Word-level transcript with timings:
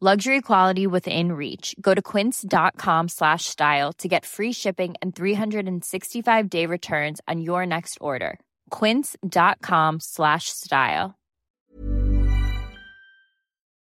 Luxury 0.00 0.40
quality 0.40 0.86
within 0.86 1.32
reach. 1.32 1.74
Go 1.80 1.92
to 1.92 2.00
quince.com 2.00 3.08
slash 3.08 3.46
style 3.46 3.92
to 3.94 4.06
get 4.06 4.24
free 4.24 4.52
shipping 4.52 4.94
and 5.02 5.16
365 5.16 6.48
day 6.48 6.66
returns 6.66 7.20
on 7.26 7.40
your 7.40 7.66
next 7.66 7.98
order. 8.00 8.38
Quince.com 8.70 9.98
slash 10.00 10.44
style. 10.50 11.14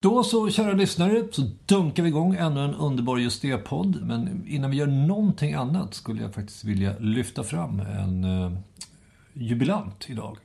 Då 0.02 0.22
så, 0.22 0.50
kära 0.50 0.72
lyssnare, 0.72 1.24
så 1.32 1.42
dunkar 1.66 2.02
vi 2.02 2.08
igång 2.08 2.34
ännu 2.34 2.60
en 2.60 2.74
underbar 2.74 3.18
Just 3.18 3.42
det-podd. 3.42 4.02
Men 4.02 4.44
innan 4.46 4.70
vi 4.70 4.76
gör 4.76 4.86
någonting 4.86 5.54
annat 5.54 5.94
skulle 5.94 6.22
jag 6.22 6.34
faktiskt 6.34 6.64
vilja 6.64 6.98
lyfta 6.98 7.44
fram 7.44 7.80
en 7.80 8.24
uh, 8.24 8.52
jubilant 9.32 10.10
idag. 10.10 10.36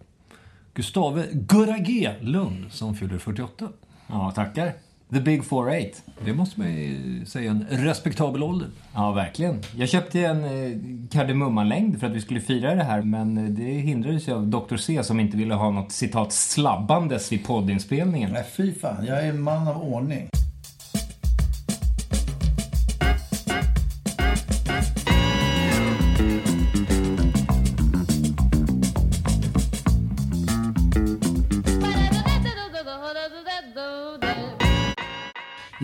Gustave 0.73 1.27
Gurra 1.31 1.77
G 1.77 2.15
Lund 2.21 2.71
som 2.71 2.95
fyller 2.95 3.17
48. 3.17 3.69
Ja, 4.07 4.31
tackar. 4.31 4.73
The 5.13 5.19
Big 5.19 5.43
48. 5.43 5.97
Det 6.25 6.33
måste 6.33 6.59
man 6.59 6.73
ju 6.73 7.25
säga 7.25 7.51
en 7.51 7.65
respektabel 7.69 8.43
ålder. 8.43 8.67
Ja, 8.93 9.11
verkligen. 9.11 9.59
Jag 9.75 9.89
köpte 9.89 10.19
en 10.19 10.43
eh, 10.43 10.77
kardemummalängd 11.11 11.99
för 11.99 12.07
att 12.07 12.13
vi 12.13 12.21
skulle 12.21 12.41
fira 12.41 12.75
det 12.75 12.83
här 12.83 13.01
men 13.01 13.37
eh, 13.37 13.43
det 13.43 13.63
hindrades 13.63 14.27
ju 14.27 14.33
av 14.33 14.47
Dr. 14.47 14.75
C 14.75 15.03
som 15.03 15.19
inte 15.19 15.37
ville 15.37 15.53
ha 15.53 15.69
något 15.71 15.91
citat 15.91 16.33
slabbandes 16.33 17.31
vid 17.31 17.45
poddinspelningen. 17.45 18.31
Nej, 18.31 18.45
fy 18.57 18.73
fan. 18.73 19.05
Jag 19.05 19.25
är 19.25 19.29
en 19.29 19.41
man 19.41 19.67
av 19.67 19.81
ordning. 19.83 20.29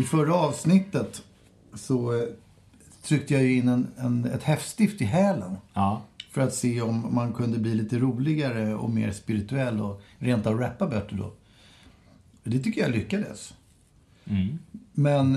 Förra 0.07 0.35
avsnittet 0.35 1.23
så 1.73 2.15
eh, 2.15 2.23
tryckte 3.03 3.33
jag 3.33 3.51
in 3.51 3.67
en, 3.67 3.87
en, 3.97 4.25
ett 4.25 4.43
häftstift 4.43 5.01
i 5.01 5.05
hälen. 5.05 5.57
Ja. 5.73 6.01
För 6.31 6.41
att 6.41 6.53
se 6.53 6.81
om 6.81 7.15
man 7.15 7.33
kunde 7.33 7.57
bli 7.57 7.75
lite 7.75 7.97
roligare 7.97 8.75
och 8.75 8.89
mer 8.89 9.11
spirituell 9.11 9.81
och 9.81 10.01
rent 10.17 10.47
av 10.47 10.59
rappa 10.59 10.87
bättre 10.87 11.17
då. 11.17 11.33
Det 12.43 12.59
tycker 12.59 12.81
jag 12.81 12.91
lyckades. 12.91 13.53
Men 14.93 15.35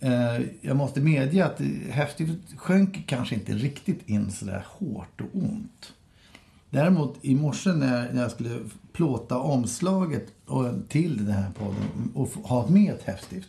eh, 0.00 0.46
jag 0.60 0.76
måste 0.76 1.00
medge 1.00 1.44
att 1.44 1.60
häftstiftet 1.90 2.58
sjönk 2.58 3.06
kanske 3.06 3.34
inte 3.34 3.52
riktigt 3.52 4.08
in 4.08 4.30
sådär 4.30 4.66
hårt 4.68 5.20
och 5.20 5.28
ont. 5.32 5.92
Däremot 6.70 7.18
i 7.22 7.34
morse 7.34 7.72
när, 7.72 8.12
när 8.12 8.22
jag 8.22 8.30
skulle 8.30 8.58
plåta 8.92 9.38
omslaget 9.38 10.26
och, 10.46 10.66
till 10.88 11.16
den 11.16 11.34
här 11.34 11.50
podden 11.50 12.10
och 12.14 12.28
ha 12.28 12.68
med 12.68 12.94
ett 12.94 13.02
häftstift 13.02 13.48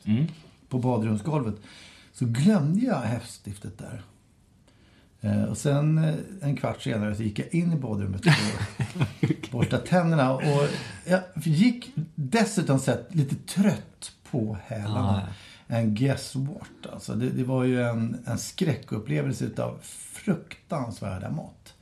på 0.74 0.80
badrumsgolvet 0.80 1.56
så 2.14 2.26
glömde 2.26 2.86
jag 2.86 3.00
häftstiftet 3.00 3.78
där. 3.78 4.04
Eh, 5.22 5.44
och 5.44 5.58
sen 5.58 5.98
eh, 5.98 6.16
en 6.42 6.56
kvart 6.56 6.82
senare 6.82 7.16
så 7.16 7.24
gick 7.24 7.40
jag 7.40 7.54
in 7.54 7.74
i 7.74 7.76
badrummet 7.76 8.22
och 8.26 9.52
borstade 9.52 9.88
tänderna. 9.88 10.34
Och 10.34 10.68
jag 11.06 11.22
gick 11.36 11.92
dessutom 12.16 12.80
sett 12.80 13.16
lite 13.16 13.36
trött 13.36 14.12
på 14.32 14.58
hälarna. 14.66 15.28
And 15.68 15.98
guess 15.98 16.36
what? 16.36 16.94
Alltså, 16.94 17.14
det, 17.14 17.30
det 17.30 17.44
var 17.44 17.64
ju 17.64 17.82
en, 17.84 18.24
en 18.26 18.38
skräckupplevelse 18.38 19.46
utav 19.46 19.80
fruktansvärda 20.14 21.30
mått. 21.30 21.73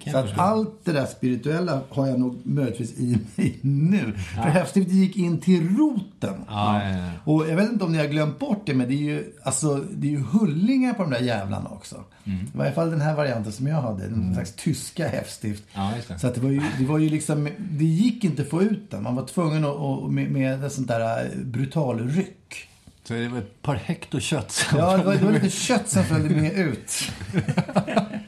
Kan 0.00 0.12
Så 0.12 0.18
att 0.18 0.38
allt 0.38 0.84
det 0.84 0.92
där 0.92 1.06
spirituella 1.06 1.80
har 1.88 2.06
jag 2.06 2.20
nog 2.20 2.40
möjligtvis 2.44 2.98
i 2.98 3.18
mig 3.36 3.58
nu. 3.62 4.12
För 4.34 4.42
häftstiftet 4.42 4.94
gick 4.94 5.16
in 5.16 5.40
till 5.40 5.76
roten. 5.76 6.34
Ja, 6.48 6.82
ja, 6.82 6.98
ja. 6.98 7.10
Och 7.24 7.48
jag 7.48 7.56
vet 7.56 7.72
inte 7.72 7.84
om 7.84 7.92
ni 7.92 7.98
har 7.98 8.06
glömt 8.06 8.38
bort 8.38 8.62
det, 8.66 8.74
men 8.74 8.88
det 8.88 8.94
är 8.94 8.96
ju, 8.96 9.32
alltså, 9.42 9.84
det 9.90 10.06
är 10.06 10.10
ju 10.10 10.24
hullingar 10.32 10.94
på 10.94 11.02
de 11.02 11.10
där 11.10 11.20
jävlarna 11.20 11.68
också. 11.68 12.04
Mm. 12.24 12.40
I 12.40 12.58
varje 12.58 12.72
fall 12.72 12.90
den 12.90 13.00
här 13.00 13.14
varianten 13.14 13.52
som 13.52 13.66
jag 13.66 13.82
hade. 13.82 14.04
En 14.04 14.34
slags 14.34 14.52
tyska 14.52 15.08
häftstift. 15.08 15.64
Ja. 15.74 15.92
Så 16.18 16.26
att 16.26 16.34
det 16.34 16.40
var 16.40 16.50
ju, 16.50 16.62
det 16.78 16.84
var 16.84 16.98
ju 16.98 17.08
liksom, 17.08 17.48
det 17.58 17.84
gick 17.84 18.24
inte 18.24 18.42
att 18.42 18.48
få 18.48 18.62
ut 18.62 18.90
den. 18.90 19.02
Man 19.02 19.16
var 19.16 19.26
tvungen 19.26 19.64
att, 19.64 19.76
att 19.76 20.10
med, 20.10 20.30
med 20.30 20.64
ett 20.64 20.72
sånt 20.72 20.88
där 20.88 21.24
eh, 21.24 21.38
brutal 21.44 22.08
ryck. 22.08 22.68
Så 23.04 23.14
det 23.14 23.28
var 23.28 23.38
ett 23.38 23.62
par 23.62 23.74
hekto 23.74 24.20
kött. 24.20 24.66
Ja, 24.72 24.96
det 24.96 25.04
var, 25.04 25.14
det 25.14 25.24
var 25.24 25.32
lite 25.32 25.50
kött 25.50 25.88
som 25.88 26.04
följde 26.04 26.34
med 26.34 26.52
ut. 26.52 27.12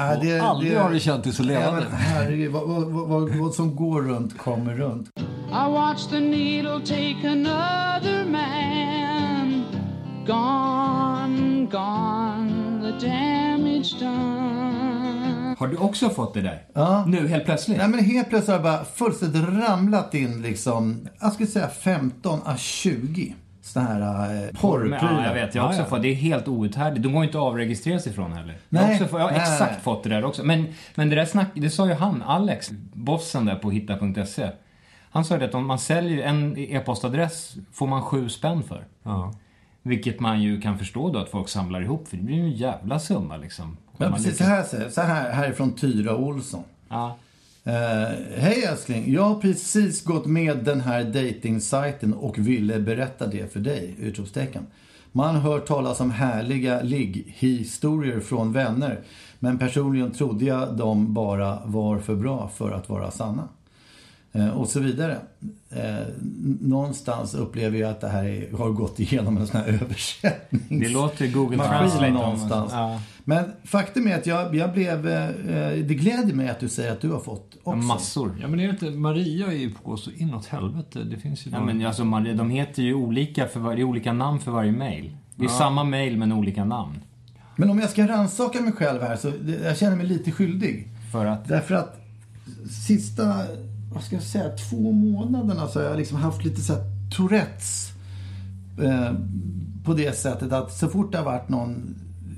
Ja, 0.00 0.16
Och 0.40 0.48
aldrig 0.48 0.78
har 0.78 0.90
du 0.90 1.00
känt 1.00 1.24
dig 1.24 1.32
så 1.32 1.42
levande. 1.42 1.82
Ja, 1.82 1.88
men 1.90 1.92
herregud, 1.92 2.52
vad, 2.52 2.68
vad, 2.68 3.08
vad, 3.08 3.30
vad, 3.36 3.54
som 3.54 3.76
går 3.76 4.02
runt 4.02 4.38
kommer 4.38 4.74
runt. 4.74 5.08
I 5.18 5.72
watched 5.72 6.10
the 6.10 6.20
needle 6.20 6.80
take 6.80 7.28
another 7.28 8.24
man. 8.24 9.64
Gone, 10.26 11.66
gone, 11.66 12.80
the 12.82 13.06
damage 13.06 14.00
done. 14.00 15.56
Har 15.58 15.66
du 15.68 15.76
också 15.76 16.08
fått 16.10 16.34
det 16.34 16.40
där? 16.40 16.62
Ja. 16.74 17.04
Nu 17.06 17.28
helt 17.28 17.44
plötsligt? 17.44 17.78
Nej, 17.78 17.88
men 17.88 18.04
helt 18.04 18.28
plötsligt 18.28 18.48
har 18.48 18.56
det 18.58 18.62
bara 18.62 18.84
fullständigt 18.84 19.44
ramlat 19.68 20.14
in 20.14 20.42
liksom, 20.42 21.08
jag 21.20 21.32
skulle 21.32 21.48
säga 21.48 21.68
15 21.68 22.40
à 22.44 22.56
20 22.56 23.34
såna 23.62 23.86
här 23.86 24.34
eh, 24.44 24.60
porrprylar. 24.60 24.98
ja, 25.22 25.26
jag 25.26 25.34
vet. 25.34 25.54
Jag 25.54 25.62
har 25.62 25.68
också 25.68 25.80
Ja, 25.80 25.84
ja. 25.84 25.90
fått. 25.90 26.02
Det 26.02 26.08
är 26.08 26.14
helt 26.14 26.48
outhärdligt. 26.48 27.02
De 27.02 27.12
går 27.12 27.24
inte 27.24 27.38
att 27.38 27.44
avregistrera 27.44 27.98
sig 27.98 28.12
ifrån 28.12 28.32
heller. 28.32 28.56
Jag 28.68 28.80
har, 28.80 28.86
Nej. 28.86 28.94
också 28.96 29.08
fått, 29.08 29.20
jag 29.20 29.26
har 29.26 29.32
Nej, 29.32 29.40
exakt 29.40 29.72
nej. 29.72 29.80
fått 29.82 30.02
det 30.02 30.08
där 30.08 30.24
också. 30.24 30.44
Men, 30.44 30.66
men 30.94 31.10
det 31.10 31.16
där 31.16 31.24
snack, 31.24 31.46
det 31.54 31.70
sa 31.70 31.86
ju 31.86 31.94
han, 31.94 32.22
Alex, 32.22 32.70
bossen 32.92 33.44
där 33.44 33.54
på 33.56 33.70
hitta.se. 33.70 34.50
Han 35.10 35.24
sa 35.24 35.34
ju 35.34 35.40
det 35.40 35.46
att 35.46 35.54
om 35.54 35.66
man 35.66 35.78
säljer 35.78 36.22
en 36.26 36.58
e-postadress 36.58 37.54
får 37.72 37.86
man 37.86 38.02
sju 38.02 38.28
spänn 38.28 38.62
för. 38.62 38.84
Ja. 39.02 39.32
Vilket 39.82 40.20
man 40.20 40.42
ju 40.42 40.60
kan 40.60 40.78
förstå 40.78 41.10
då 41.12 41.18
att 41.18 41.28
folk 41.28 41.48
samlar 41.48 41.80
ihop 41.82 42.08
för 42.08 42.16
det 42.16 42.22
blir 42.22 42.36
ju 42.36 42.42
en 42.42 42.50
jävla 42.52 42.98
summa 42.98 43.36
liksom. 43.36 43.76
Man 43.96 44.12
precis 44.12 44.38
så 44.38 44.44
lyckas- 44.44 44.72
här, 44.78 44.88
så 44.88 45.00
här 45.00 45.30
härifrån 45.32 45.72
Tyra 45.72 46.16
Olsson. 46.16 46.62
Ja. 46.88 47.16
Uh, 47.66 47.72
Hej 48.36 48.64
älskling, 48.64 49.12
jag 49.12 49.22
har 49.22 49.40
precis 49.40 50.04
gått 50.04 50.26
med 50.26 50.64
den 50.64 50.80
här 50.80 51.04
datingsajten 51.04 52.14
och 52.14 52.38
ville 52.38 52.80
berätta 52.80 53.26
det 53.26 53.52
för 53.52 53.60
dig! 53.60 53.96
Utropstecken. 53.98 54.66
Man 55.12 55.36
hör 55.36 55.60
talas 55.60 56.00
om 56.00 56.10
härliga 56.10 56.82
ligghistorier 56.82 58.20
från 58.20 58.52
vänner. 58.52 59.00
Men 59.38 59.58
personligen 59.58 60.10
trodde 60.10 60.44
jag 60.44 60.76
de 60.76 61.14
bara 61.14 61.58
var 61.64 61.98
för 61.98 62.14
bra 62.14 62.50
för 62.56 62.70
att 62.70 62.88
vara 62.88 63.10
sanna. 63.10 63.48
Eh, 64.32 64.48
och 64.48 64.68
så 64.68 64.80
vidare. 64.80 65.18
Eh, 65.70 66.06
någonstans 66.60 67.34
upplever 67.34 67.78
jag 67.78 67.90
att 67.90 68.00
det 68.00 68.08
här 68.08 68.24
är, 68.24 68.56
har 68.56 68.70
gått 68.70 69.00
igenom 69.00 69.36
en 69.36 69.46
sån 69.46 69.60
här 69.60 69.68
översättning. 69.82 70.80
Det 70.80 70.88
låter 70.88 71.26
Google 71.26 71.56
Translate 71.56 72.10
någonstans. 72.10 72.72
Ja. 72.72 73.00
Men 73.24 73.44
faktum 73.64 74.06
är 74.06 74.14
att 74.18 74.26
jag, 74.26 74.54
jag 74.54 74.72
blev... 74.72 75.08
Eh, 75.08 75.84
det 75.84 75.94
gläder 75.94 76.34
mig 76.34 76.48
att 76.48 76.60
du 76.60 76.68
säger 76.68 76.92
att 76.92 77.00
du 77.00 77.10
har 77.10 77.20
fått 77.20 77.56
också. 77.62 77.76
Massor. 77.76 78.38
Ja, 78.40 78.48
men 78.48 78.58
det 78.58 78.64
är 78.64 78.70
inte, 78.70 78.90
Maria 78.90 79.46
är 79.46 79.52
ju 79.52 79.70
på 79.70 79.96
så 79.96 80.10
inåt 80.10 80.46
helvete. 80.46 81.04
Det 81.04 81.16
finns 81.16 81.46
ju 81.46 81.50
Ja, 81.50 81.64
men 81.64 81.86
alltså, 81.86 82.04
Maria, 82.04 82.34
de 82.34 82.50
heter 82.50 82.82
ju 82.82 82.94
olika 82.94 83.46
för 83.46 83.60
varje, 83.60 83.84
olika 83.84 84.12
namn 84.12 84.40
för 84.40 84.50
varje 84.50 84.72
mail. 84.72 85.16
Det 85.36 85.44
är 85.44 85.48
samma 85.48 85.84
mail 85.84 86.16
men 86.16 86.32
olika 86.32 86.64
namn. 86.64 86.94
Men 87.56 87.70
om 87.70 87.78
jag 87.78 87.90
ska 87.90 88.08
rannsaka 88.08 88.60
mig 88.60 88.72
själv 88.72 89.02
här 89.02 89.16
så 89.16 89.30
det, 89.30 89.52
jag 89.52 89.78
känner 89.78 89.96
mig 89.96 90.06
lite 90.06 90.30
skyldig. 90.30 90.88
För 91.12 91.26
att... 91.26 91.48
Därför 91.48 91.74
att 91.74 92.00
sista, 92.86 93.24
vad 93.92 94.02
ska 94.02 94.16
jag 94.16 94.22
säga, 94.22 94.48
två 94.70 94.92
månaderna 94.92 95.68
så 95.68 95.78
har 95.80 95.86
jag 95.86 95.96
liksom 95.98 96.16
haft 96.18 96.44
lite 96.44 96.60
så 96.60 96.72
här 96.72 96.82
Tourettes. 97.16 97.92
Eh, 98.82 99.12
på 99.84 99.94
det 99.94 100.16
sättet 100.16 100.52
att 100.52 100.72
så 100.72 100.88
fort 100.88 101.12
det 101.12 101.18
har 101.18 101.24
varit 101.24 101.48
någon 101.48 101.94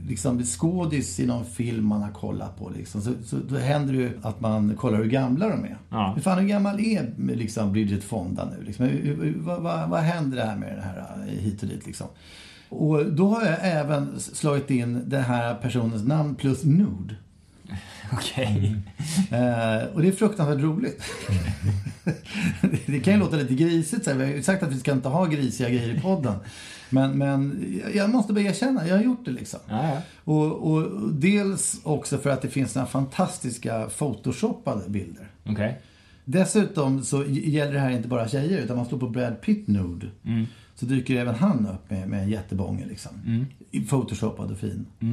liksom 0.09 0.43
skådis 0.45 1.21
i 1.21 1.27
någon 1.27 1.45
film 1.45 1.87
man 1.87 2.03
har 2.03 2.11
kollat 2.11 2.59
på. 2.59 2.71
Liksom, 2.71 3.01
så, 3.03 3.11
så 3.25 3.37
då 3.49 3.57
händer 3.57 3.93
det 3.93 3.99
ju 3.99 4.19
att 4.23 4.41
man 4.41 4.77
kollar 4.77 4.99
hur 4.99 5.09
gamla 5.11 5.49
de 5.49 5.65
är. 5.65 5.79
Ja. 5.91 6.13
Hur 6.15 6.23
fan 6.23 6.39
hur 6.39 6.49
gammal 6.49 6.81
är 6.81 7.15
liksom, 7.35 7.73
Bridget 7.73 8.05
Fonda 8.05 8.49
nu? 8.59 8.65
Liksom? 8.65 8.87
Hur- 8.87 9.35
Vad, 9.39 9.63
vad, 9.63 9.89
vad 9.91 10.01
händer 10.01 10.37
det 10.37 10.45
här 10.45 10.57
med 10.57 10.77
det 10.77 10.83
här 10.83 11.25
eh, 11.29 11.33
hit 11.35 11.63
och 11.63 11.69
dit? 11.69 11.87
Liksom? 11.87 12.07
Och 12.69 13.13
då 13.13 13.29
har 13.29 13.45
jag 13.47 13.59
även 13.63 14.21
slagit 14.21 14.71
in 14.71 15.03
den 15.07 15.23
här 15.23 15.55
personens 15.55 16.05
namn 16.05 16.35
plus 16.35 16.65
nude. 16.65 17.15
Okej. 18.17 18.77
Eh, 19.31 19.95
och 19.95 20.03
det 20.03 20.09
är 20.09 20.13
fruktansvärt 20.13 20.61
roligt. 20.61 21.03
det, 22.87 23.01
kan 23.01 23.15
ju 23.15 23.21
låta 23.21 23.37
lite 23.37 23.55
grisigt. 23.55 24.05
Så 24.05 24.11
här. 24.11 24.19
Vi 24.19 24.25
har 24.25 24.33
ju 24.33 24.43
sagt 24.43 24.63
att 24.63 24.73
vi 24.73 24.79
ska 24.79 24.93
inte 24.93 25.09
ha 25.09 25.27
grisiga 25.27 25.69
grejer 25.69 25.97
i 25.97 26.01
podden. 26.01 26.35
Men, 26.91 27.19
men 27.19 27.65
jag 27.95 28.11
måste 28.11 28.33
bara 28.33 28.41
erkänna, 28.41 28.89
jag 28.89 28.97
har 28.97 29.03
gjort 29.05 29.25
det 29.25 29.31
liksom. 29.31 29.61
Ja, 29.69 29.89
ja. 29.89 30.03
Och, 30.25 30.73
och 30.73 31.13
dels 31.13 31.81
också 31.83 32.19
för 32.19 32.31
att 32.31 32.43
det 32.43 32.49
finns 32.49 32.75
några 32.75 32.87
fantastiska 32.89 33.89
photoshoppade 33.99 34.89
bilder. 34.89 35.29
Okej. 35.47 35.81
Dessutom 36.25 37.05
så 37.05 37.25
gäller 37.25 37.73
det 37.73 37.81
här 37.81 37.91
inte 37.91 38.09
bara 38.09 38.29
tjejer, 38.29 38.59
utan 38.59 38.77
man 38.77 38.87
slår 38.87 38.99
på 38.99 39.09
Brad 39.09 39.41
Pitt 39.41 39.69
nude. 39.69 40.11
Så 40.75 40.87
dyker 40.87 41.17
även 41.17 41.35
han 41.35 41.67
upp 41.67 41.91
med, 41.91 42.09
med 42.09 42.23
en 42.23 42.31
jättebånge 42.31 42.87
liksom. 42.87 43.47
I 43.71 43.81
Photoshopad 43.81 44.51
och 44.51 44.59
fin. 44.59 44.87
Eh, 45.01 45.07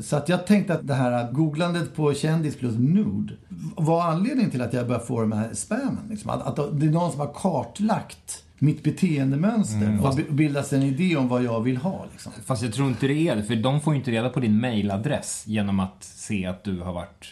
Så 0.00 0.16
att 0.16 0.28
jag 0.28 0.46
tänkte 0.46 0.74
att 0.74 0.86
det 0.86 0.94
här 0.94 1.32
googlandet 1.32 1.94
på 1.96 2.14
kändis 2.14 2.56
plus 2.56 2.74
nude 2.78 3.34
var 3.76 4.02
anledningen 4.02 4.50
till 4.50 4.62
att 4.62 4.72
jag 4.72 4.86
började 4.86 5.06
få 5.06 5.20
de 5.20 5.32
här 5.32 5.54
spammen. 5.54 5.98
Liksom. 6.10 6.30
Att, 6.30 6.58
att 6.58 6.80
det 6.80 6.86
är 6.86 6.90
någon 6.90 7.10
som 7.10 7.20
har 7.20 7.32
kartlagt 7.34 8.44
mitt 8.58 8.82
beteendemönster 8.82 9.98
och 10.02 10.14
bi- 10.16 10.26
bildat 10.30 10.66
sig 10.66 10.78
en 10.78 10.84
idé 10.84 11.16
om 11.16 11.28
vad 11.28 11.42
jag 11.42 11.60
vill 11.60 11.76
ha. 11.76 12.06
Liksom. 12.12 12.32
Fast 12.44 12.62
jag 12.62 12.72
tror 12.74 12.88
inte 12.88 13.06
det 13.06 13.28
är 13.28 13.36
det, 13.36 13.42
för 13.42 13.56
de 13.56 13.80
får 13.80 13.92
ju 13.94 13.98
inte 13.98 14.10
reda 14.10 14.28
på 14.28 14.40
din 14.40 14.60
mailadress 14.60 15.44
genom 15.46 15.80
att 15.80 15.96
se 16.04 16.46
att 16.46 16.64
du 16.64 16.80
har 16.80 16.92
varit 16.92 17.26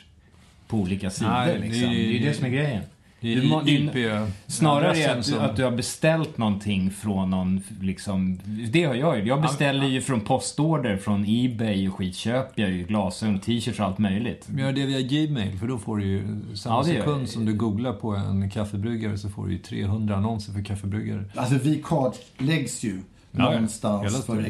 på 0.69 0.77
olika 0.77 1.11
sidor. 1.11 1.31
Nej, 1.31 1.47
det 1.47 1.53
är- 1.55 1.61
liksom. 1.61 1.81
det, 1.81 1.87
är 1.97 2.13
ju 2.13 2.19
det 2.27 2.35
som 2.35 2.45
är 2.47 2.51
grejen. 2.51 2.83
Du 3.23 3.43
må- 3.43 3.61
är- 3.61 3.69
IP 3.69 4.29
Snarare 4.47 5.13
att, 5.19 5.27
som- 5.27 5.39
att 5.39 5.57
du 5.57 5.65
har 5.65 5.71
beställt 5.71 6.39
någonting 6.39 6.91
från 6.91 7.31
någon, 7.31 7.61
liksom, 7.81 8.41
det 8.73 8.85
har 8.85 8.95
jag 8.95 9.19
ju. 9.19 9.25
Jag 9.25 9.43
beställer 9.43 9.87
ju 9.87 10.01
från 10.01 10.21
postorder 10.21 10.97
från 10.97 11.25
Ebay 11.29 11.89
och 11.89 11.95
skit. 11.95 12.17
Köper 12.17 12.63
jag 12.63 12.71
ju 12.71 12.83
glasögon, 12.85 13.39
t-shirts 13.41 13.81
och 13.81 13.87
allt 13.87 13.99
möjligt. 13.99 14.45
Men 14.49 14.59
Gör 14.65 14.73
det 14.73 14.87
via 14.87 15.01
Gmail, 15.01 15.59
för 15.59 15.67
då 15.67 15.79
får 15.79 15.97
du 15.97 16.05
ju 16.05 16.25
samma 16.55 16.77
Ja, 16.77 16.85
sekund 16.85 17.29
som 17.29 17.45
du 17.45 17.53
googlar 17.55 17.93
på 17.93 18.11
en 18.17 18.51
kaffebryggare 18.51 19.19
så 19.19 19.29
får 19.29 19.47
du 19.47 19.53
ju 19.53 19.59
300 19.59 20.17
annonser 20.17 20.53
för 20.53 20.63
kaffebryggare. 20.65 21.25
Alltså 21.35 21.59
vi 21.63 21.83
kartläggs 21.85 22.83
ju 22.85 23.01
Ja, 23.33 23.39
någonstans 23.51 24.03
för 24.27 24.33
tiden. 24.33 24.45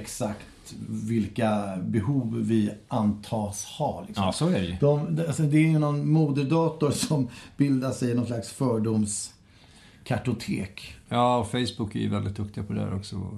Vilka 0.89 1.77
behov 1.83 2.37
vi 2.41 2.71
antas 2.89 3.65
ha. 3.65 4.05
Liksom. 4.07 4.25
Ja, 4.25 4.33
så 4.33 4.49
är 4.49 4.61
det 4.61 4.67
ju. 4.67 4.77
De, 4.81 5.21
alltså, 5.27 5.43
det 5.43 5.57
är 5.57 5.69
ju 5.69 5.79
någon 5.79 6.11
moderdator 6.11 6.91
som 6.91 7.29
bildar 7.57 7.91
sig 7.93 8.15
någon 8.15 8.27
slags 8.27 8.53
fördomskartotek. 8.53 10.95
Ja, 11.09 11.39
och 11.39 11.51
Facebook 11.51 11.95
är 11.95 12.01
ju 12.01 12.09
väldigt 12.09 12.37
duktiga 12.37 12.65
på 12.65 12.73
det 12.73 12.81
där 12.81 12.95
också. 12.95 13.31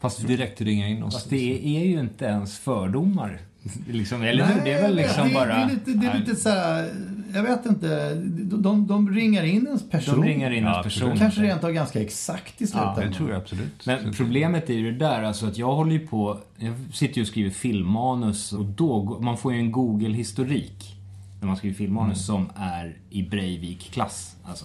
Fast, 0.00 0.26
Direkt 0.26 0.60
ringa 0.60 0.88
in 0.88 1.02
oss. 1.02 1.14
fast 1.14 1.30
det 1.30 1.66
är 1.78 1.84
ju 1.84 2.00
inte 2.00 2.24
ens 2.24 2.58
fördomar. 2.58 3.40
Liksom, 3.88 4.22
eller 4.22 4.46
hur? 4.46 4.64
Det 4.64 4.72
är 4.72 4.82
väl 4.82 4.94
Nej, 4.94 5.04
liksom 5.04 5.28
det, 5.28 5.34
bara... 5.34 5.46
Det 5.46 5.52
är 5.62 5.70
lite, 5.70 5.90
det 5.90 6.06
är 6.06 6.18
lite 6.18 6.36
så 6.36 6.48
här, 6.48 6.90
jag 7.34 7.42
vet 7.42 7.66
inte. 7.66 8.14
De, 8.14 8.62
de, 8.62 8.86
de 8.86 9.10
ringar 9.10 9.44
in 9.44 9.66
ens 9.66 9.90
person. 9.90 10.20
De 10.20 10.26
ringar 10.26 10.50
in 10.50 10.64
Ja, 10.64 10.70
ens 10.70 10.84
person. 10.84 11.18
Kanske 11.18 11.42
rent 11.42 11.64
av 11.64 11.72
ganska 11.72 12.00
exakt 12.00 12.62
i 12.62 12.66
slutändan. 12.66 13.10
Det 13.10 13.12
tror 13.12 13.30
jag 13.30 13.38
absolut. 13.40 13.86
Men 13.86 14.12
problemet 14.12 14.70
är 14.70 14.74
ju 14.74 14.92
det 14.92 14.98
där, 14.98 15.22
alltså 15.22 15.46
att 15.46 15.58
jag 15.58 15.74
håller 15.74 15.92
ju 15.92 16.06
på, 16.06 16.38
jag 16.56 16.74
sitter 16.92 17.16
ju 17.16 17.22
och 17.22 17.28
skriver 17.28 17.50
filmmanus 17.50 18.52
och 18.52 18.64
då, 18.64 19.18
man 19.20 19.36
får 19.36 19.52
ju 19.52 19.58
en 19.58 19.72
Google-historik 19.72 20.96
när 21.40 21.46
man 21.46 21.56
skriver 21.56 21.76
filmmanus 21.76 22.26
som 22.26 22.48
är 22.56 22.96
i 23.10 23.22
Breivik-klass. 23.22 24.36
Alltså. 24.44 24.64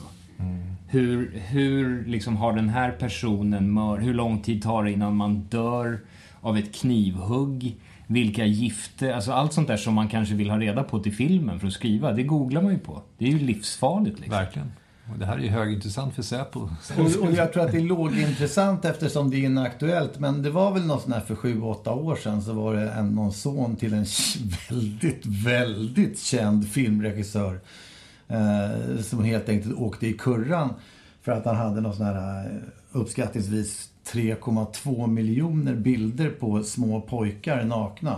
Hur, 0.88 1.42
hur 1.48 2.06
liksom 2.06 2.38
har 2.38 2.54
den 2.54 2.70
här 2.70 2.92
personen 2.92 3.74
mör, 3.74 3.98
hur 3.98 4.14
lång 4.14 4.42
tid 4.42 4.64
tar 4.64 4.84
det 4.84 4.92
innan 4.92 5.16
man 5.16 5.42
dör 5.42 6.00
av 6.42 6.58
ett 6.58 6.76
knivhugg? 6.76 7.76
Vilka 8.12 8.46
gifter, 8.46 9.14
alltså 9.14 9.32
allt 9.32 9.54
sånt 9.54 9.68
där 9.68 9.78
som 9.78 9.94
man 9.94 10.08
kanske 10.08 10.36
vill 10.36 10.50
ha 10.50 10.60
reda 10.60 10.84
på 10.84 11.00
till 11.00 11.14
filmen 11.14 11.60
för 11.60 11.68
att 11.68 11.74
skriva, 11.74 12.12
det 12.12 12.24
googlar 12.24 12.62
man 12.62 12.72
ju 12.72 12.80
på. 12.80 13.02
Det 13.18 13.26
är 13.26 13.30
ju 13.30 13.40
livsfarligt 13.40 14.20
liksom. 14.20 14.38
Verkligen. 14.38 14.72
Och 15.12 15.20
det 15.20 15.26
här 15.26 15.38
är 15.38 15.42
ju 15.42 15.50
högintressant 15.50 16.16
för 16.16 16.22
Säpo. 16.22 16.60
Och, 16.98 17.28
och 17.28 17.32
jag 17.32 17.54
tror 17.54 17.66
att 17.66 17.72
det 17.72 17.78
är 17.78 17.82
lågintressant 17.82 18.86
eftersom 18.86 19.30
det 19.30 19.38
är 19.38 19.44
inaktuellt. 19.46 20.20
Men 20.20 20.42
det 20.44 20.50
var 20.50 20.72
väl 20.72 20.86
något 20.86 21.02
sånt 21.02 21.16
här 21.16 21.22
för 21.22 21.36
sju, 21.36 21.62
åtta 21.62 21.92
år 21.92 22.16
sedan 22.16 22.42
så 22.42 22.54
var 22.54 22.76
det 22.76 22.92
en, 22.92 23.16
någon 23.16 23.34
son 23.34 23.76
till 23.76 23.94
en 23.94 24.06
väldigt, 24.70 25.26
väldigt 25.26 26.20
känd 26.20 26.70
filmregissör. 26.70 27.60
Eh, 28.28 29.02
som 29.02 29.24
helt 29.24 29.50
enkelt 29.50 29.76
åkte 29.76 30.08
i 30.08 30.14
kurran 30.14 30.74
för 31.22 31.32
att 31.32 31.46
han 31.46 31.56
hade 31.56 31.82
någon 31.82 31.96
sån 31.96 32.06
här 32.06 32.46
eh, 32.46 32.52
uppskattningsvis 32.92 33.90
3,2 34.14 35.08
miljoner 35.08 35.76
bilder 35.76 36.30
på 36.30 36.64
små 36.64 37.02
pojkar 37.02 37.64
nakna. 37.64 38.16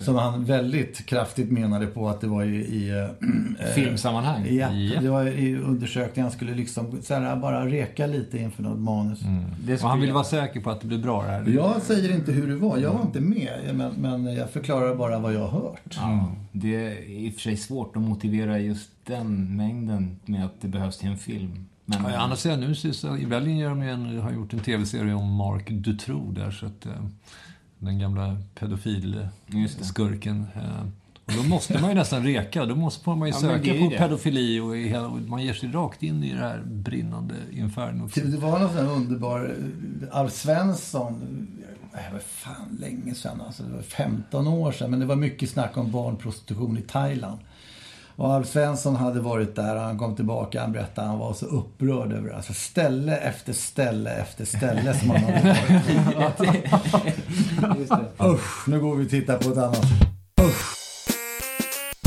Som 0.00 0.14
han 0.16 0.44
väldigt 0.44 1.06
kraftigt 1.06 1.50
menade 1.50 1.86
på 1.86 2.08
att 2.08 2.20
det 2.20 2.26
var 2.26 2.44
i, 2.44 2.56
i 2.56 2.90
eh, 2.90 3.66
Filmsammanhang. 3.74 4.46
Ja, 4.50 4.72
Ja. 4.72 5.00
det 5.00 5.08
var 5.10 5.26
i 5.26 5.56
undersökningen. 5.56 6.22
Han 6.22 6.32
skulle 6.32 6.54
liksom 6.54 7.02
så 7.02 7.14
här, 7.14 7.36
bara 7.36 7.66
reka 7.66 8.06
lite 8.06 8.38
inför 8.38 8.62
något 8.62 8.78
manus. 8.78 9.20
Det 9.20 9.26
Och 9.74 9.80
han 9.80 9.90
skulle 9.90 10.00
vill 10.00 10.08
jag- 10.08 10.14
vara 10.14 10.24
säker 10.24 10.60
på 10.60 10.70
att 10.70 10.80
det 10.80 10.86
blir 10.86 10.98
bra 10.98 11.22
det 11.22 11.28
här. 11.30 11.44
Jag 11.48 11.82
säger 11.82 12.14
inte 12.14 12.32
hur 12.32 12.46
det 12.48 12.56
var. 12.56 12.78
Jag 12.78 12.92
var 12.92 13.02
inte 13.02 13.20
med. 13.20 13.58
Men, 13.74 13.92
men 13.98 14.34
jag 14.34 14.50
förklarar 14.50 14.94
bara 14.94 15.18
vad 15.18 15.34
jag 15.34 15.40
har 15.48 15.60
hört. 15.60 15.96
Ja, 16.00 16.32
det 16.52 16.74
är 16.86 17.10
i 17.10 17.28
och 17.30 17.34
för 17.34 17.40
sig 17.40 17.56
svårt 17.56 17.96
att 17.96 18.02
motivera 18.02 18.58
just 18.58 18.90
den 19.04 19.56
mängden 19.56 20.16
med 20.24 20.44
att 20.44 20.60
det 20.60 20.68
behövs 20.68 20.98
till 20.98 21.08
en 21.08 21.18
film. 21.18 21.66
Men, 22.02 22.12
Ja, 22.12 22.18
å 22.18 22.22
andra 22.22 22.36
sidan, 22.36 22.60
nu 22.60 22.74
så 22.74 23.16
i 23.16 23.26
Belgien 23.26 23.58
gör 23.58 23.68
de 23.70 23.82
en, 23.82 24.18
har 24.20 24.32
gjort 24.32 24.52
en 24.52 24.60
tv-serie 24.60 25.14
om 25.14 25.34
Mark 25.34 25.70
Dutroux 25.70 26.34
där, 26.34 26.50
så 26.50 26.66
att 26.66 26.86
eh, 26.86 26.92
den 27.78 27.98
gamla 27.98 28.36
pedofilskurken. 28.54 30.46
Eh, 30.54 30.86
och 31.26 31.32
då 31.32 31.42
måste 31.42 31.80
man 31.80 31.90
ju 31.90 31.94
nästan 31.96 32.22
reka. 32.24 32.66
Då 32.66 32.74
måste 32.76 33.10
man 33.10 33.28
ju 33.28 33.34
Ja, 33.34 33.40
söka 33.40 33.74
är 33.74 33.84
på 33.84 33.90
det. 33.90 33.98
pedofili 33.98 34.60
och, 34.60 34.76
hela, 34.76 35.06
och 35.06 35.20
man 35.20 35.42
ger 35.42 35.54
sig 35.54 35.68
rakt 35.72 36.02
in 36.02 36.24
i 36.24 36.32
det 36.32 36.38
här 36.40 36.62
brinnande 36.66 37.34
infernot. 37.52 38.14
Det 38.14 38.36
var 38.38 38.58
någon 38.60 38.72
sån 38.72 38.86
underbar... 38.86 39.54
eh, 40.10 40.18
Alf 40.18 40.32
Svensson. 40.32 41.48
Det 41.92 42.12
var 42.12 42.18
fan 42.20 42.76
länge 42.80 43.14
sedan. 43.14 43.40
Alltså, 43.46 43.62
det 43.62 43.72
var 43.74 43.82
15 43.82 44.46
år 44.48 44.72
sedan. 44.72 44.90
Men 44.90 45.00
det 45.00 45.06
var 45.06 45.16
mycket 45.16 45.50
snack 45.50 45.76
om 45.76 45.90
barnprostitution 45.90 46.78
i 46.78 46.82
Thailand. 46.82 47.38
Och 48.22 48.32
Alf 48.32 48.48
Svensson 48.48 48.96
hade 48.96 49.20
varit 49.20 49.54
där. 49.54 49.76
Han 49.76 49.98
kom 49.98 50.16
tillbaka. 50.16 50.60
Han 50.60 50.72
berättade 50.72 51.02
att 51.02 51.10
han 51.10 51.18
var 51.18 51.34
så 51.34 51.46
upprörd 51.46 52.12
över 52.12 52.30
alltså 52.30 52.54
ställe 52.54 53.16
efter 53.16 53.52
ställe 53.52 54.10
efter 54.10 54.44
ställe 54.44 54.98
som 54.98 55.10
han 55.10 55.22
hade 55.22 55.56
varit. 56.16 56.40
Usch, 58.22 58.68
nu 58.68 58.80
går 58.80 58.96
vi 58.96 59.06
och 59.06 59.10
tittar 59.10 59.38
på 59.38 59.50
ett 59.50 59.58
annat. 59.58 59.86
Usch. 60.42 60.78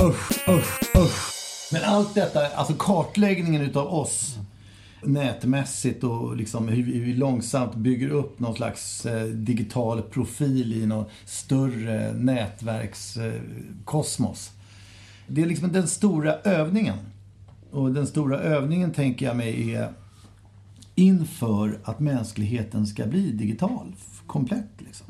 Usch, 0.01 0.49
usch, 0.49 0.97
usch. 0.97 1.33
Men 1.71 1.83
allt 1.83 2.15
detta, 2.15 2.47
alltså 2.47 2.73
kartläggningen 2.79 3.61
utav 3.61 3.93
oss 3.93 4.35
nätmässigt 5.03 6.03
och 6.03 6.35
liksom 6.35 6.67
hur 6.67 6.83
vi 6.83 7.13
långsamt 7.13 7.75
bygger 7.75 8.09
upp 8.09 8.39
någon 8.39 8.55
slags 8.55 9.05
eh, 9.05 9.25
digital 9.25 10.01
profil 10.01 10.73
i 10.73 10.85
någon 10.85 11.05
större 11.25 12.13
nätverkskosmos. 12.13 14.54
Det 15.27 15.41
är 15.41 15.45
liksom 15.45 15.71
den 15.71 15.87
stora 15.87 16.33
övningen. 16.33 16.97
Och 17.71 17.93
den 17.93 18.07
stora 18.07 18.39
övningen 18.39 18.91
tänker 18.91 19.25
jag 19.25 19.37
mig 19.37 19.73
är 19.73 19.93
inför 20.95 21.79
att 21.83 21.99
mänskligheten 21.99 22.87
ska 22.87 23.05
bli 23.05 23.31
digital, 23.31 23.95
komplett 24.27 24.71
liksom. 24.77 25.07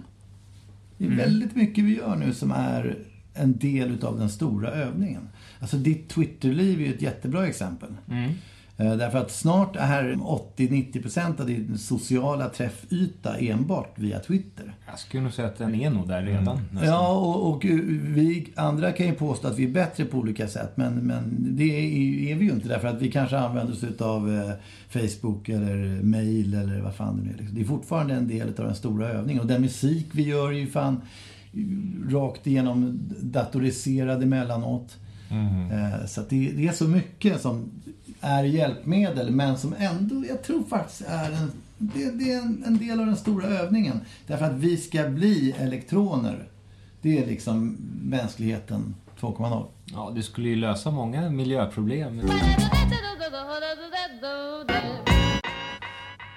Det 0.98 1.06
är 1.06 1.16
väldigt 1.16 1.56
mycket 1.56 1.84
vi 1.84 1.98
gör 1.98 2.16
nu 2.16 2.34
som 2.34 2.52
är 2.52 2.98
en 3.34 3.58
del 3.58 3.92
utav 3.92 4.20
den 4.20 4.30
stora 4.30 4.72
övningen. 4.72 5.30
Alltså 5.60 5.78
ditt 5.78 6.10
Twitterliv 6.10 6.82
är 6.82 6.86
ju 6.86 6.94
ett 6.94 7.02
jättebra 7.02 7.48
exempel. 7.48 7.90
Eh, 8.08 8.32
Därför 8.78 9.18
att 9.18 9.32
snart 9.32 9.76
är 9.76 10.14
80-90% 10.14 11.42
av 11.42 11.48
din 11.48 11.78
sociala 11.78 12.50
träffyta 12.50 13.38
enbart 13.38 13.94
via 14.00 14.20
Twitter. 14.20 14.74
Jag 14.88 15.00
skulle 15.00 15.24
nog 15.24 15.34
säga 15.34 15.48
att 15.48 15.58
den 15.58 15.76
är 15.76 15.90
nog 15.90 16.08
där 16.08 16.22
redan. 16.22 16.60
nästan. 16.72 16.90
Ja, 16.90 17.10
och, 17.18 17.50
och 17.50 17.66
eh, 17.66 17.76
vi 18.02 18.48
andra 18.56 18.92
kan 18.92 19.06
ju 19.06 19.14
påstå 19.14 19.48
att 19.48 19.58
vi 19.60 19.64
är 19.64 19.72
bättre 19.72 20.06
på 20.06 20.18
olika 20.18 20.48
sätt. 20.48 20.72
Men, 20.78 20.94
men 20.94 21.38
det 21.56 21.64
är, 21.64 22.32
är 22.32 22.36
vi 22.36 22.46
ju 22.46 22.52
inte 22.52 22.68
därför 22.68 22.88
att 22.88 23.02
vi 23.02 23.12
kanske 23.12 23.38
använder 23.38 23.74
oss 23.74 24.02
av 24.02 24.34
eh, 24.36 24.52
Facebook 24.90 25.50
eller 25.50 26.02
mail 26.04 26.54
eller 26.54 26.82
vad 26.82 26.96
fan 26.96 27.18
det 27.18 27.24
nu 27.24 27.30
är. 27.34 27.38
liksom. 27.38 27.56
Det 27.56 27.62
är 27.62 27.66
fortfarande 27.66 28.14
en 28.14 28.28
del 28.28 28.48
av 28.48 28.66
den 28.66 28.76
stora 28.76 29.08
övningen. 29.10 29.42
Och 29.42 29.48
den 29.48 29.62
musik 29.62 30.08
vi 30.12 30.24
gör 30.24 30.48
är 30.50 30.58
ju 30.58 30.68
fan 30.68 31.02
rakt 32.10 32.48
igenom 32.48 33.00
datoriserad 33.22 34.24
emellanåt. 34.24 34.96
Eh, 35.32 36.06
Så 36.06 36.22
det, 36.30 36.52
det 36.52 36.68
är 36.68 36.72
så 36.72 36.88
mycket 36.88 37.42
som 37.42 37.72
är 38.26 38.44
hjälpmedel 38.44 39.32
men 39.32 39.58
som 39.58 39.74
ändå, 39.80 40.26
jag 40.30 40.44
tror 40.44 40.64
faktiskt 40.64 41.02
är 41.08 41.32
en, 41.32 41.52
det, 41.78 42.12
det 42.12 42.34
är 42.34 42.42
en, 42.42 42.64
en 42.68 42.78
del 42.78 43.00
av 43.00 43.06
den 43.06 43.16
stora 43.16 43.48
övningen. 43.48 44.02
Därför 44.28 44.46
att 44.46 44.54
vi 44.58 44.78
ska 44.78 45.10
bli 45.10 45.52
elektroner. 45.58 46.48
Det 47.02 47.18
är 47.18 47.28
liksom 47.28 47.78
mänskligheten 48.04 48.96
2.0. 49.20 49.66
Ja, 49.86 50.12
det 50.16 50.24
skulle 50.24 50.50
ju 50.50 50.56
lösa 50.56 50.92
många 50.92 51.30
miljöproblem. 51.30 52.22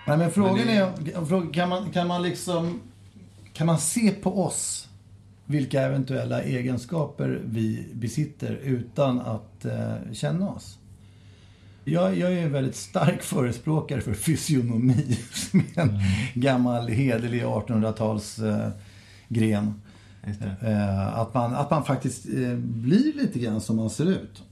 Nej, 0.07 0.17
men 0.19 0.31
frågan 0.31 0.69
är, 0.69 1.25
frågan- 1.27 1.53
kan 1.53 1.69
man, 1.69 1.91
kan 1.91 2.07
man 2.07 2.23
liksom, 2.23 2.81
kan 3.53 3.67
man 3.67 3.79
se 3.79 4.11
på 4.11 4.43
oss 4.45 4.89
vilka 5.45 5.83
eventuella 5.83 6.43
egenskaper 6.43 7.43
vi 7.45 7.87
besitter 7.93 8.53
utan 8.63 9.21
att 9.21 9.65
eh, 9.65 9.95
känna 10.13 10.49
oss? 10.51 10.79
Jag, 11.91 12.19
jag 12.19 12.33
är 12.33 12.43
en 12.43 12.53
väldigt 12.53 12.77
stark 12.77 13.23
förespråkare 13.23 14.01
för 14.01 14.15
fysionomi, 14.15 15.19
som 15.33 15.61
är 15.75 15.83
en 15.83 16.01
gammal 16.35 16.89
hederlig 16.89 17.43
1800-tals 17.43 18.39
eh. 18.39 18.69
Eh, 20.63 21.19
att, 21.19 21.35
man, 21.35 21.55
att 21.55 21.71
man 21.71 21.85
faktiskt 21.85 22.27
eh, 22.27 22.55
blir 22.55 23.13
lite 23.13 23.39
grann 23.39 23.61
som 23.61 23.77
man 23.77 23.91
ser 23.91 24.07
ut. 24.07 24.43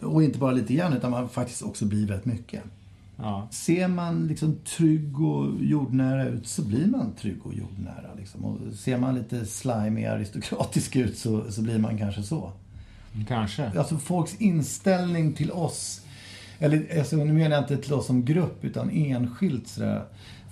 Och 0.00 0.22
inte 0.22 0.38
bara 0.38 0.52
lite 0.52 0.74
grann, 0.74 0.92
utan 0.92 1.10
man 1.10 1.28
faktiskt 1.28 1.62
också 1.62 1.84
blir 1.84 2.06
väldigt 2.06 2.26
mycket. 2.26 2.62
Ja. 3.16 3.48
Ser 3.50 3.88
man 3.88 4.26
liksom 4.26 4.56
trygg 4.76 5.20
och 5.20 5.64
jordnära 5.64 6.28
ut 6.28 6.46
så 6.46 6.62
blir 6.62 6.86
man 6.86 7.12
trygg 7.12 7.46
och 7.46 7.54
jordnära. 7.54 8.14
Liksom. 8.16 8.44
Och 8.44 8.74
ser 8.74 8.98
man 8.98 9.14
lite 9.14 9.46
slimy 9.46 10.04
aristokratisk 10.04 10.96
ut 10.96 11.18
så, 11.18 11.52
så 11.52 11.62
blir 11.62 11.78
man 11.78 11.98
kanske 11.98 12.22
så. 12.22 12.52
Kanske. 13.28 13.72
Alltså 13.78 13.98
folks 13.98 14.34
inställning 14.34 15.32
till 15.32 15.50
oss, 15.50 16.00
eller 16.58 16.98
alltså, 16.98 17.16
nu 17.16 17.32
menar 17.32 17.56
jag 17.56 17.64
inte 17.64 17.76
till 17.76 17.92
oss 17.92 18.06
som 18.06 18.24
grupp 18.24 18.64
utan 18.64 18.90
enskilt 18.90 19.68
sådär. 19.68 20.04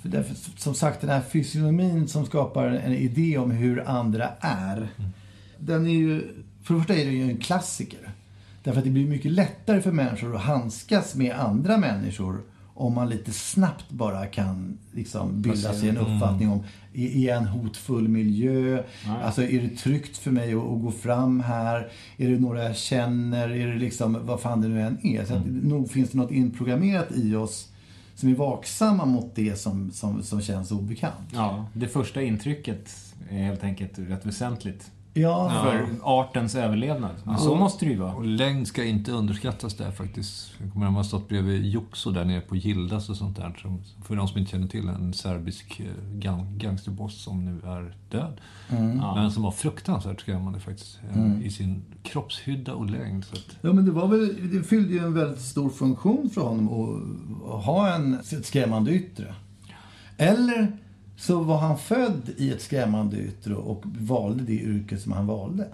För 0.02 0.08
därför, 0.08 0.60
som 0.60 0.74
sagt 0.74 1.00
den 1.00 1.10
här 1.10 1.20
fysionomin 1.20 2.08
som 2.08 2.26
skapar 2.26 2.66
en 2.66 2.92
idé 2.92 3.38
om 3.38 3.50
hur 3.50 3.88
andra 3.88 4.28
är. 4.40 4.88
Den 5.58 5.86
är 5.86 5.90
ju, 5.90 6.20
för 6.62 6.74
det 6.74 6.80
första 6.80 6.94
är 6.94 7.04
det 7.04 7.12
ju 7.12 7.22
en 7.22 7.36
klassiker. 7.36 8.10
Därför 8.62 8.78
att 8.78 8.84
det 8.84 8.90
blir 8.90 9.06
mycket 9.06 9.32
lättare 9.32 9.80
för 9.80 9.92
människor 9.92 10.36
att 10.36 10.42
handskas 10.42 11.14
med 11.14 11.34
andra 11.34 11.76
människor 11.76 12.42
om 12.74 12.94
man 12.94 13.08
lite 13.08 13.32
snabbt 13.32 13.90
bara 13.90 14.26
kan 14.26 14.78
liksom 14.92 15.42
bilda 15.42 15.74
sig 15.74 15.88
en 15.88 15.98
uppfattning 15.98 16.48
om, 16.48 16.64
är 16.94 17.26
jag 17.26 17.36
en 17.36 17.46
hotfull 17.46 18.08
miljö? 18.08 18.82
Alltså 19.22 19.42
är 19.42 19.62
det 19.62 19.76
tryggt 19.76 20.18
för 20.18 20.30
mig 20.30 20.54
att, 20.54 20.62
att 20.62 20.82
gå 20.82 20.90
fram 20.90 21.40
här? 21.40 21.92
Är 22.16 22.28
det 22.28 22.40
några 22.40 22.64
jag 22.64 22.76
känner? 22.76 23.48
Är 23.48 23.66
det 23.66 23.78
liksom, 23.78 24.18
vad 24.22 24.40
fan 24.40 24.60
det 24.60 24.68
nu 24.68 24.82
än 24.82 25.06
är. 25.06 25.24
Så 25.24 25.34
att, 25.34 25.46
nog 25.46 25.90
finns 25.90 26.10
det 26.10 26.18
något 26.18 26.30
inprogrammerat 26.30 27.08
i 27.14 27.34
oss 27.34 27.68
som 28.14 28.28
är 28.28 28.34
vaksamma 28.34 29.04
mot 29.04 29.34
det 29.34 29.56
som, 29.56 29.90
som, 29.90 30.22
som 30.22 30.40
känns 30.40 30.70
obekant. 30.70 31.28
Ja, 31.32 31.66
det 31.72 31.88
första 31.88 32.22
intrycket 32.22 33.14
är 33.30 33.42
helt 33.42 33.64
enkelt 33.64 33.98
rätt 33.98 34.26
väsentligt. 34.26 34.90
Ja, 35.14 35.62
För 35.64 35.86
artens 36.02 36.54
överlevnad. 36.54 37.10
Men 37.24 37.38
så 37.38 37.54
måste 37.54 37.84
det 37.84 37.90
ju 37.90 37.98
vara. 37.98 38.14
Och 38.14 38.24
längd 38.26 38.66
ska 38.68 38.84
inte 38.84 39.12
underskattas 39.12 39.74
där 39.76 39.90
faktiskt. 39.90 40.50
Jag 40.60 40.72
kommer 40.72 40.86
ihåg 40.86 40.90
att 40.90 40.94
man 40.94 41.04
stått 41.04 41.28
bredvid 41.28 41.66
Juxo 41.66 42.10
där 42.10 42.24
nere 42.24 42.40
på 42.40 42.56
Gildas 42.56 43.08
och 43.08 43.16
sånt 43.16 43.36
där. 43.36 43.58
Som, 43.62 43.80
för 44.04 44.16
de 44.16 44.28
som 44.28 44.38
inte 44.38 44.50
känner 44.50 44.66
till 44.68 44.88
en 44.88 45.12
serbisk 45.14 45.80
eh, 45.80 46.14
gang, 46.18 46.58
gangsterboss 46.58 47.22
som 47.22 47.44
nu 47.44 47.60
är 47.70 47.94
död. 48.10 48.40
Men 49.14 49.30
som 49.30 49.42
var 49.42 49.50
fruktansvärt 49.50 50.20
skrämmande 50.20 50.60
faktiskt. 50.60 51.00
eh, 51.14 51.46
I 51.46 51.50
sin 51.50 51.82
kroppshydda 52.02 52.74
och 52.74 52.90
längd. 52.90 53.24
Så 53.24 53.34
att, 53.36 53.56
Ja, 53.60 53.72
men 53.72 53.84
det, 53.84 53.90
var 53.92 54.06
väl, 54.08 54.50
det 54.52 54.62
fyllde 54.62 54.92
ju 54.94 54.98
en 54.98 55.14
väldigt 55.14 55.40
stor 55.40 55.70
funktion 55.70 56.30
för 56.30 56.40
honom 56.40 56.68
att, 56.68 57.54
att 57.54 57.64
ha 57.64 57.94
en, 57.94 58.14
ett 58.14 58.46
skrämmande 58.46 58.92
yttre. 58.92 59.34
Eller 60.16 60.78
så 61.22 61.40
var 61.40 61.58
han 61.58 61.78
född 61.78 62.30
i 62.36 62.50
ett 62.50 62.62
skrämmande 62.62 63.16
yttre 63.16 63.54
och 63.54 63.82
valde 63.84 64.44
det 64.44 64.52
yrke 64.52 64.98
som 64.98 65.12
han 65.12 65.26
valde. 65.26 65.68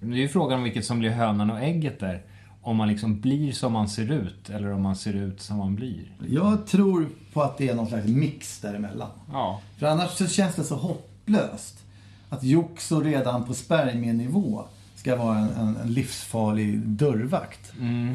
Det 0.00 0.14
är 0.14 0.18
ju 0.18 0.28
frågan 0.28 0.58
om 0.58 0.64
vilket 0.64 0.84
som 0.84 0.98
blir 0.98 1.10
hönan 1.10 1.50
och 1.50 1.60
ägget 1.60 2.00
där. 2.00 2.22
Om 2.62 2.76
man 2.76 2.88
liksom 2.88 3.20
blir 3.20 3.52
som 3.52 3.72
man 3.72 3.88
ser 3.88 4.12
ut 4.12 4.50
eller 4.50 4.72
om 4.72 4.82
man 4.82 4.96
ser 4.96 5.14
ut 5.14 5.40
som 5.40 5.58
man 5.58 5.74
blir. 5.74 6.12
Jag 6.28 6.66
tror 6.66 7.08
på 7.32 7.42
att 7.42 7.58
det 7.58 7.68
är 7.68 7.74
någon 7.74 7.86
slags 7.86 8.06
mix 8.06 8.60
däremellan. 8.60 9.10
Ja. 9.32 9.60
För 9.78 9.86
annars 9.86 10.10
så 10.10 10.26
känns 10.26 10.54
det 10.54 10.64
så 10.64 10.76
hopplöst. 10.76 11.84
Att 12.28 12.42
Juxo 12.42 13.00
redan 13.00 13.44
på 13.44 13.54
spermienivå 13.54 14.64
ska 14.94 15.16
vara 15.16 15.38
en, 15.38 15.76
en, 15.76 15.92
livsfarlig 15.92 16.78
dörrvakt. 16.78 17.72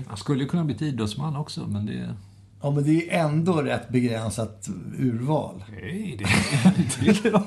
han 0.07 0.17
skulle 0.17 0.43
ju 0.43 0.49
kunna 0.49 0.63
bli 0.63 0.75
idrottsman 0.87 1.35
också, 1.35 1.67
men 1.67 1.85
det... 1.85 2.15
Ja, 2.61 2.71
men 2.71 2.83
det 2.83 3.09
är 3.09 3.23
ändå 3.23 3.61
rätt 3.61 3.89
begränsat 3.89 4.69
urval. 4.99 5.63
Nej, 5.71 6.15
det 6.19 6.23
är 6.23 6.73
inte. 6.77 7.43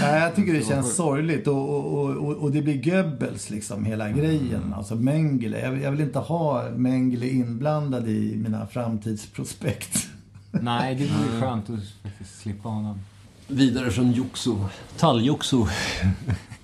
Nej, 0.00 0.20
jag 0.20 0.34
tycker 0.34 0.52
det 0.52 0.64
känns 0.64 0.96
sorgligt 0.96 1.46
och, 1.46 1.94
och, 1.94 2.16
och, 2.16 2.36
och 2.36 2.50
det 2.50 2.62
blir 2.62 2.82
Goebbels 2.82 3.50
liksom, 3.50 3.84
hela 3.84 4.10
grejen. 4.10 4.74
Alltså 4.76 4.94
Mengele. 4.94 5.60
Jag 5.60 5.70
vill, 5.70 5.82
jag 5.82 5.90
vill 5.90 6.00
inte 6.00 6.18
ha 6.18 6.70
Mengele 6.70 7.28
inblandad 7.28 8.08
i 8.08 8.36
mina 8.36 8.66
framtidsprospekt. 8.66 10.08
Nej, 10.50 10.94
det 10.94 11.04
vore 11.04 11.40
skönt 11.40 11.70
att 11.70 11.80
faktiskt 12.02 12.40
slippa 12.40 12.68
honom. 12.68 12.98
Vidare 13.46 13.90
från 13.90 14.12
Juxo. 14.12 14.64
Talljuxo. 14.98 15.66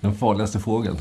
Den 0.00 0.14
farligaste 0.14 0.60
fågeln. 0.60 0.96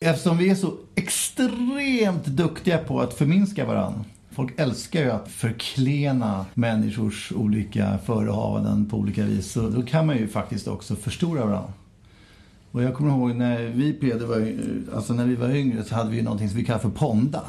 Eftersom 0.00 0.38
vi 0.38 0.50
är 0.50 0.54
så 0.54 0.72
extremt 0.94 2.26
duktiga 2.26 2.78
på 2.78 3.00
att 3.00 3.14
förminska 3.14 3.66
varandra. 3.66 4.04
Folk 4.30 4.60
älskar 4.60 5.00
ju 5.00 5.10
att 5.10 5.28
förklena 5.28 6.46
människors 6.54 7.32
olika 7.32 7.98
förehavanden 8.04 8.86
på 8.86 8.96
olika 8.96 9.24
vis. 9.24 9.52
Så 9.52 9.68
då 9.68 9.82
kan 9.82 10.06
man 10.06 10.16
ju 10.16 10.28
faktiskt 10.28 10.68
också 10.68 10.96
förstora 10.96 11.46
varandra. 11.46 11.72
Och 12.72 12.82
jag 12.82 12.94
kommer 12.94 13.10
ihåg 13.10 13.36
när 13.36 13.62
vi 13.62 13.92
Peder 13.92 14.26
var, 14.26 14.52
alltså 14.96 15.14
när 15.14 15.26
vi 15.26 15.34
var 15.34 15.50
yngre 15.50 15.84
så 15.84 15.94
hade 15.94 16.10
vi 16.10 16.22
någonting 16.22 16.48
som 16.48 16.58
vi 16.58 16.64
kallade 16.64 16.82
för 16.82 16.90
ponda. 16.90 17.42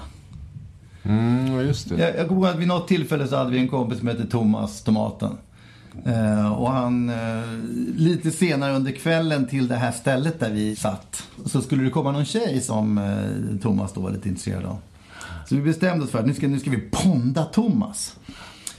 Mm, 1.03 1.67
just 1.67 1.89
det. 1.89 2.01
Jag, 2.01 2.15
jag 2.15 2.27
kommer 2.27 2.41
ihåg 2.41 2.49
att 2.49 2.59
vid 2.59 2.67
något 2.67 2.87
tillfälle 2.87 3.27
så 3.27 3.35
hade 3.35 3.51
vi 3.51 3.59
en 3.59 3.67
kompis 3.67 3.99
som 3.99 4.07
hette 4.07 4.27
Thomas 4.27 4.81
Tomaten. 4.81 5.37
Eh, 6.05 6.53
och 6.53 6.71
han, 6.71 7.09
eh, 7.09 7.43
lite 7.95 8.31
senare 8.31 8.75
under 8.75 8.91
kvällen 8.91 9.47
till 9.47 9.67
det 9.67 9.75
här 9.75 9.91
stället 9.91 10.39
där 10.39 10.51
vi 10.51 10.75
satt, 10.75 11.23
så 11.45 11.61
skulle 11.61 11.83
det 11.83 11.89
komma 11.89 12.11
någon 12.11 12.25
tjej 12.25 12.61
som 12.61 12.97
eh, 12.97 13.61
Thomas 13.61 13.93
då 13.93 14.01
var 14.01 14.11
lite 14.11 14.29
intresserad 14.29 14.65
av. 14.65 14.77
Så 15.49 15.55
vi 15.55 15.61
bestämde 15.61 16.05
oss 16.05 16.11
för 16.11 16.19
att 16.19 16.25
nu 16.25 16.33
ska, 16.33 16.47
nu 16.47 16.59
ska 16.59 16.69
vi 16.69 16.89
ponda 16.91 17.43
Thomas. 17.43 18.15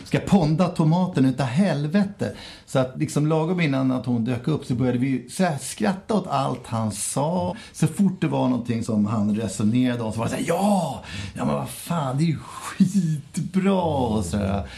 Ska 0.05 0.19
ponda 0.19 0.69
tomaten 0.69 1.25
utav 1.25 1.47
helvete. 1.47 2.33
Så 2.67 2.79
att 2.79 2.99
liksom 2.99 3.27
lagom 3.27 3.61
innan 3.61 3.93
att 3.93 4.07
hon 4.07 4.25
dök 4.25 4.49
upp 4.49 4.65
så 4.65 4.75
började 4.75 4.99
vi 4.99 5.31
så 5.31 5.45
här, 5.45 5.59
skratta 5.59 6.15
åt 6.15 6.27
allt 6.27 6.67
han 6.67 6.93
sa. 6.93 7.57
Så 7.73 7.87
fort 7.87 8.21
det 8.21 8.29
var 8.29 8.49
någonting 8.49 8.85
som 8.85 9.07
han 9.07 9.37
resonerade 9.37 10.03
om 10.03 10.13
så 10.13 10.19
var 10.19 10.27
det 10.27 10.31
så 10.31 10.37
här, 10.37 10.45
ja, 10.49 11.05
ja 11.35 11.45
men 11.45 11.55
vad 11.55 11.69
fan, 11.69 12.19
det 12.19 12.25
är 12.25 12.27
ju 12.27 12.39
skitbra 12.39 13.83
och 13.83 14.25
sådär. 14.25 14.69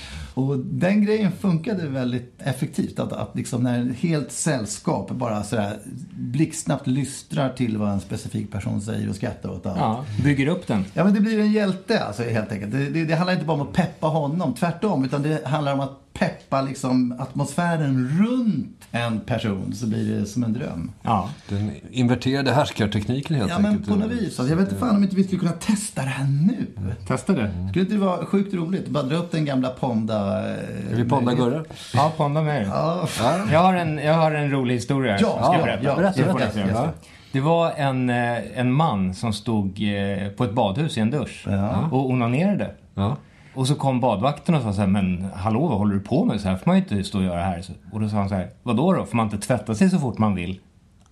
Och 0.40 0.59
den 0.59 1.04
grejen 1.04 1.32
funkade 1.32 1.88
väldigt 1.88 2.35
effektivt. 2.38 2.99
Att, 2.99 3.12
att 3.12 3.37
liksom 3.37 3.62
när 3.62 3.90
ett 3.90 3.97
helt 3.97 4.32
sällskap 4.32 5.11
bara 5.11 5.42
sådär 5.42 5.78
blixtsnabbt 6.12 6.87
lystrar 6.87 7.50
till 7.50 7.78
vad 7.78 7.90
en 7.92 8.00
specifik 8.00 8.52
person 8.52 8.80
säger 8.80 9.09
och 9.09 9.16
skrattar 9.16 9.50
åt 9.50 9.66
allt. 9.66 9.78
Ja, 9.78 10.04
bygger 10.25 10.47
upp 10.47 10.66
den. 10.66 10.85
Ja, 10.94 11.04
men 11.04 11.14
det 11.14 11.20
blir 11.20 11.40
en 11.40 11.52
hjälte 11.52 12.04
alltså, 12.04 12.23
helt 12.23 12.52
enkelt. 12.52 12.73
Det, 12.73 12.90
det, 12.90 13.04
det 13.04 13.14
handlar 13.14 13.35
inte 13.35 13.47
bara 13.47 13.61
om 13.61 13.68
att 13.68 13.73
peppa 13.73 14.06
honom, 14.06 14.54
tvärtom. 14.54 15.04
Utan 15.04 15.23
det 15.23 15.47
handlar 15.47 15.75
om 15.75 15.80
att 15.80 16.10
peppa 16.12 16.62
liksom, 16.62 17.14
atmosfären 17.19 18.09
runt 18.21 18.76
en 18.93 19.21
person 19.21 19.73
så 19.75 19.87
blir 19.87 20.19
det 20.21 20.26
som 20.26 20.45
en 20.45 20.52
dröm. 20.52 20.90
Ja. 21.02 21.31
Den 21.49 21.71
inverterade 21.90 22.52
härskartekniken 22.52 23.37
helt 23.37 23.50
Ja, 23.50 23.59
men 23.59 23.71
enkelt. 23.71 23.88
på 23.88 23.95
något 23.97 24.11
vis. 24.12 24.23
Alltså, 24.40 24.49
jag 24.52 24.57
vet 24.57 24.69
inte 24.69 24.81
fan 24.81 24.97
om 24.97 25.02
inte 25.02 25.17
vi 25.17 25.25
skulle 25.25 25.38
kunna 25.40 25.52
testa 25.52 26.02
det 26.02 26.09
här 26.09 26.25
nu. 26.26 26.67
Testa 27.07 27.33
det. 27.33 27.50
Skulle 27.71 27.85
inte 27.85 27.95
det 27.95 28.00
vara 28.00 28.26
sjukt 28.26 28.55
roligt? 28.55 28.88
Bara 28.88 29.02
dra 29.02 29.17
upp 29.17 29.33
den 29.33 29.45
gamla 29.45 29.69
Ponda... 29.69 30.38
eh, 30.50 30.93
Är 30.93 30.95
vi 30.97 31.05
Ponda 31.05 31.35
Gurra? 31.35 31.64
Ja, 31.95 32.12
ponda 32.17 32.43
med 32.43 32.67
Ja, 32.67 33.09
Jag 33.52 33.61
har 33.61 33.75
en, 33.75 33.99
jag 33.99 34.14
har 34.14 34.33
en 34.33 34.50
rolig 34.50 34.75
historia. 34.75 35.19
Ja, 35.21 35.29
Ska 35.43 35.52
jag 35.52 35.61
ja, 35.61 35.64
berätta? 35.64 35.85
ja, 35.85 35.95
Det 35.97 36.02
berätta, 36.35 36.55
berätta. 36.55 36.71
Ja. 36.85 36.93
Det 37.33 37.40
var 37.40 37.71
en, 37.76 38.11
eh, 38.11 38.59
en 38.59 38.73
man 38.73 39.14
som 39.14 39.33
stod 39.33 39.67
eh, 39.69 40.29
på 40.29 40.45
ett 40.45 40.52
badhus 40.55 40.99
i 40.99 41.00
en 41.00 41.11
dusch 41.11 41.47
och 41.90 42.11
onanerade. 42.11 42.71
Ja. 42.95 43.17
Och 43.54 43.66
så 43.69 43.75
kom 43.75 44.00
badvakten 44.00 44.54
och 44.54 44.62
sa 44.62 44.73
så 44.73 44.80
här, 44.80 44.88
men 44.88 45.30
hallå 45.35 45.66
vad 45.66 45.78
håller 45.78 45.95
du 45.95 46.00
på 46.00 46.25
med? 46.25 46.40
Så 46.40 46.49
här 46.49 46.57
får 46.57 46.66
man 46.66 46.76
ju 46.76 46.83
inte 46.83 47.04
stå 47.04 47.19
och 47.19 47.25
göra 47.25 47.42
här. 47.42 47.64
Och 47.92 48.00
då 48.00 48.09
sa 48.09 48.16
han 48.16 48.28
så 48.28 48.35
här, 48.35 48.50
vadå 48.62 48.92
då? 48.92 49.04
Får 49.07 49.16
man 49.16 49.26
inte 49.26 49.38
tvätta 49.47 49.75
sig 49.75 49.90
så 49.90 49.99
fort 49.99 50.19
man 50.19 50.35
vill? 50.35 50.61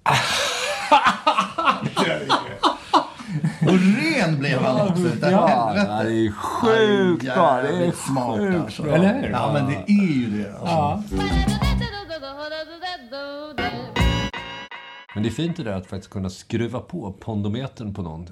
Och 3.61 3.75
ren 3.79 4.39
blev 4.39 4.63
han 4.63 4.89
också. 4.89 5.03
Utav 5.03 5.31
Ja, 5.31 5.47
helvete. 5.47 6.03
det 6.05 6.27
är 6.27 6.33
sjukt 6.33 7.35
bra. 7.35 7.63
Det 7.63 7.87
är 7.87 7.93
smart 7.93 8.39
sjukt 8.39 8.61
alltså. 8.65 8.87
Eller 8.89 9.15
hur? 9.23 9.31
Ja, 9.31 9.51
men 9.53 9.67
det 9.67 9.93
är 9.93 10.15
ju 10.15 10.43
det. 10.43 10.51
Alltså. 10.53 10.67
Ja. 10.67 11.03
Men 15.15 15.23
det 15.23 15.29
är 15.29 15.33
fint 15.33 15.57
det 15.57 15.63
där 15.63 15.73
att 15.73 15.87
faktiskt 15.87 16.13
kunna 16.13 16.31
skruva 16.31 16.81
på 16.81 17.13
pondometern 17.13 17.95
på 17.95 18.03
någon. 18.03 18.27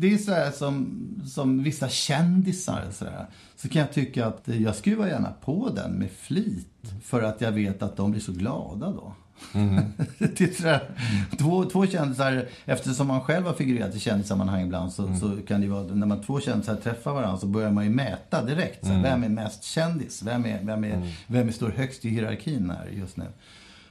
Det 0.00 0.14
är 0.14 0.18
så 0.18 0.32
här 0.32 0.50
som, 0.50 1.04
som 1.26 1.62
vissa 1.62 1.88
kändisar 1.88 2.84
så, 2.92 3.04
här, 3.04 3.26
så 3.56 3.68
kan 3.68 3.80
jag 3.80 3.92
tycka 3.92 4.26
att 4.26 4.48
jag 4.48 4.74
skruvar 4.74 5.06
gärna 5.06 5.32
på 5.44 5.70
den 5.76 5.92
med 5.92 6.10
flit. 6.10 6.92
För 7.02 7.22
att 7.22 7.40
jag 7.40 7.52
vet 7.52 7.82
att 7.82 7.96
de 7.96 8.10
blir 8.10 8.20
så 8.20 8.32
glada 8.32 8.90
då. 8.90 9.14
det 10.18 10.40
är 10.40 10.52
sådär, 10.52 10.90
två, 11.38 11.64
två 11.64 11.86
kändisar, 11.86 12.48
eftersom 12.64 13.06
man 13.06 13.20
själv 13.20 13.46
har 13.46 13.54
figurerat 13.54 13.94
i 13.94 13.98
kändissammanhang 13.98 14.62
ibland 14.62 14.92
så, 14.92 15.14
så 15.14 15.36
kan 15.48 15.60
det 15.60 15.68
vara, 15.68 15.82
när 15.82 16.06
man 16.06 16.22
två 16.22 16.40
kändisar 16.40 16.76
träffar 16.76 17.12
varandra 17.12 17.38
så 17.38 17.46
börjar 17.46 17.70
man 17.70 17.84
ju 17.84 17.90
mäta 17.90 18.44
direkt. 18.44 18.86
Så, 18.86 18.92
Vem 18.92 19.24
är 19.24 19.28
mest 19.28 19.64
kändis? 19.64 20.22
Vem 20.22 20.46
är, 20.46 20.62
vem 20.62 20.84
är, 20.84 21.14
vem 21.26 21.48
är 21.48 21.52
står 21.52 21.70
högst 21.70 22.04
i 22.04 22.08
hierarkin 22.08 22.70
här 22.70 22.86
just 22.86 23.16
nu? 23.16 23.26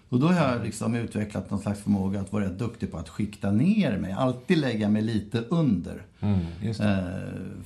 Och 0.10 0.20
då 0.20 0.28
har 0.28 0.54
jag 0.54 0.64
liksom 0.64 0.96
utvecklat 0.96 1.50
någon 1.50 1.60
slags 1.60 1.82
förmåga 1.82 2.22
att 2.22 2.34
vara 2.34 2.46
rätt 2.46 2.60
duktig 2.60 2.92
på 2.92 2.98
att 2.98 3.10
skikta 3.10 3.52
ner 3.52 3.98
mig. 3.98 4.12
Alltid 4.12 4.58
lägga 4.58 4.90
mig 4.90 5.02
lite 5.02 5.44
under. 5.50 6.02
just 6.62 6.80
Eh, 6.80 6.98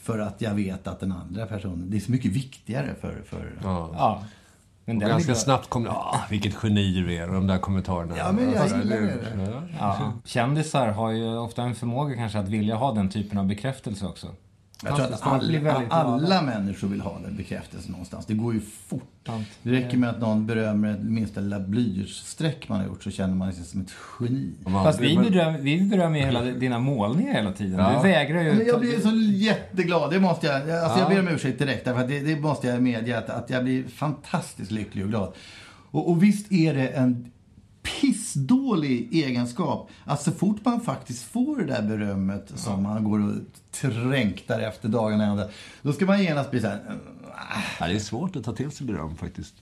för 0.01 0.19
att 0.19 0.41
jag 0.41 0.53
vet 0.53 0.88
att 0.88 1.00
den 1.00 1.12
andra 1.12 1.45
personen, 1.45 1.86
det 1.89 1.98
är 1.98 2.01
så 2.01 2.12
mycket 2.12 2.31
viktigare 2.31 2.95
för... 3.01 3.21
för 3.25 3.53
Ja. 3.63 4.24
Men 4.86 4.98
Och 4.98 5.10
ganska 5.10 5.31
är 5.31 5.36
snabbt 5.36 5.69
kommer 5.69 5.89
ah, 5.89 6.19
vilket 6.29 6.63
geni 6.63 6.93
du 6.93 7.15
är, 7.15 7.27
och 7.27 7.33
de 7.33 7.48
där 7.48 7.57
kommentarerna. 7.57 8.17
Ja, 8.17 8.31
men 8.31 8.53
jag 8.53 8.67
gillar 8.67 9.01
det-. 9.01 9.17
Ja. 9.79 9.98
Ja. 10.00 10.13
Kändisar 10.25 10.88
har 10.88 11.12
ju 11.12 11.38
ofta 11.38 11.63
en 11.63 11.75
förmåga 11.75 12.15
kanske 12.15 12.39
att 12.39 12.48
vilja 12.48 12.75
ha 12.75 12.93
den 12.93 13.10
typen 13.10 13.38
av 13.38 13.45
bekräftelse 13.45 14.05
också. 14.05 14.27
Jag 14.84 14.96
tror 14.96 15.06
att 15.06 15.22
alla, 15.22 15.88
alla 15.90 16.42
människor 16.42 16.88
vill 16.88 17.02
ha 17.02 17.20
den 17.20 17.38
bekräftelsen 17.38 17.92
någonstans. 17.92 18.26
Det 18.26 18.34
går 18.34 18.54
ju 18.54 18.62
fort. 18.88 19.30
Det 19.64 19.72
räcker 19.72 19.98
med 19.98 20.10
att 20.10 20.20
någon 20.20 20.46
berömmer 20.46 20.94
det 20.94 21.10
minsta 21.10 21.40
lilla 21.40 21.60
blyertsstreck 21.60 22.70
man 22.70 22.80
har 22.80 22.88
gjort 22.88 23.04
så 23.04 23.12
känner 23.12 23.36
man 23.36 23.54
sig 23.54 23.66
som 23.66 23.82
ett 23.82 23.92
geni. 24.20 24.54
Fast 24.64 25.00
vi 25.00 25.18
berömmer, 25.18 25.60
vi 25.60 25.82
berömmer 25.82 26.20
ju 26.20 26.26
hela 26.26 26.42
dina 26.42 26.80
målningar 26.80 27.34
hela 27.34 27.52
tiden. 27.52 27.80
Ja. 27.80 27.96
Du 27.96 28.10
vägrar 28.10 28.42
ju... 28.42 28.54
Men 28.54 28.68
jag 28.68 28.80
blir 28.80 29.00
så 29.00 29.12
jätteglad. 29.46 30.12
Det 30.12 30.20
måste 30.20 30.48
jag, 30.48 30.72
alltså 30.72 31.00
jag 31.00 31.10
ber 31.10 31.20
om 31.20 31.28
ursäkt 31.28 31.60
direkt. 31.60 31.86
Därför 31.86 32.02
att 32.02 32.08
det, 32.08 32.20
det 32.20 32.36
måste 32.36 32.68
jag 32.68 32.82
medge 32.82 33.18
att, 33.18 33.30
att 33.30 33.50
jag 33.50 33.64
blir 33.64 33.84
fantastiskt 33.84 34.72
lycklig 34.72 35.04
och 35.04 35.10
glad. 35.10 35.34
Och, 35.92 36.10
och 36.10 36.24
visst 36.24 36.52
är 36.52 36.74
det 36.74 36.88
en 36.88 37.32
pissdålig 37.82 39.10
egenskap 39.16 39.90
att 40.06 40.22
så 40.22 40.32
fort 40.32 40.66
man 40.66 40.82
faktiskt 40.82 41.24
får 41.24 41.58
det 41.58 41.66
där 41.66 41.82
berömmet 41.82 42.52
som 42.56 42.84
man 42.84 43.04
går 43.04 43.20
och 43.30 43.36
trängtar 43.72 44.60
efter 44.60 44.90
dagarna 44.90 45.26
ända. 45.26 45.50
Då 45.82 45.94
ska 45.94 46.06
man 46.06 46.24
genast 46.24 46.52
bli 46.52 46.62
så 46.62 46.68
här. 46.68 46.80
"Ah." 47.36 47.62
Ja, 47.80 47.88
det 47.88 47.94
är 47.94 48.00
svårt 48.00 48.36
att 48.36 48.44
ta 48.44 48.54
till 48.54 48.72
sig 48.72 48.88
beröm 48.88 49.16
faktiskt. 49.16 49.54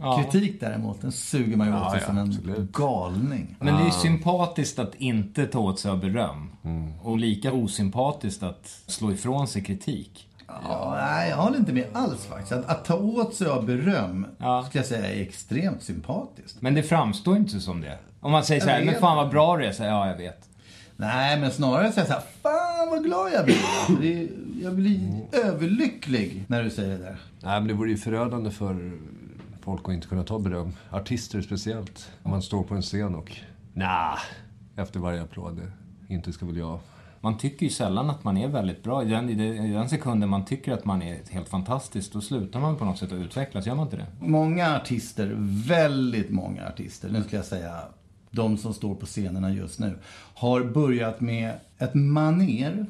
Ja. 0.00 0.22
Kritik 0.22 0.60
däremot, 0.60 1.00
den 1.00 1.12
suger 1.12 1.56
man 1.56 1.66
ju 1.66 1.72
åt 1.72 1.80
Ja, 1.82 1.90
sig 1.90 2.00
ja, 2.00 2.06
som 2.06 2.18
en 2.18 2.28
absolut. 2.28 2.72
galning. 2.72 3.56
Men 3.60 3.74
det 3.74 3.80
är 3.80 3.84
ju 3.84 3.90
sympatiskt 3.90 4.78
att 4.78 4.94
inte 4.94 5.46
ta 5.46 5.58
åt 5.58 5.80
sig 5.80 5.90
av 5.90 6.00
beröm. 6.00 6.50
Mm. 6.64 6.92
Och 7.00 7.18
lika 7.18 7.52
osympatiskt 7.52 8.42
att 8.42 8.82
slå 8.86 9.12
ifrån 9.12 9.48
sig 9.48 9.64
kritik. 9.64 10.27
Ja, 10.48 10.96
nej, 11.00 11.30
jag 11.30 11.36
håller 11.36 11.58
inte 11.58 11.72
med 11.72 11.86
alls 11.92 12.26
faktiskt. 12.26 12.52
Att, 12.52 12.66
att 12.66 12.84
ta 12.84 12.94
åt 12.94 13.34
sig 13.34 13.46
av 13.48 13.66
beröm, 13.66 14.26
Ja. 14.38 14.64
skulle 14.68 14.80
jag 14.80 14.86
säga, 14.88 15.14
är 15.14 15.20
extremt 15.22 15.82
sympatiskt. 15.82 16.62
Men 16.62 16.74
det 16.74 16.82
framstår 16.82 17.36
inte 17.36 17.60
som 17.60 17.80
det. 17.80 17.98
Om 18.20 18.32
man 18.32 18.44
säger 18.44 18.60
så 18.60 18.68
här, 18.68 18.84
men 18.84 19.00
fan 19.00 19.16
vad 19.16 19.30
bra 19.30 19.56
du 19.56 19.64
är. 19.64 19.72
Så 19.72 19.82
här, 19.82 19.90
ja, 19.90 20.08
jag 20.08 20.16
vet. 20.16 20.48
Nej, 20.96 21.40
men 21.40 21.50
snarare 21.50 21.92
säga 21.92 22.06
så 22.06 22.12
här, 22.12 22.22
fan 22.42 22.88
vad 22.90 23.04
glad 23.04 23.32
jag 23.32 23.44
blir. 23.44 23.56
Alltså, 23.78 23.92
det 24.02 24.22
är, 24.22 24.28
jag 24.62 24.74
blir 24.74 25.20
överlycklig 25.32 26.44
när 26.48 26.62
du 26.62 26.70
säger 26.70 26.98
det 26.98 27.04
där. 27.04 27.16
Nej, 27.42 27.60
men 27.60 27.68
det 27.68 27.74
vore 27.74 27.90
ju 27.90 27.96
förödande 27.96 28.50
för 28.50 28.92
folk 29.60 29.80
att 29.88 29.94
inte 29.94 30.06
kunna 30.06 30.22
ta 30.24 30.38
beröm. 30.38 30.72
Artister 30.90 31.42
speciellt. 31.42 32.10
Om 32.22 32.30
man 32.30 32.42
står 32.42 32.62
på 32.62 32.74
en 32.74 32.82
scen 32.82 33.14
och 33.14 33.32
nah, 33.74 34.18
efter 34.76 35.00
varje 35.00 35.22
applåd. 35.22 35.60
Inte 36.08 36.32
ska 36.32 36.46
väl 36.46 36.56
jag. 36.56 36.78
Man 37.28 37.38
tycker 37.38 37.66
ju 37.66 37.70
sällan 37.70 38.10
att 38.10 38.24
man 38.24 38.36
är 38.36 38.48
väldigt 38.48 38.82
bra. 38.82 39.02
I 39.02 39.08
den, 39.08 39.30
i 39.30 39.72
den, 39.72 39.88
sekunden 39.88 40.28
man 40.28 40.44
tycker 40.44 40.72
att 40.72 40.84
man 40.84 41.02
är 41.02 41.18
helt 41.30 41.48
fantastisk, 41.48 42.12
då 42.12 42.20
slutar 42.20 42.60
man 42.60 42.76
på 42.76 42.84
något 42.84 42.98
sätt 42.98 43.12
att 43.12 43.18
utvecklas. 43.18 43.66
Gör 43.66 43.74
man 43.74 43.86
inte 43.86 43.96
det? 43.96 44.06
Många 44.20 44.76
artister, 44.76 45.34
väldigt 45.66 46.30
många 46.30 46.66
artister, 46.66 47.08
nu 47.08 47.22
ska 47.22 47.36
jag 47.36 47.44
säga 47.44 47.80
de 48.30 48.58
som 48.58 48.74
står 48.74 48.94
på 48.94 49.06
scenerna 49.06 49.52
just 49.52 49.78
nu, 49.78 49.98
har 50.34 50.64
börjat 50.64 51.20
med 51.20 51.52
ett 51.78 51.94
maner 51.94 52.86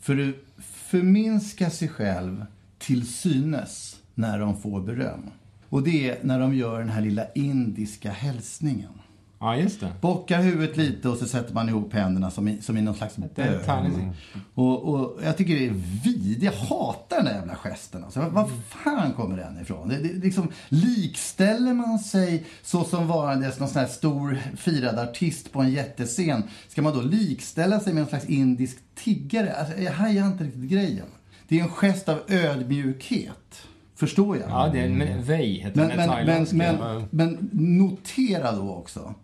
för 0.00 0.28
att 0.28 0.34
förminska 0.64 1.70
sig 1.70 1.88
själv 1.88 2.46
till 2.78 3.06
synes 3.06 3.96
när 4.14 4.38
de 4.38 4.60
får 4.60 4.80
beröm. 4.80 5.30
Och 5.68 5.82
det 5.82 6.10
är 6.10 6.18
när 6.22 6.40
de 6.40 6.54
gör 6.54 6.78
den 6.78 6.88
här 6.88 7.02
lilla 7.02 7.32
indiska 7.34 8.10
hälsningen. 8.10 8.92
Ja, 9.40 9.56
just 9.56 9.80
det. 9.80 9.92
Bockar 10.00 10.42
huvudet 10.42 10.76
lite 10.76 11.08
och 11.08 11.16
så 11.16 11.26
sätter 11.26 11.54
man 11.54 11.68
ihop 11.68 11.92
händerna 11.92 12.30
som 12.30 12.48
i, 12.48 12.62
som 12.62 12.76
i 12.76 12.82
någon 12.82 12.94
slags 12.94 13.16
bön. 13.16 13.28
tiny- 13.34 14.12
Och, 14.54 14.94
och 14.94 15.18
jag 15.24 15.36
tycker 15.36 15.54
det 15.54 15.66
är 15.66 15.74
vid. 16.04 16.42
Jag 16.42 16.52
hatar 16.52 17.16
den 17.16 17.24
där 17.24 17.34
jävla 17.34 17.54
gesten. 17.54 18.04
Alltså, 18.04 18.20
var, 18.20 18.28
var 18.30 18.50
fan 18.68 19.12
kommer 19.12 19.36
den 19.36 19.60
ifrån? 19.60 19.88
Det, 19.88 19.96
det, 19.96 20.24
liksom, 20.24 20.48
likställer 20.68 21.74
man 21.74 21.98
sig 21.98 22.44
så 22.62 22.84
som 22.84 23.08
varandes 23.08 23.58
någon 23.58 23.68
sån 23.68 23.80
här 23.80 23.88
stor 23.88 24.38
firad 24.56 24.98
artist 24.98 25.52
på 25.52 25.60
en 25.60 25.70
jättescen. 25.72 26.42
Ska 26.68 26.82
man 26.82 26.92
då 26.94 27.00
likställa 27.00 27.80
sig 27.80 27.92
med 27.94 28.00
någon 28.00 28.08
slags 28.10 28.24
indisk 28.26 28.78
tiggare? 28.94 29.52
Alltså, 29.54 29.80
jag 29.80 29.92
hajar 29.92 30.26
inte 30.26 30.44
riktigt 30.44 30.70
grejen. 30.70 31.06
Det 31.48 31.58
är 31.58 31.62
en 31.62 31.68
gest 31.70 32.08
av 32.08 32.18
ödmjukhet. 32.28 33.62
Förstår 33.94 34.36
jag? 34.36 34.50
Ja, 34.50 34.70
det 34.72 34.80
är 34.80 34.88
men, 34.88 35.22
Vej 35.22 35.52
heter 35.52 35.76
Men, 35.76 35.96
men, 35.96 36.26
men, 36.26 36.46
men, 36.52 37.08
men 37.10 37.50
notera 37.52 38.52
då 38.52 38.74
också 38.74 39.14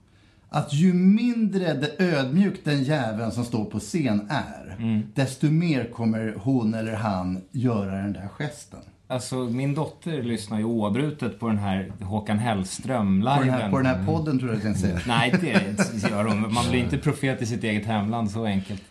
att 0.55 0.73
ju 0.75 0.93
mindre 0.93 1.75
det 1.75 2.05
ödmjuk 2.05 2.61
den 2.65 2.85
jäveln 2.85 3.33
som 3.33 3.45
står 3.45 3.65
på 3.65 3.79
scen 3.79 4.27
är, 4.31 4.77
Mm. 4.79 5.03
desto 5.15 5.51
mer 5.51 5.85
kommer 5.85 6.35
hon 6.39 6.75
eller 6.75 6.95
han 6.95 7.41
göra 7.51 7.95
den 7.95 8.13
där 8.13 8.29
gesten. 8.39 8.81
Alltså, 9.07 9.37
min 9.37 9.75
dotter 9.75 10.23
lyssnar 10.23 10.59
ju 10.59 10.65
oavbrutet 10.65 11.41
på 11.41 11.49
den 11.49 11.59
här 11.59 11.93
Håkan 12.01 12.39
Hellström-liven. 12.39 13.39
På 13.39 13.45
den, 13.45 13.53
här, 13.55 13.71
på 13.71 13.77
den 13.79 13.87
här 13.87 14.07
podden 14.07 14.39
tror 14.39 14.51
jag 14.51 14.57
jag 14.57 14.63
kan 14.63 14.75
säga. 14.75 15.01
Nej, 15.07 15.35
det 15.41 16.09
gör 16.11 16.25
hon. 16.25 16.53
Man 16.55 16.65
blir 16.71 16.81
inte 16.81 16.99
profet 16.99 17.43
i 17.43 17.47
sitt 17.47 17.65
eget 17.65 17.87
hemland 17.87 18.31
så 18.31 18.45
enkelt. 18.45 18.83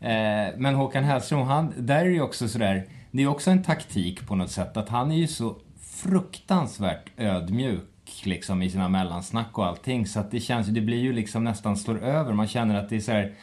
Eh, 0.00 0.08
men 0.56 0.74
Håkan 0.74 1.04
Hellström, 1.04 1.40
han, 1.46 1.72
där 1.78 1.98
är 2.00 2.04
det 2.04 2.10
ju 2.10 2.20
också 2.22 2.48
sådär, 2.48 2.84
det 3.10 3.22
är 3.22 3.26
också 3.26 3.50
en 3.50 3.62
taktik 3.62 4.26
på 4.26 4.34
något 4.34 4.50
sätt, 4.50 4.76
att 4.76 4.88
han 4.88 5.10
är 5.12 5.16
ju 5.16 5.26
så 5.26 5.56
fruktansvärt 5.80 7.10
ödmjuk 7.16 7.84
liksom 8.24 8.62
i 8.62 8.70
sina 8.70 8.88
mellansnack 8.88 9.58
och 9.58 9.66
allting, 9.66 10.06
så 10.06 10.20
att 10.20 10.30
det 10.30 10.40
känns, 10.40 10.66
det 10.66 10.80
blir 10.80 10.98
ju 10.98 11.12
liksom 11.12 11.44
nästan 11.44 11.76
slår 11.76 12.04
över. 12.04 12.32
Man 12.32 12.48
känner 12.48 12.74
att 12.74 12.88
det 12.88 12.96
är 12.96 13.00
så 13.00 13.12
här 13.12 13.34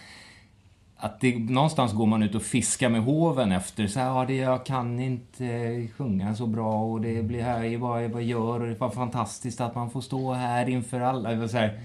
att 1.04 1.20
det, 1.20 1.40
någonstans 1.40 1.94
går 1.94 2.06
man 2.06 2.24
ut 2.24 2.36
och 2.36 2.42
fiskar 2.42 2.90
med 2.90 3.02
hoven 3.02 3.52
efter 3.52 3.88
så 3.88 4.00
här, 4.00 4.08
ja, 4.08 4.26
det, 4.28 4.36
jag 4.36 4.66
kan 4.66 5.00
inte 5.00 5.88
sjunga 5.98 6.36
så 6.36 6.48
bra 6.48 6.84
och 6.84 7.02
det 7.02 7.24
blir 7.24 7.42
här, 7.42 7.78
vad 7.78 8.04
jag 8.04 8.12
jag 8.12 8.24
gör 8.24 8.62
och 8.62 8.68
det 8.68 8.80
var 8.80 8.90
fantastiskt 8.90 9.62
att 9.62 9.76
man 9.76 9.90
får 9.90 10.02
stå 10.02 10.34
här 10.34 10.70
inför 10.70 11.02
alla. 11.02 11.48
Så 11.48 11.58
här, 11.58 11.80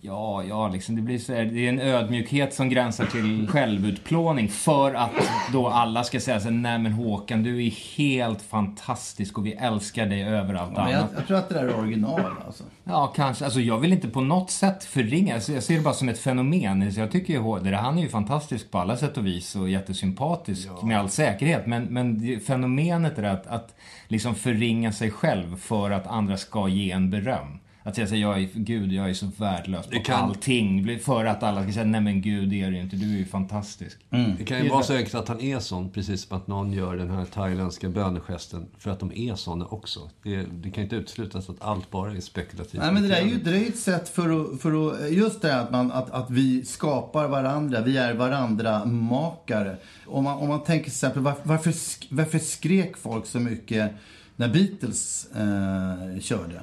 ja, 0.00 0.42
ja, 0.48 0.68
liksom 0.68 0.96
det 0.96 1.02
blir 1.02 1.18
så 1.18 1.34
här, 1.34 1.44
det 1.44 1.66
är 1.66 1.68
en 1.68 1.80
ödmjukhet 1.80 2.54
som 2.54 2.68
gränsar 2.68 3.06
till 3.06 3.48
självutplåning 3.48 4.48
för 4.48 4.94
att 4.94 5.10
då 5.52 5.68
alla 5.68 6.04
ska 6.04 6.20
säga 6.20 6.40
så 6.40 6.44
här, 6.44 6.56
nej 6.56 6.78
men 6.78 6.92
Håkan, 6.92 7.42
du 7.42 7.66
är 7.66 7.70
helt 7.96 8.42
fantastisk 8.42 9.38
och 9.38 9.46
vi 9.46 9.52
älskar 9.52 10.06
dig 10.06 10.24
över 10.24 10.54
allt 10.54 10.72
Men 10.72 10.90
jag, 10.90 11.04
jag 11.16 11.26
tror 11.26 11.36
att 11.36 11.48
det 11.48 11.54
där 11.54 11.64
är 11.64 11.78
original 11.78 12.32
alltså. 12.46 12.64
Ja, 12.84 13.12
kanske. 13.16 13.44
Alltså, 13.44 13.60
jag 13.60 13.78
vill 13.78 13.92
inte 13.92 14.08
på 14.08 14.20
något 14.20 14.50
sätt 14.50 14.84
förringa. 14.84 15.34
Alltså, 15.34 15.52
jag 15.52 15.62
ser 15.62 15.76
det 15.76 15.80
bara 15.80 15.94
som 15.94 16.08
ett 16.08 16.18
fenomen. 16.18 16.92
Så 16.92 17.00
jag 17.00 17.10
tycker 17.10 17.32
ju 17.32 17.38
HD, 17.38 17.74
han 17.74 17.98
är 17.98 18.02
ju 18.02 18.08
fantastisk 18.08 18.70
på 18.70 18.78
alla 18.78 18.96
sätt 18.96 19.16
och 19.16 19.26
vis 19.26 19.56
och 19.56 19.70
jättesympatisk 19.70 20.68
med 20.82 20.98
all 20.98 21.08
säkerhet. 21.08 21.66
Men, 21.66 21.84
men 21.84 22.40
fenomenet 22.40 23.18
är 23.18 23.22
att, 23.22 23.46
att 23.46 23.74
liksom 24.08 24.34
förringa 24.34 24.92
sig 24.92 25.10
själv 25.10 25.56
för 25.56 25.90
att 25.90 26.06
andra 26.06 26.36
ska 26.36 26.68
ge 26.68 26.90
en 26.90 27.10
beröm. 27.10 27.58
Att 27.84 27.94
säga 27.94 28.06
så 28.06 28.16
jag 28.16 28.42
är, 28.42 28.48
gud, 28.54 28.92
jag 28.92 29.10
är 29.10 29.14
så 29.14 29.30
värdelös 29.36 29.86
på 29.86 29.92
Det 29.92 29.98
kan- 29.98 30.20
allting. 30.20 30.98
För 30.98 31.24
att 31.24 31.42
alla 31.42 31.62
ska 31.62 31.72
säga, 31.72 31.84
nej 31.84 32.00
men 32.00 32.20
gud, 32.22 32.48
det 32.48 32.62
är 32.62 32.70
du 32.70 32.78
inte. 32.78 32.96
Du 32.96 33.14
är 33.14 33.18
ju 33.18 33.24
fantastisk. 33.24 33.98
Det 34.38 34.44
kan 34.44 34.62
ju 34.64 34.68
vara 34.68 34.82
så 34.82 34.94
enkelt 34.96 35.14
att 35.14 35.28
han 35.28 35.40
är 35.40 35.58
sån, 35.58 35.90
precis 35.90 36.22
som 36.28 36.36
att 36.36 36.46
någon 36.46 36.72
gör 36.72 36.96
den 36.96 37.10
här 37.10 37.24
thailändska 37.24 37.88
bönegesten 37.88 38.66
för 38.78 38.90
att 38.90 39.00
de 39.00 39.12
är 39.14 39.34
såna 39.34 39.66
också. 39.66 40.10
Det, 40.22 40.42
det 40.52 40.70
kan 40.70 40.84
inte 40.84 40.96
uteslutas 40.96 41.48
att 41.50 41.56
allt 41.62 41.90
bara 41.90 42.12
är 42.12 42.20
spekulativt. 42.20 42.80
Nej, 42.82 42.92
men 42.92 43.02
det 43.02 43.08
där 43.08 43.16
är 43.16 43.26
ju 43.26 43.36
det 43.38 43.50
är 43.50 43.68
ett 43.68 43.78
sätt 43.78 44.08
för 44.08 44.40
att, 44.54 44.60
för 44.60 44.90
att 44.90 45.12
just 45.12 45.42
det 45.42 45.48
här 45.52 45.62
att, 45.62 45.70
man, 45.70 45.92
att, 45.92 46.10
att 46.10 46.30
vi 46.30 46.64
skapar 46.64 47.28
varandra, 47.28 47.80
vi 47.80 47.96
är 47.96 48.14
varandra-makare. 48.14 49.76
Om 50.06 50.24
man, 50.24 50.38
om 50.38 50.48
man 50.48 50.62
tänker 50.64 50.84
till 50.84 50.92
exempel, 50.92 51.22
varför, 51.22 51.40
varför, 51.48 51.70
sk- 51.70 52.06
varför 52.10 52.38
skrek 52.38 52.96
folk 52.96 53.26
så 53.26 53.40
mycket 53.40 53.92
när 54.36 54.48
Beatles 54.48 55.26
eh, 55.36 56.20
körde? 56.20 56.60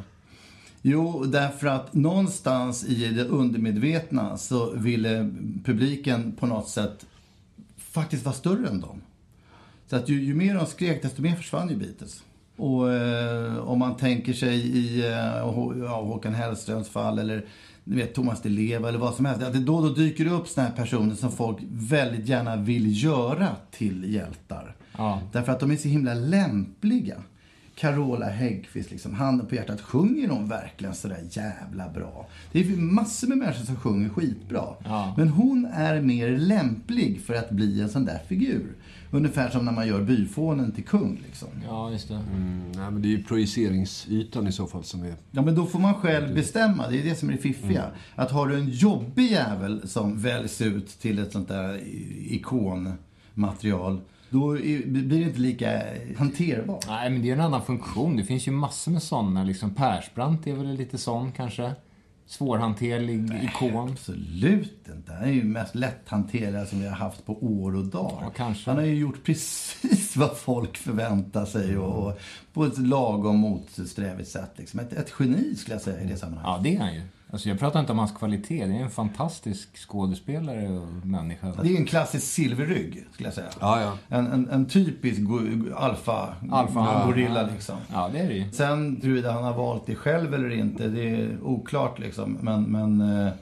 Jo, 0.81 1.23
därför 1.23 1.67
att 1.67 1.93
någonstans 1.93 2.85
i 2.85 3.05
det 3.07 3.23
undermedvetna 3.23 4.37
så 4.37 4.71
ville 4.71 5.31
publiken 5.63 6.31
på 6.31 6.45
något 6.45 6.69
sätt 6.69 7.05
faktiskt 7.77 8.25
vara 8.25 8.35
större 8.35 8.67
än 8.67 8.81
dem. 8.81 9.01
Så 9.87 9.95
att 9.95 10.09
ju, 10.09 10.23
ju 10.23 10.33
mer 10.33 10.55
de 10.55 10.65
skrek, 10.65 11.01
desto 11.01 11.21
mer 11.21 11.35
försvann 11.35 11.69
ju 11.69 11.75
Beatles. 11.75 12.23
Och 12.55 12.93
eh, 12.93 13.57
om 13.57 13.79
man 13.79 13.97
tänker 13.97 14.33
sig 14.33 14.55
i 14.77 14.99
eh, 15.05 15.09
ja, 15.79 16.01
Håkan 16.01 16.33
Hellströms 16.33 16.89
fall 16.89 17.19
eller 17.19 17.45
ni 17.83 17.95
vet, 17.95 18.13
Thomas 18.13 18.41
Di 18.41 18.49
Leva 18.49 18.89
eller 18.89 18.99
vad 18.99 19.13
som 19.13 19.25
helst. 19.25 19.43
Att 19.43 19.53
det 19.53 19.59
då 19.59 19.75
och 19.75 19.83
då 19.83 19.89
dyker 19.89 20.33
upp 20.33 20.47
såna 20.47 20.67
här 20.67 20.75
personer 20.75 21.15
som 21.15 21.31
folk 21.31 21.57
väldigt 21.69 22.27
gärna 22.27 22.55
vill 22.55 23.03
göra 23.03 23.47
till 23.71 24.13
hjältar. 24.13 24.75
Ja. 24.97 25.21
Därför 25.31 25.51
att 25.51 25.59
de 25.59 25.71
är 25.71 25.75
så 25.75 25.87
himla 25.87 26.13
lämpliga. 26.13 27.15
Carola 27.79 28.29
Häggkvist, 28.29 28.91
liksom, 28.91 29.13
handen 29.13 29.47
på 29.47 29.55
hjärtat, 29.55 29.81
sjunger 29.81 30.29
hon 30.29 30.47
verkligen 30.47 30.95
sådär 30.95 31.19
jävla 31.31 31.89
bra? 31.89 32.27
Det 32.51 32.59
är 32.59 32.77
massor 32.77 33.27
med 33.27 33.37
människor 33.37 33.65
som 33.65 33.75
sjunger 33.75 34.09
skitbra. 34.09 34.65
Ja. 34.83 35.13
Men 35.17 35.27
hon 35.29 35.65
är 35.65 36.01
mer 36.01 36.37
lämplig 36.37 37.21
för 37.21 37.33
att 37.33 37.49
bli 37.49 37.81
en 37.81 37.89
sån 37.89 38.05
där 38.05 38.19
figur. 38.27 38.75
Ungefär 39.11 39.49
som 39.49 39.65
när 39.65 39.71
man 39.71 39.87
gör 39.87 40.01
byfånen 40.01 40.71
till 40.71 40.83
kung. 40.83 41.21
Liksom. 41.25 41.47
Ja, 41.67 41.91
just 41.91 42.07
det. 42.07 42.15
Mm, 42.15 42.71
nej, 42.71 42.91
men 42.91 43.01
det 43.01 43.07
är 43.07 43.09
ju 43.09 43.23
projiceringsytan 43.23 44.47
i 44.47 44.51
så 44.51 44.67
fall 44.67 44.83
som 44.83 45.03
är... 45.03 45.15
Ja, 45.31 45.41
men 45.41 45.55
då 45.55 45.65
får 45.65 45.79
man 45.79 45.93
själv 45.93 46.35
bestämma. 46.35 46.87
Det 46.87 46.99
är 46.99 47.03
det 47.03 47.15
som 47.15 47.29
är 47.29 47.33
det 47.33 47.39
fiffiga. 47.39 47.85
Att 48.15 48.31
har 48.31 48.47
du 48.47 48.55
en 48.55 48.69
jobbig 48.69 49.31
jävel 49.31 49.87
som 49.87 50.21
väljs 50.21 50.61
ut 50.61 50.87
till 50.87 51.19
ett 51.19 51.31
sånt 51.31 51.47
där 51.47 51.79
ikonmaterial, 52.27 54.01
då 54.29 54.57
är- 54.57 54.85
blir 54.87 55.03
det 55.19 55.21
inte 55.21 55.39
lika 55.39 55.83
hanterbart. 56.17 56.85
Nej, 56.87 57.09
men 57.09 57.21
det 57.21 57.29
är 57.29 57.33
en 57.33 57.41
annan 57.41 57.65
funktion. 57.65 58.17
Det 58.17 58.23
finns 58.23 58.47
ju 58.47 58.51
massor 58.51 58.91
med 58.91 59.03
sådana. 59.03 59.43
Liksom 59.43 59.75
Persbrandt 59.75 60.47
är 60.47 60.53
väl 60.53 60.73
lite 60.73 60.97
sån 60.97 61.31
kanske. 61.31 61.71
Svårhanterlig 62.25 63.43
ikon. 63.43 63.89
Absolut 63.91 64.87
inte. 64.95 65.13
Han 65.13 65.23
är 65.23 65.31
ju 65.31 65.43
mest 65.43 65.75
lätthanterliga 65.75 66.65
som 66.65 66.79
vi 66.79 66.87
har 66.87 66.95
haft 66.95 67.25
på 67.25 67.43
år 67.45 67.75
och 67.75 67.85
dagar. 67.85 68.31
Ja. 68.37 68.53
Han 68.65 68.75
har 68.75 68.83
ju 68.83 68.95
gjort 68.95 69.23
precis 69.23 70.15
vad 70.17 70.37
folk 70.37 70.77
förväntar 70.77 71.45
sig 71.45 71.77
och, 71.77 72.07
och 72.07 72.19
på 72.53 72.65
ett 72.65 72.77
lagom 72.77 73.37
motsträvigt 73.37 74.29
sätt. 74.29 74.51
Liksom. 74.55 74.79
Ett, 74.79 74.93
ett 74.93 75.13
geni 75.19 75.55
skulle 75.55 75.75
jag 75.75 75.81
säga 75.81 76.01
i 76.01 76.07
det 76.07 76.17
sammanhanget. 76.17 76.65
Ja, 76.65 76.71
det 76.71 76.75
är 76.75 76.79
han 76.79 76.93
ju. 76.95 77.01
Alltså, 77.31 77.49
jag 77.49 77.59
pratar 77.59 77.79
inte 77.79 77.91
om 77.91 77.99
hans 77.99 78.11
kvalitet. 78.11 78.65
Det 78.65 78.73
är 78.75 78.83
en 78.83 78.89
fantastisk 78.89 79.77
skådespelare 79.77 80.69
och 80.69 81.05
människa. 81.05 81.53
Det 81.63 81.73
är 81.73 81.77
en 81.77 81.85
klassisk 81.85 82.27
silverrygg, 82.27 83.05
skulle 83.13 83.27
jag 83.27 83.33
säga. 83.33 83.47
Ja, 83.59 83.81
ja. 83.81 84.17
En, 84.17 84.27
en, 84.27 84.49
en 84.49 84.65
typisk 84.65 85.21
alfa, 85.75 86.33
Alfa. 86.51 87.05
gorilla 87.05 87.41
Ja. 87.41 87.47
liksom. 87.53 87.75
Ja, 87.93 88.09
det 88.13 88.19
är 88.19 88.27
det 88.27 88.33
ju. 88.33 88.51
Sen 88.51 88.99
huruvida 89.03 89.31
han 89.31 89.43
har 89.43 89.53
valt 89.53 89.85
det 89.85 89.95
själv 89.95 90.33
eller 90.33 90.49
inte, 90.49 90.87
det 90.87 91.09
är 91.09 91.37
oklart 91.43 91.99
liksom. 91.99 92.37
Men, 92.41 92.63
men 92.63 93.01
eh, 93.25 93.33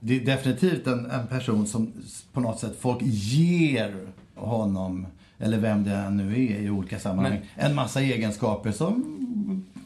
det 0.00 0.16
är 0.16 0.26
definitivt 0.26 0.86
en, 0.86 1.10
en 1.10 1.26
person 1.26 1.66
som 1.66 1.92
på 2.32 2.40
något 2.40 2.58
sätt 2.60 2.76
folk 2.80 2.98
ger 3.02 3.96
honom, 4.34 5.06
eller 5.38 5.58
vem 5.58 5.84
det 5.84 6.10
nu 6.10 6.32
är 6.32 6.60
i 6.60 6.70
olika 6.70 6.98
sammanhang, 6.98 7.40
en 7.54 7.74
massa 7.74 8.00
egenskaper 8.00 8.72
som 8.72 9.14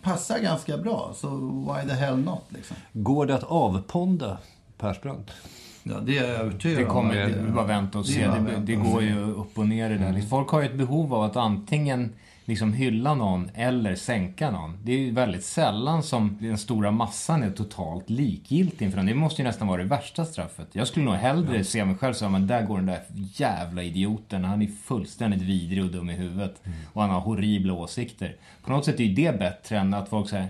passar 0.02 0.38
ganska 0.38 0.78
bra. 0.78 1.12
Så 1.14 1.28
why 1.74 1.88
the 1.88 1.94
hell 1.94 2.18
not 2.18 2.42
liksom. 2.48 2.76
Går 2.92 3.26
det 3.26 3.34
att 3.34 3.44
avponda 3.44 4.38
Persbrandt? 4.78 5.30
Ja, 5.82 5.94
det 6.02 6.18
är 6.18 6.28
jag 6.28 6.40
övertygad 6.40 6.78
Det 6.78 6.84
om. 6.84 6.90
kommer 6.90 7.22
att 7.22 7.30
ju 7.30 7.50
bara 7.50 7.66
vänta 7.66 7.98
och 7.98 8.04
det 8.04 8.10
se. 8.10 8.26
Det, 8.26 8.56
det 8.60 8.76
och 8.76 8.82
går 8.84 9.02
ju 9.02 9.20
upp 9.32 9.58
och 9.58 9.66
ner 9.68 9.90
i 9.90 9.98
det 9.98 10.04
där. 10.12 10.20
Folk 10.20 10.48
har 10.48 10.60
ju 10.60 10.66
ett 10.66 10.74
behov 10.78 11.14
av 11.14 11.22
att 11.22 11.36
antingen 11.36 12.12
liksom 12.44 12.72
hylla 12.72 13.14
någon 13.14 13.50
eller 13.54 13.94
sänka 13.94 14.50
någon. 14.50 14.78
Det 14.84 14.92
är 14.92 14.98
ju 14.98 15.10
väldigt 15.10 15.44
sällan 15.44 16.02
som 16.02 16.38
den 16.40 16.58
stora 16.58 16.90
massan 16.90 17.42
är 17.42 17.50
totalt 17.50 18.10
likgiltig 18.10 18.84
inför 18.84 18.96
den. 18.96 19.06
Det 19.06 19.14
måste 19.14 19.42
ju 19.42 19.48
nästan 19.48 19.68
vara 19.68 19.82
det 19.82 19.88
värsta 19.88 20.24
straffet. 20.24 20.68
Jag 20.72 20.88
skulle 20.88 21.04
nog 21.04 21.14
hellre 21.14 21.64
se 21.64 21.84
mig 21.84 21.96
själv 21.96 22.14
som 22.14 22.32
men 22.32 22.46
där 22.46 22.62
går 22.62 22.76
den 22.76 22.86
där 22.86 23.02
jävla 23.34 23.82
idioten. 23.82 24.44
Han 24.44 24.62
är 24.62 24.66
fullständigt 24.66 25.42
vidrig 25.42 25.84
och 25.84 25.90
dum 25.90 26.10
i 26.10 26.14
huvudet. 26.14 26.62
Och 26.92 27.02
han 27.02 27.10
har 27.10 27.20
horribla 27.20 27.72
åsikter. 27.72 28.36
På 28.64 28.72
något 28.72 28.84
sätt 28.84 29.00
är 29.00 29.04
ju 29.04 29.14
det 29.14 29.38
bättre 29.38 29.78
än 29.78 29.94
att 29.94 30.08
folk 30.08 30.28
säger 30.28 30.48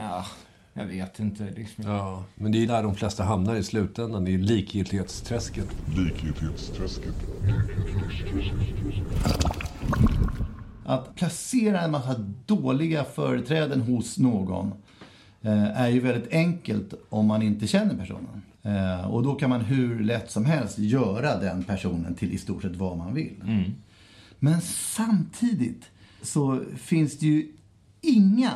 ja, 0.00 0.26
jag 0.72 0.84
vet 0.84 1.20
inte. 1.20 1.44
Liksom. 1.56 1.84
Ja, 1.84 2.24
men 2.34 2.52
det 2.52 2.62
är 2.62 2.66
där 2.66 2.82
de 2.82 2.94
flesta 2.94 3.24
hamnar 3.24 3.54
i 3.54 3.62
slutändan. 3.62 4.24
Det 4.24 4.34
är 4.34 4.38
likgiltighetsträsket. 4.38 5.68
Likgiltighetsträsket. 5.96 7.14
Att 10.88 11.14
placera 11.14 11.80
en 11.80 11.90
massa 11.90 12.24
dåliga 12.46 13.04
företräden 13.04 13.80
hos 13.80 14.18
någon 14.18 14.72
eh, 15.42 15.80
är 15.80 15.88
ju 15.88 16.00
väldigt 16.00 16.32
enkelt 16.32 16.94
om 17.08 17.26
man 17.26 17.42
inte 17.42 17.66
känner 17.66 17.96
personen. 17.96 18.42
Eh, 18.62 19.10
och 19.10 19.22
då 19.22 19.34
kan 19.34 19.50
man 19.50 19.60
hur 19.60 20.00
lätt 20.00 20.30
som 20.30 20.44
helst 20.44 20.78
göra 20.78 21.38
den 21.38 21.64
personen 21.64 22.14
till 22.14 22.32
i 22.32 22.38
stort 22.38 22.62
sett 22.62 22.76
vad 22.76 22.96
man 22.96 23.14
vill. 23.14 23.34
Men 24.38 24.60
samtidigt 24.60 25.84
så 26.22 26.60
finns 26.76 27.18
det 27.18 27.26
ju 27.26 27.52
inga 28.00 28.52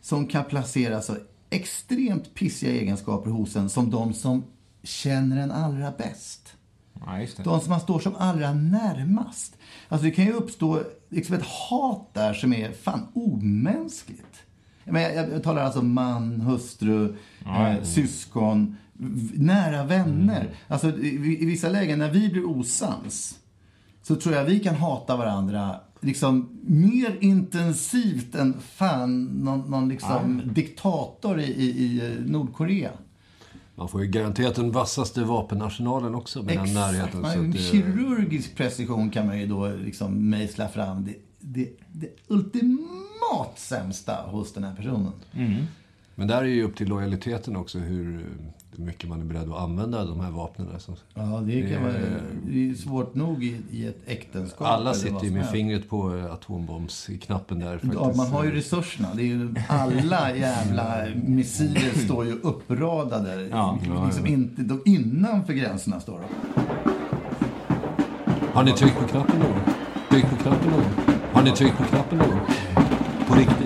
som 0.00 0.26
kan 0.26 0.44
placera 0.44 1.02
så 1.02 1.16
extremt 1.50 2.34
pissiga 2.34 2.72
egenskaper 2.72 3.30
hos 3.30 3.56
en 3.56 3.68
som 3.68 3.90
de 3.90 4.14
som 4.14 4.44
känner 4.82 5.36
en 5.36 5.50
allra 5.50 5.90
bäst. 5.90 6.45
Ja. 7.06 7.26
De 7.44 7.60
som 7.60 7.70
man 7.70 7.80
står 7.80 7.98
som 7.98 8.16
allra 8.16 8.52
närmast. 8.52 9.56
Alltså 9.88 10.04
det 10.04 10.10
kan 10.10 10.24
ju 10.24 10.32
uppstå 10.32 10.82
liksom 11.08 11.34
ett 11.34 11.46
hat 11.46 12.14
där 12.14 12.34
som 12.34 12.52
är 12.52 12.72
fan 12.72 13.06
omänskligt. 13.14 14.42
Jag, 14.84 14.92
menar, 14.92 15.10
jag, 15.10 15.32
jag 15.32 15.42
talar 15.42 15.62
alltså 15.62 15.82
man, 15.82 16.40
hustru, 16.40 17.16
eh, 17.46 17.82
syskon, 17.82 18.76
nära 19.34 19.84
vänner. 19.84 20.48
Alltså 20.68 20.98
i, 20.98 21.42
i 21.42 21.46
vissa 21.46 21.68
lägen 21.68 21.98
när 21.98 22.10
vi 22.10 22.28
blir 22.28 22.44
osams 22.44 23.38
så 24.02 24.16
tror 24.16 24.34
jag 24.34 24.44
vi 24.44 24.60
kan 24.60 24.74
hata 24.74 25.16
varandra 25.16 25.80
liksom 26.00 26.60
mer 26.62 27.16
intensivt 27.20 28.34
än 28.34 28.60
fan 28.60 29.24
någon, 29.24 29.70
någon 29.70 29.88
liksom 29.88 30.42
diktator 30.54 31.40
i, 31.40 31.52
i, 31.52 31.66
i 31.66 32.16
Nordkorea. 32.26 32.90
Man 33.78 33.88
får 33.88 34.02
ju 34.02 34.08
garanterat 34.08 34.54
den 34.54 34.72
vassaste 34.72 35.24
vapenarsenalen 35.24 36.14
också 36.14 36.42
med 36.42 36.56
den 36.56 36.74
närheten. 36.74 37.20
Man, 37.20 37.32
Så 37.32 37.40
det, 37.40 37.58
kirurgisk 37.58 38.56
precision 38.56 39.10
kan 39.10 39.26
man 39.26 39.38
ju 39.38 39.46
då 39.46 39.68
liksom 39.68 40.30
mejsla 40.30 40.68
fram. 40.68 41.04
Det, 41.04 41.14
det, 41.40 41.70
det 41.92 42.08
ultimat 42.28 43.58
sämsta 43.58 44.14
hos 44.26 44.52
den 44.52 44.64
här 44.64 44.74
personen. 44.74 45.12
Men 46.18 46.28
där 46.28 46.36
är 46.38 46.42
ju 46.46 46.62
upp 46.62 46.76
till 46.76 46.88
lojaliteten 46.88 47.56
också 47.56 47.78
hur 47.78 48.26
mycket 48.78 49.08
man 49.08 49.20
är 49.20 49.24
beredd 49.24 49.48
att 49.52 49.60
använda 49.60 50.04
de 50.04 50.20
här 50.20 50.30
vapnen. 50.30 50.68
Alltså. 50.74 50.92
Ja, 51.14 51.22
det, 51.22 51.60
kan 51.62 51.70
Det- 51.70 51.78
vara, 51.78 51.92
det 52.46 52.70
är 52.70 52.74
svårt 52.74 53.14
nog 53.14 53.44
i, 53.44 53.60
i 53.70 53.86
ett 53.86 53.98
äktenskap. 54.06 54.66
Alla 54.66 54.94
sitter 54.94 55.24
ju 55.24 55.30
med 55.30 55.38
helst. 55.40 55.52
fingret 55.52 55.88
på 55.88 56.28
atombombsknappen 56.32 57.58
där 57.58 57.72
faktiskt. 57.72 57.94
Ja, 57.94 58.12
man 58.16 58.26
har 58.26 58.44
ju 58.44 58.50
resurserna. 58.50 59.08
Det 59.14 59.22
är 59.22 59.26
ju, 59.26 59.54
alla 59.68 60.36
jävla 60.36 61.04
missiler 61.24 62.04
står 62.04 62.24
ju 62.26 62.32
uppradade. 62.32 63.48
Ja. 63.50 63.78
liksom 64.06 64.26
inte, 64.26 64.62
de 64.62 64.82
innanför 64.84 65.52
gränserna 65.52 66.00
står 66.00 66.20
de. 66.20 66.26
Har 68.52 68.64
ni 68.64 68.72
tryckt 68.72 68.98
på 69.00 69.06
knappen 69.08 69.38
någon? 69.38 69.60
Tryckt 70.10 70.30
på 70.30 70.36
knappen 70.36 70.70
någon? 70.70 70.84
Har 71.32 71.42
ni 71.42 71.50
tryckt 71.50 71.76
på 71.78 71.84
knappen 71.84 72.18
någon? 72.18 72.38
På 73.28 73.34
riktigt, 73.34 73.65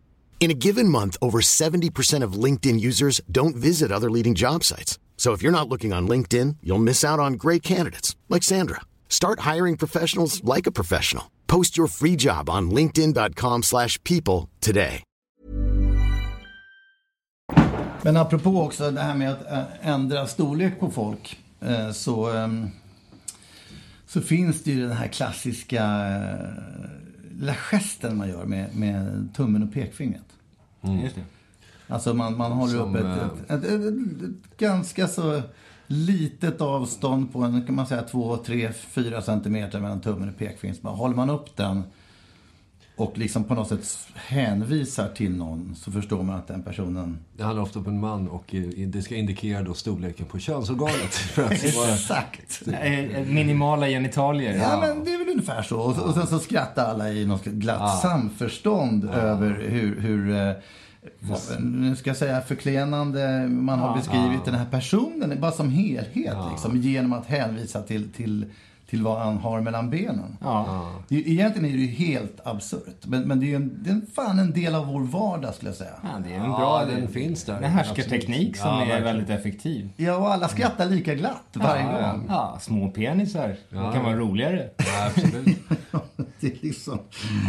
In 0.41 0.49
a 0.49 0.55
given 0.55 0.89
month, 0.89 1.17
over 1.21 1.39
70% 1.39 2.23
of 2.23 2.33
LinkedIn 2.33 2.79
users 2.79 3.21
don't 3.31 3.55
visit 3.55 3.91
other 3.91 4.09
leading 4.09 4.33
job 4.33 4.63
sites. 4.63 4.97
So 5.15 5.33
if 5.33 5.43
you're 5.43 5.51
not 5.51 5.69
looking 5.69 5.93
on 5.93 6.07
LinkedIn, 6.07 6.57
you'll 6.63 6.79
miss 6.83 7.03
out 7.03 7.19
on 7.19 7.33
great 7.33 7.61
candidates 7.61 8.15
like 8.27 8.41
Sandra. 8.41 8.81
Start 9.07 9.41
hiring 9.41 9.77
professionals 9.77 10.43
like 10.43 10.65
a 10.65 10.71
professional. 10.71 11.25
Post 11.45 11.77
your 11.77 11.87
free 11.87 12.15
job 12.15 12.49
on 12.49 12.71
linkedin.com/people 12.71 14.49
today. 14.59 15.03
Men 18.03 18.17
apropå 18.17 18.61
också 18.61 18.91
det 18.91 19.01
här 19.01 19.15
med 19.15 19.31
att 19.31 19.51
eh, 19.51 19.87
ändra 19.87 20.27
storlek 20.27 20.79
på 20.79 20.89
folk. 20.89 21.39
Eh, 21.59 21.91
så, 21.91 22.31
ehm, 22.31 22.69
så 24.07 24.21
finns 24.21 24.63
det 24.63 24.71
ju 24.71 24.81
den 24.81 24.97
här 24.97 25.07
klassiska 25.07 25.83
eh, 25.83 27.41
lilla 27.41 27.55
gesten 27.55 28.17
man 28.17 28.29
gör 28.29 28.45
med, 28.45 28.75
med 28.75 29.29
tummen 29.35 29.63
och 29.63 29.73
pekfingret. 29.73 30.30
Just 30.81 31.15
det. 31.15 31.23
Alltså 31.87 32.13
man, 32.13 32.37
man 32.37 32.51
håller 32.51 32.79
Som, 32.79 32.95
upp 32.95 33.03
eh, 33.03 33.17
ett, 33.17 33.33
ett, 33.49 33.51
ett, 33.51 33.63
ett, 33.63 34.21
ett 34.23 34.57
ganska 34.57 35.07
så 35.07 35.41
litet 35.87 36.61
avstånd 36.61 37.33
på 37.33 37.39
en, 37.39 37.65
kan 37.65 37.75
man 37.75 37.87
säga, 37.87 38.01
2, 38.01 38.37
3, 38.37 38.71
4 38.73 39.21
centimeter 39.21 39.79
mellan 39.79 40.01
tummen 40.01 40.29
och 40.29 40.37
pekfingret. 40.37 40.83
Håller 40.83 41.15
man 41.15 41.29
upp 41.29 41.55
den 41.55 41.83
och 43.01 43.17
liksom 43.17 43.43
på 43.43 43.53
något 43.55 43.67
sätt 43.69 43.97
hänvisar 44.15 45.07
till 45.07 45.31
någon 45.35 45.75
så 45.75 45.91
förstår 45.91 46.23
man 46.23 46.35
att 46.35 46.47
den 46.47 46.63
personen... 46.63 47.17
Det 47.37 47.43
handlar 47.43 47.63
ofta 47.63 47.79
om 47.79 47.85
en 47.87 47.99
man 47.99 48.27
och 48.29 48.55
eh, 48.55 48.61
det 48.87 49.01
ska 49.01 49.15
indikera 49.15 49.61
då 49.63 49.73
storleken 49.73 50.25
på 50.25 50.39
könsorganet. 50.39 51.19
Exakt! 51.93 52.61
Eh, 52.81 53.25
Minimala 53.27 53.87
genitalier. 53.87 54.53
Ja, 54.57 54.79
men 54.81 55.03
det 55.05 55.13
är 55.13 55.17
väl 55.17 55.29
ungefär 55.29 55.61
så. 55.61 55.79
Och, 55.79 55.97
och 55.99 56.13
sen 56.13 56.27
så 56.27 56.39
skrattar 56.39 56.85
alla 56.89 57.09
i 57.09 57.25
något 57.25 57.45
glatt 57.45 58.01
samförstånd 58.01 59.05
över 59.09 59.65
hur, 59.69 60.01
hur 60.01 60.35
eh, 60.35 60.53
vad- 61.19 61.61
nu 61.63 61.95
ska 61.95 62.09
jag 62.09 62.17
säga 62.17 62.41
förklenande 62.41 63.47
man 63.47 63.79
har 63.79 63.97
beskrivit 63.97 64.45
den 64.45 64.55
här 64.55 64.65
personen, 64.65 65.37
bara 65.41 65.51
som 65.51 65.69
helhet 65.69 66.37
liksom, 66.51 66.77
genom 66.77 67.13
att 67.13 67.25
hänvisa 67.25 67.81
till, 67.81 68.11
till, 68.11 68.45
till 68.91 69.03
vad 69.03 69.19
han 69.19 69.37
har 69.37 69.61
mellan 69.61 69.89
benen. 69.89 70.37
Ja. 70.41 70.91
Det, 71.07 71.15
egentligen 71.29 71.69
är 71.73 71.77
det 71.77 71.83
ju 71.83 71.87
helt 71.87 72.39
absurt. 72.43 73.05
Men, 73.05 73.21
men 73.27 73.39
det 73.39 73.45
är 73.45 73.47
ju 73.47 73.55
en, 73.55 73.83
det 73.83 73.89
är 73.89 74.01
fan 74.15 74.39
en 74.39 74.51
del 74.53 74.75
av 74.75 74.87
vår 74.87 75.01
vardag 75.01 75.53
skulle 75.55 75.69
jag 75.69 75.77
säga. 75.77 75.91
Ja, 76.03 76.09
det 76.23 76.29
är 76.33 76.37
en 76.37 76.43
Ja, 76.43 76.57
bra... 76.57 76.85
den 76.85 77.07
finns 77.07 77.43
där. 77.43 77.57
En 77.61 77.63
härskarteknik 77.71 78.57
som 78.57 78.67
Ja, 78.69 78.75
är 78.75 78.79
verkligen. 78.79 79.03
väldigt 79.03 79.29
effektiv. 79.29 79.89
Ja, 79.95 80.15
och 80.15 80.33
alla 80.33 80.47
skrattar 80.47 80.85
lika 80.89 81.15
glatt 81.15 81.43
varje 81.53 81.83
gång. 81.83 82.25
Ja, 82.29 82.57
små 82.61 82.91
penisar. 82.91 83.47
Det 83.47 83.57
Ja. 83.69 83.91
kan 83.93 84.03
vara 84.03 84.15
roligare. 84.15 84.69
Ja, 84.77 85.05
absolut. 85.07 85.57
Det 86.39 86.47
är 86.47 86.57
liksom... 86.61 86.99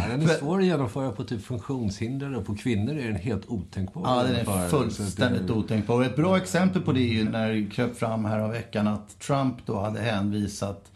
Ja, 0.01 0.07
den 0.11 0.21
är 0.21 0.27
svår 0.27 0.59
att 0.59 0.65
genomföra 0.65 1.11
på 1.11 1.23
typ 1.23 1.43
funktionshindrade 1.45 2.37
och 2.37 2.45
på 2.45 2.55
kvinnor 2.55 2.93
är 2.97 3.03
den 3.07 3.15
helt 3.15 3.45
otänkbar. 3.47 4.03
Ja, 4.05 4.23
den 4.23 4.35
är 4.35 4.69
fullständigt 4.69 5.47
det- 5.47 5.53
otänkbar. 5.53 5.95
Och 5.95 6.05
Ett 6.05 6.15
bra 6.15 6.37
exempel 6.37 6.81
på 6.81 6.91
det 6.91 6.99
är 7.01 7.13
ju 7.13 7.29
när 7.29 7.49
det 7.53 7.65
kröp 7.69 7.97
fram 7.97 8.25
här 8.25 8.39
av 8.39 8.51
veckan 8.51 8.87
att 8.87 9.19
Trump 9.19 9.55
då 9.65 9.79
hade 9.81 9.99
hänvisat 9.99 10.91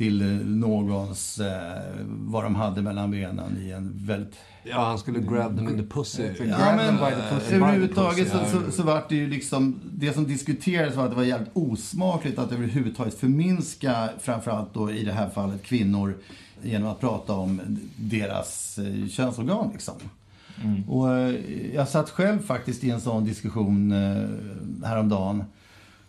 till 0.00 0.22
eh, 0.22 0.46
någons, 0.46 1.38
eh, 1.40 1.82
vad 2.08 2.44
de 2.44 2.54
hade 2.54 2.82
mellan 2.82 3.10
benen 3.10 3.58
i 3.62 3.70
en 3.70 3.92
väldigt... 3.94 4.36
Ja, 4.64 4.84
han 4.84 4.98
skulle 4.98 5.20
grab 5.20 5.56
them 5.56 5.68
in 5.68 5.76
the 5.76 5.94
pussy. 5.94 6.22
Grab 6.22 6.48
Ja, 6.48 6.56
them 6.56 6.76
men 6.76 6.94
by 6.96 7.16
the 7.22 7.34
pussy. 7.34 7.54
överhuvudtaget 7.54 8.30
så, 8.30 8.38
så, 8.38 8.72
så 8.72 8.82
var 8.82 9.04
det 9.08 9.14
ju 9.14 9.26
liksom, 9.30 9.80
det 9.92 10.12
som 10.12 10.26
diskuterades 10.26 10.96
var 10.96 11.04
att 11.04 11.10
det 11.10 11.16
var 11.16 11.22
jävligt 11.24 11.50
osmakligt 11.52 12.38
att 12.38 12.52
överhuvudtaget 12.52 13.14
förminska, 13.14 14.08
framförallt 14.20 14.74
då 14.74 14.90
i 14.90 15.04
det 15.04 15.12
här 15.12 15.28
fallet 15.28 15.62
kvinnor, 15.62 16.14
genom 16.62 16.88
att 16.88 17.00
prata 17.00 17.32
om 17.32 17.60
deras 17.96 18.78
eh, 18.78 19.08
könsorgan 19.08 19.70
liksom. 19.72 19.94
Och 20.88 21.12
eh, 21.16 21.34
jag 21.74 21.88
satt 21.88 22.10
själv 22.10 22.42
faktiskt 22.42 22.84
i 22.84 22.90
en 22.90 23.00
sån 23.00 23.24
diskussion 23.24 23.92
häromdagen. 24.84 25.44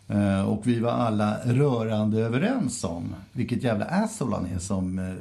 Eh, 0.08 0.42
och 0.42 0.68
vi 0.68 0.80
var 0.80 0.92
alla 0.92 1.38
rörande 1.46 2.20
överens 2.22 2.84
om 2.84 3.16
vilket 3.32 3.64
jävla 3.64 3.86
asshole 3.86 4.36
han 4.36 4.46
är 4.46 4.60
som 4.60 5.00
eh, 5.00 5.14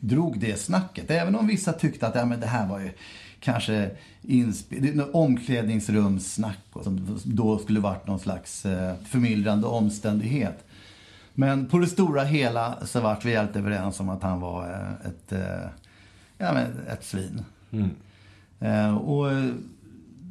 drog 0.00 0.38
det 0.38 0.60
snacket. 0.60 1.10
Även 1.10 1.36
om 1.36 1.46
vissa 1.46 1.72
tyckte 1.72 2.06
att 2.06 2.14
ja, 2.14 2.24
men 2.24 2.40
det 2.40 2.46
här 2.46 2.68
var 2.68 2.80
ju 2.80 2.90
kanske 3.40 3.90
omklädningsrumssnack 5.12 6.58
och 6.72 6.84
som 6.84 7.20
då 7.24 7.58
skulle 7.58 7.80
varit 7.80 8.06
någon 8.06 8.20
slags 8.20 8.66
eh, 8.66 8.94
förmildrande 9.04 9.66
omständighet. 9.66 10.64
Men 11.34 11.66
på 11.66 11.78
det 11.78 11.86
stora 11.86 12.24
hela 12.24 12.86
så 12.86 13.00
vart 13.00 13.24
vi 13.24 13.36
helt 13.36 13.56
överens 13.56 14.00
om 14.00 14.08
att 14.08 14.22
han 14.22 14.40
var 14.40 14.64
ett, 15.04 15.32
ja, 16.38 16.52
men 16.52 16.66
ett 16.88 17.04
svin. 17.04 17.44
Eh, 18.62 18.96
och 18.96 19.30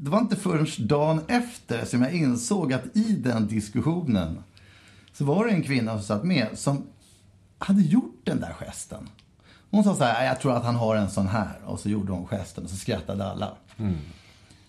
det 0.04 0.10
var 0.10 0.20
inte 0.20 0.36
förrän 0.36 0.68
dagen 0.88 1.22
efter 1.28 1.86
som 1.86 2.02
jag 2.02 2.14
insåg 2.14 2.74
att 2.74 2.98
i 2.98 3.16
den 3.16 3.48
diskussionen 3.48 4.44
så 5.14 5.26
var 5.26 5.46
det 5.46 5.52
en 5.52 5.64
kvinna 5.64 5.92
som 5.92 6.04
satt 6.04 6.24
med 6.24 6.48
som 6.54 6.84
hade 7.58 7.82
gjort 7.82 8.22
den 8.24 8.40
där 8.40 8.54
gesten. 8.60 9.10
Hon 9.72 9.84
sa 9.84 9.96
så 9.96 10.04
här, 10.04 10.26
jag 10.26 10.40
tror 10.40 10.58
att 10.58 10.64
han 10.64 10.76
har 10.76 10.96
en 10.96 11.10
sån 11.10 11.28
här. 11.28 11.60
Och 11.66 11.80
så 11.80 11.90
gjorde 11.90 12.12
hon 12.12 12.28
gesten 12.28 12.64
och 12.64 12.70
så 12.70 12.76
skrattade 12.76 13.26
alla. 13.26 13.52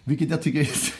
Vilket 0.05 0.31
jag 0.31 0.43
tycker 0.43 0.61
är 0.61 0.65
så 0.65 0.93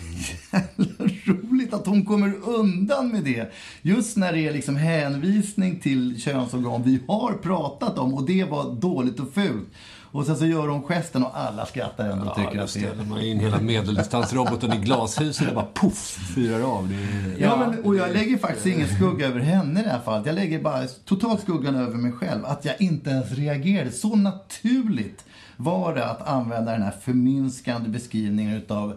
jävla 0.53 1.07
roligt 1.25 1.75
att 1.75 1.87
hon 1.87 2.05
kommer 2.05 2.35
undan 2.49 3.09
med 3.09 3.25
det. 3.25 3.53
Just 3.83 4.17
när 4.17 4.33
det 4.33 4.49
är 4.49 4.53
liksom 4.53 4.77
hänvisning 4.77 5.81
till 5.81 6.23
könsorgan 6.23 6.83
vi 6.83 7.01
har 7.09 7.33
pratat 7.33 7.99
om 7.99 8.15
och 8.15 8.27
det 8.27 8.45
var 8.45 8.75
dåligt 8.75 9.21
och 9.21 9.35
fult. 9.35 9.69
Och 10.13 10.27
sen 10.27 10.37
så 10.37 10.47
gör 10.47 10.69
hon 10.69 10.83
gesten 10.83 11.25
och 11.25 11.39
alla 11.39 11.67
skrattar 11.67 12.09
ändå 12.11 12.25
och 12.25 12.39
Ja, 12.39 12.45
tycker 12.45 12.63
att 12.63 12.73
det 12.73 12.81
ställer 12.81 13.05
man 13.05 13.21
in 13.21 13.41
hela 13.41 13.61
medeldistansroboten 13.61 14.73
i 14.73 14.77
glashuset 14.77 15.49
och 15.49 15.55
bara 15.55 15.67
poff, 15.75 16.19
fyrar 16.35 16.61
av. 16.61 16.89
Det 16.89 16.95
är... 16.95 17.43
Ja, 17.43 17.57
men, 17.57 17.85
och 17.85 17.97
jag 17.97 18.13
lägger 18.13 18.39
faktiskt 18.39 18.67
ingen 18.67 18.89
skugga 18.89 19.27
över 19.27 19.41
henne 19.41 19.81
i 19.81 19.83
det 19.83 19.91
här 19.91 20.01
fallet. 20.01 20.27
Jag 20.27 20.35
lägger 20.35 20.63
bara 20.63 20.87
totalt 21.05 21.43
skuggan 21.43 21.75
över 21.75 21.99
mig 21.99 22.13
själv. 22.13 22.45
Att 22.45 22.65
jag 22.65 22.81
inte 22.81 23.11
ens 23.11 23.33
reagerade. 23.33 23.91
Så 23.91 24.17
naturligt 24.17 25.25
var 25.57 25.95
det 25.95 26.07
att 26.07 26.29
använda 26.29 26.73
den 26.73 26.83
här 26.83 26.95
förminskande 27.03 27.89
beskrivningen 27.89 28.57
utav 28.57 28.97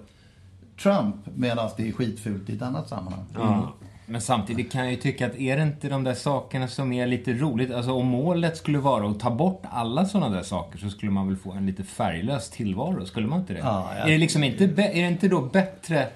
Trump 0.83 1.15
medan 1.35 1.69
det 1.77 1.87
är 1.87 1.91
skitfult 1.91 2.49
i 2.49 2.55
ett 2.55 2.61
annat 2.61 2.89
sammanhang. 2.89 3.25
Ja. 3.33 3.73
Men 4.05 4.21
samtidigt 4.21 4.71
kan 4.71 4.81
jag 4.81 4.91
ju 4.91 4.97
tycka 4.97 5.25
att 5.25 5.35
är 5.35 5.57
det 5.57 5.63
inte 5.63 5.89
de 5.89 6.03
där 6.03 6.13
sakerna 6.13 6.67
som 6.67 6.93
är 6.93 7.07
lite 7.07 7.33
roligt? 7.33 7.71
Alltså 7.71 7.91
om 7.91 8.07
målet 8.07 8.57
skulle 8.57 8.77
vara 8.77 9.09
att 9.09 9.19
ta 9.19 9.31
bort 9.31 9.63
alla 9.69 10.05
sådana 10.05 10.35
där 10.35 10.43
saker 10.43 10.79
så 10.79 10.89
skulle 10.89 11.11
man 11.11 11.27
väl 11.27 11.37
få 11.37 11.51
en 11.51 11.65
lite 11.65 11.83
färglös 11.83 12.49
tillvaro, 12.49 13.05
skulle 13.05 13.27
man 13.27 13.39
inte 13.39 13.53
det? 13.53 13.59
Ja, 13.59 13.91
ja. 13.97 14.03
Är, 14.03 14.11
det 14.11 14.17
liksom 14.17 14.43
inte 14.43 14.63
är 14.63 15.01
det 15.01 15.07
inte 15.07 15.27
då 15.27 15.41
bättre 15.41 16.07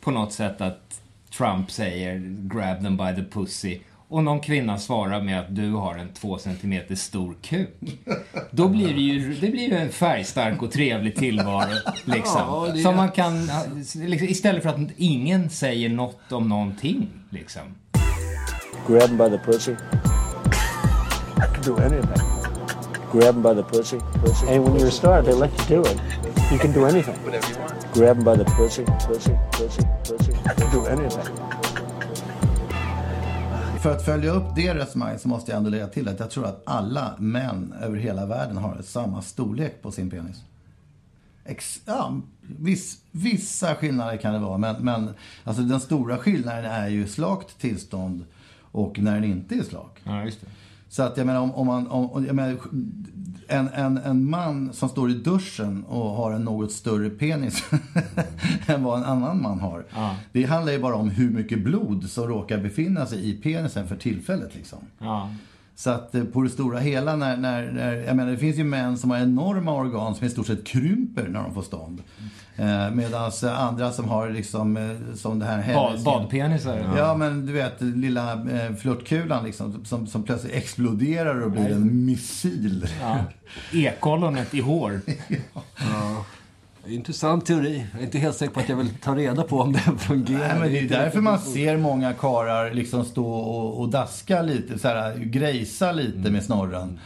på 0.00 0.10
något 0.10 0.32
sätt 0.32 0.60
att 0.60 1.00
Trump 1.36 1.70
säger 1.70 2.18
“grab 2.48 2.82
them 2.82 2.96
by 2.96 3.22
the 3.22 3.30
pussy” 3.30 3.78
och 4.08 4.24
någon 4.24 4.40
kvinna 4.40 4.78
svarar 4.78 5.22
med 5.22 5.40
att 5.40 5.56
du 5.56 5.72
har 5.72 5.94
en 5.94 6.08
två 6.08 6.38
centimeter 6.38 6.94
stor 6.94 7.34
kuk. 7.42 7.76
Då 8.50 8.68
blir 8.68 8.94
det 8.94 9.00
ju, 9.00 9.34
det 9.34 9.50
blir 9.50 9.68
ju 9.68 9.76
en 9.76 9.88
färgstark 9.88 10.62
och 10.62 10.72
trevlig 10.72 11.16
tillvaro. 11.16 11.74
Liksom. 12.04 12.40
Ja, 12.40 12.68
det 12.74 12.82
Som 12.82 12.96
man 12.96 13.10
kan, 13.10 13.50
liksom, 13.94 14.28
istället 14.28 14.62
för 14.62 14.70
att 14.70 14.80
ingen 14.96 15.50
säger 15.50 15.88
något 15.88 16.32
om 16.32 16.48
någonting. 16.48 17.08
Liksom. 17.36 17.62
Grab 18.86 19.08
him 19.08 19.18
by 19.18 19.28
the 19.28 19.38
pussy. 19.38 19.72
I 19.72 21.46
can 21.54 21.62
do 21.62 21.76
anything. 21.76 22.22
Grab 23.12 23.34
him 23.34 23.42
by 23.42 23.54
the 23.54 23.62
pussy. 23.62 23.98
pussy. 24.24 24.46
And 24.48 24.64
when 24.64 24.78
you're 24.78 24.88
a 24.88 24.90
star, 24.90 25.22
they 25.22 25.34
let 25.34 25.50
you 25.58 25.76
do 25.76 25.80
it. 25.82 26.00
You 26.52 26.58
can 26.58 26.72
do 26.72 26.86
anything. 26.86 27.14
Whatever 27.24 27.48
you 27.52 27.58
want. 27.58 27.92
Grab 27.94 28.16
him 28.16 28.24
by 28.24 28.36
the 28.36 28.44
pussy. 28.44 28.84
Pussy. 28.84 29.32
Pussy. 29.52 29.82
Pussy. 30.04 30.32
I 30.32 30.54
can 30.54 30.70
do 30.72 30.86
anything. 30.86 31.24
För 33.82 33.92
att 33.92 34.04
följa 34.04 34.32
upp 34.32 34.54
det 34.56 34.74
resonemanget 34.74 35.20
så 35.20 35.28
måste 35.28 35.50
jag 35.50 35.58
ändå 35.58 35.70
lägga 35.70 35.86
till 35.86 36.08
att 36.08 36.20
jag 36.20 36.30
tror 36.30 36.44
att 36.44 36.62
alla 36.64 37.14
män 37.18 37.74
över 37.82 37.98
hela 37.98 38.26
världen 38.26 38.56
har 38.56 38.78
samma 38.82 39.22
storlek 39.22 39.82
på 39.82 39.90
sin 39.90 40.10
penis. 40.10 40.36
Ex 41.48 41.80
ja, 41.84 42.20
viss, 42.40 42.98
vissa 43.10 43.74
skillnader 43.74 44.16
kan 44.16 44.32
det 44.32 44.38
vara, 44.38 44.58
men, 44.58 44.84
men 44.84 45.10
alltså 45.44 45.62
den 45.62 45.80
stora 45.80 46.18
skillnaden 46.18 46.64
är 46.64 46.88
ju 46.88 47.06
slakt 47.06 47.60
tillstånd 47.60 48.24
och 48.60 48.98
när 48.98 49.14
den 49.14 49.24
inte 49.24 49.54
är 49.54 49.62
slak. 49.62 50.00
Ja, 50.04 50.24
just 50.24 50.40
det. 50.40 50.46
Så 50.88 51.02
att 51.02 51.16
jag 51.16 51.26
menar 51.26 51.40
om, 51.40 51.54
om 51.54 51.66
man, 51.66 51.86
om, 51.86 52.26
jag 52.26 52.36
menar, 52.36 52.56
en, 53.48 53.68
en, 53.68 53.98
en 53.98 54.30
man 54.30 54.72
som 54.72 54.88
står 54.88 55.10
i 55.10 55.14
duschen 55.14 55.84
och 55.84 56.10
har 56.10 56.32
en 56.32 56.44
något 56.44 56.72
större 56.72 57.10
penis 57.10 57.64
än 58.66 58.82
vad 58.82 58.98
en 58.98 59.04
annan 59.04 59.42
man 59.42 59.60
har. 59.60 59.84
Ja. 59.94 60.16
Det 60.32 60.44
handlar 60.44 60.72
ju 60.72 60.78
bara 60.78 60.94
om 60.94 61.10
hur 61.10 61.30
mycket 61.30 61.64
blod 61.64 62.10
som 62.10 62.28
råkar 62.28 62.58
befinna 62.58 63.06
sig 63.06 63.30
i 63.30 63.36
penisen 63.36 63.88
för 63.88 63.96
tillfället 63.96 64.54
liksom. 64.54 64.78
Ja. 64.98 65.30
Så 65.76 65.90
att 65.90 66.14
eh, 66.14 66.24
på 66.24 66.42
det 66.42 66.50
stora 66.50 66.78
hela 66.78 67.16
när, 67.16 67.36
när, 67.36 67.72
när, 67.72 67.94
jag 67.94 68.16
menar 68.16 68.30
det 68.30 68.38
finns 68.38 68.56
ju 68.56 68.64
män 68.64 68.98
som 68.98 69.10
har 69.10 69.18
enorma 69.18 69.74
organ 69.74 70.14
som 70.14 70.26
i 70.26 70.30
stort 70.30 70.46
sett 70.46 70.66
krymper 70.66 71.28
när 71.28 71.42
de 71.42 71.54
får 71.54 71.62
stånd. 71.62 72.02
Eh, 72.56 72.90
Medan 72.90 73.32
andra 73.42 73.92
som 73.92 74.08
har 74.08 74.30
liksom, 74.30 74.76
eh, 74.76 75.14
som 75.16 75.38
det 75.38 75.46
här 75.46 75.74
Bad, 75.74 76.02
badpenisar. 76.04 76.94
Ja, 76.96 77.16
men 77.16 77.46
du 77.46 77.52
vet, 77.52 77.80
lilla 77.80 78.32
eh, 78.32 78.74
flörtkulan 78.74 79.44
liksom, 79.44 79.84
som, 79.84 80.06
som 80.06 80.22
plötsligt 80.22 80.54
exploderar 80.54 81.40
och 81.40 81.50
blir 81.50 81.72
en 81.72 82.04
missil. 82.04 82.88
Ja. 83.00 83.18
Ekollonet 83.72 84.54
i 84.54 84.60
hår. 84.60 85.00
Intressant 86.88 87.46
teori. 87.46 87.86
Jag 87.92 88.00
är 88.00 88.04
inte 88.04 88.18
helt 88.18 88.36
säker 88.36 88.52
på 88.54 88.60
att 88.60 88.68
jag 88.68 88.76
vill 88.76 88.88
ta 89.02 89.14
reda 89.14 89.42
på 89.42 89.60
om 89.60 89.72
den 89.72 89.98
fungerar. 89.98 90.48
Nej, 90.48 90.58
men 90.60 90.72
det 90.72 90.78
är 90.78 90.88
därför 90.88 91.20
man 91.20 91.38
ser 91.38 91.76
många 91.76 92.12
karar 92.12 92.70
liksom 92.74 93.04
stå 93.04 93.26
och, 93.34 93.80
och 93.80 93.88
daska 93.88 94.42
lite, 94.42 94.78
så 94.78 94.88
här, 94.88 95.16
grejsa 95.18 95.92
lite 95.92 96.18
Mm. 96.18 96.32
med 96.32 96.42
snorren. 96.44 96.98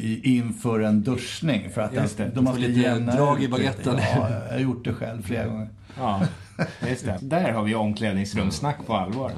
i- 0.00 0.20
inför 0.36 0.80
en 0.80 1.02
duschning. 1.02 1.70
För 1.70 1.80
att 1.80 1.94
Just 1.94 2.16
det. 2.16 2.30
de 2.34 2.46
har 2.46 2.58
lite 2.58 2.80
jämna 2.80 3.14
drag 3.16 3.42
i 3.42 3.48
baguetten. 3.48 3.98
Ja, 4.16 4.28
jag 4.46 4.52
har 4.52 4.58
gjort 4.60 4.84
det 4.84 4.92
själv 4.94 5.22
flera 5.22 5.46
gånger. 5.46 5.68
Ja, 5.98 6.20
just 6.88 7.04
det. 7.04 7.18
Där 7.20 7.52
har 7.52 7.62
vi 7.62 7.74
omklädningsrumssnack 7.74 8.76
på 8.86 8.94
allvar. 8.94 9.32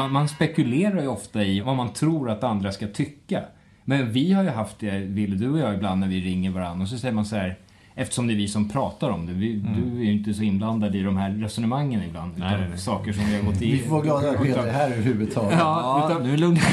Man, 0.00 0.12
man 0.12 0.28
spekulerar 0.28 1.00
ju 1.00 1.08
ofta 1.08 1.44
i 1.44 1.60
vad 1.60 1.76
man 1.76 1.92
tror 1.92 2.30
att 2.30 2.44
andra 2.44 2.72
ska 2.72 2.86
tycka. 2.86 3.42
Men 3.84 4.12
vi 4.12 4.32
har 4.32 4.42
ju 4.42 4.48
haft 4.48 4.78
det, 4.78 4.98
Wille, 4.98 5.36
du 5.36 5.50
och 5.50 5.58
jag 5.58 5.74
ibland 5.74 6.00
när 6.00 6.08
vi 6.08 6.20
ringer 6.20 6.50
varandra 6.50 6.82
och 6.82 6.88
så 6.88 6.98
säger 6.98 7.14
man 7.14 7.24
så 7.24 7.36
här 7.36 7.58
Eftersom 7.94 8.26
det 8.26 8.32
är 8.32 8.36
vi 8.36 8.48
som 8.48 8.68
pratar 8.68 9.10
om 9.10 9.26
det. 9.26 9.32
Vi, 9.32 9.54
Mm. 9.54 9.74
Du 9.74 10.00
är 10.00 10.04
ju 10.04 10.12
inte 10.12 10.34
så 10.34 10.42
inblandad 10.42 10.96
i 10.96 11.02
de 11.02 11.16
här 11.16 11.30
resonemangen 11.30 12.02
ibland. 12.02 12.32
Nej, 12.36 12.48
utan 12.48 12.60
nej, 12.60 12.68
nej. 12.68 12.78
saker 12.78 13.12
som 13.12 13.24
vi 13.24 13.36
har 13.36 13.42
gått 13.42 13.62
i. 13.62 13.72
Vi 13.72 13.78
får 13.78 13.90
vara 13.90 14.02
glada 14.02 14.30
att 14.30 14.42
Peter 14.42 14.66
är 14.66 14.72
här 14.72 14.90
överhuvudtaget. 14.90 15.58
Ja, 15.58 16.10
utan, 16.10 16.22
nu 16.22 16.36
lugnt. 16.36 16.60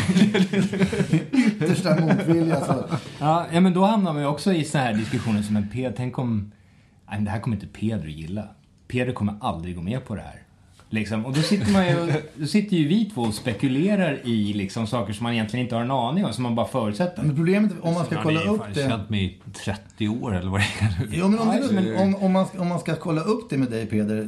Yttersta 1.32 1.96
motvilja. 2.00 2.62
Så. 2.62 2.84
ja, 3.20 3.46
ja, 3.52 3.60
men 3.60 3.74
då 3.74 3.86
hamnar 3.86 4.14
man 4.14 4.22
ju 4.22 4.28
också 4.28 4.54
i 4.54 4.64
så 4.64 4.78
här 4.78 4.94
diskussioner 4.94 5.42
som 5.42 5.56
en 5.56 5.70
Peder, 5.70 5.94
tänk 5.98 6.20
om... 6.20 6.52
Nej, 7.10 7.22
det 7.22 7.30
här 7.30 7.40
kommer 7.40 7.58
inte 7.58 7.68
Peder 7.68 8.06
att 8.06 8.12
gilla. 8.12 8.48
Peder 8.88 9.14
kommer 9.14 9.36
aldrig 9.42 9.76
gå 9.76 9.82
med 9.82 10.06
på 10.06 10.16
det 10.16 10.22
här. 10.22 10.42
Liksom. 10.90 11.26
Och 11.26 11.34
då 11.34 11.42
sitter, 11.42 11.72
man 11.72 11.88
ju, 11.88 12.14
då 12.36 12.46
sitter 12.48 12.78
ju 12.78 12.88
vi 12.88 13.06
två 13.06 13.22
och 13.22 13.34
spekulerar 13.34 14.20
i 14.24 14.54
liksom, 14.54 14.88
saker 14.88 15.14
som 15.14 15.24
man 15.24 15.34
egentligen 15.34 15.66
inte 15.66 15.76
har 15.76 15.82
en 15.84 15.92
aning 15.92 16.26
om, 16.26 16.34
som 16.34 16.44
man 16.44 16.56
bara 16.56 16.68
förutsätter. 16.68 17.24
Men 17.24 17.36
problemet 17.36 17.72
om 17.82 17.94
man 17.94 18.06
ska 18.06 18.16
Han 18.16 18.24
kolla 18.24 18.40
har 18.40 18.46
ju 18.46 18.52
upp 18.52 18.62
det. 18.74 18.90
känt 18.90 19.10
mig 19.10 19.26
i 19.26 19.52
30 19.66 20.08
år 20.08 20.36
eller 20.36 20.52
vad 20.52 20.60
det 20.60 20.66
är. 20.86 21.08
Jo, 21.12 21.28
men 21.28 21.40
om, 21.40 21.48
Ja, 21.48 21.68
det, 21.68 21.74
men- 21.74 21.98
om, 21.98 22.16
om, 22.16 22.32
man, 22.32 22.46
om 22.58 22.68
man 22.68 22.80
ska 22.80 22.96
kolla 22.96 23.22
upp 23.22 23.50
det 23.50 23.58
med 23.58 23.70
dig 23.72 23.86
Peder, 23.86 24.28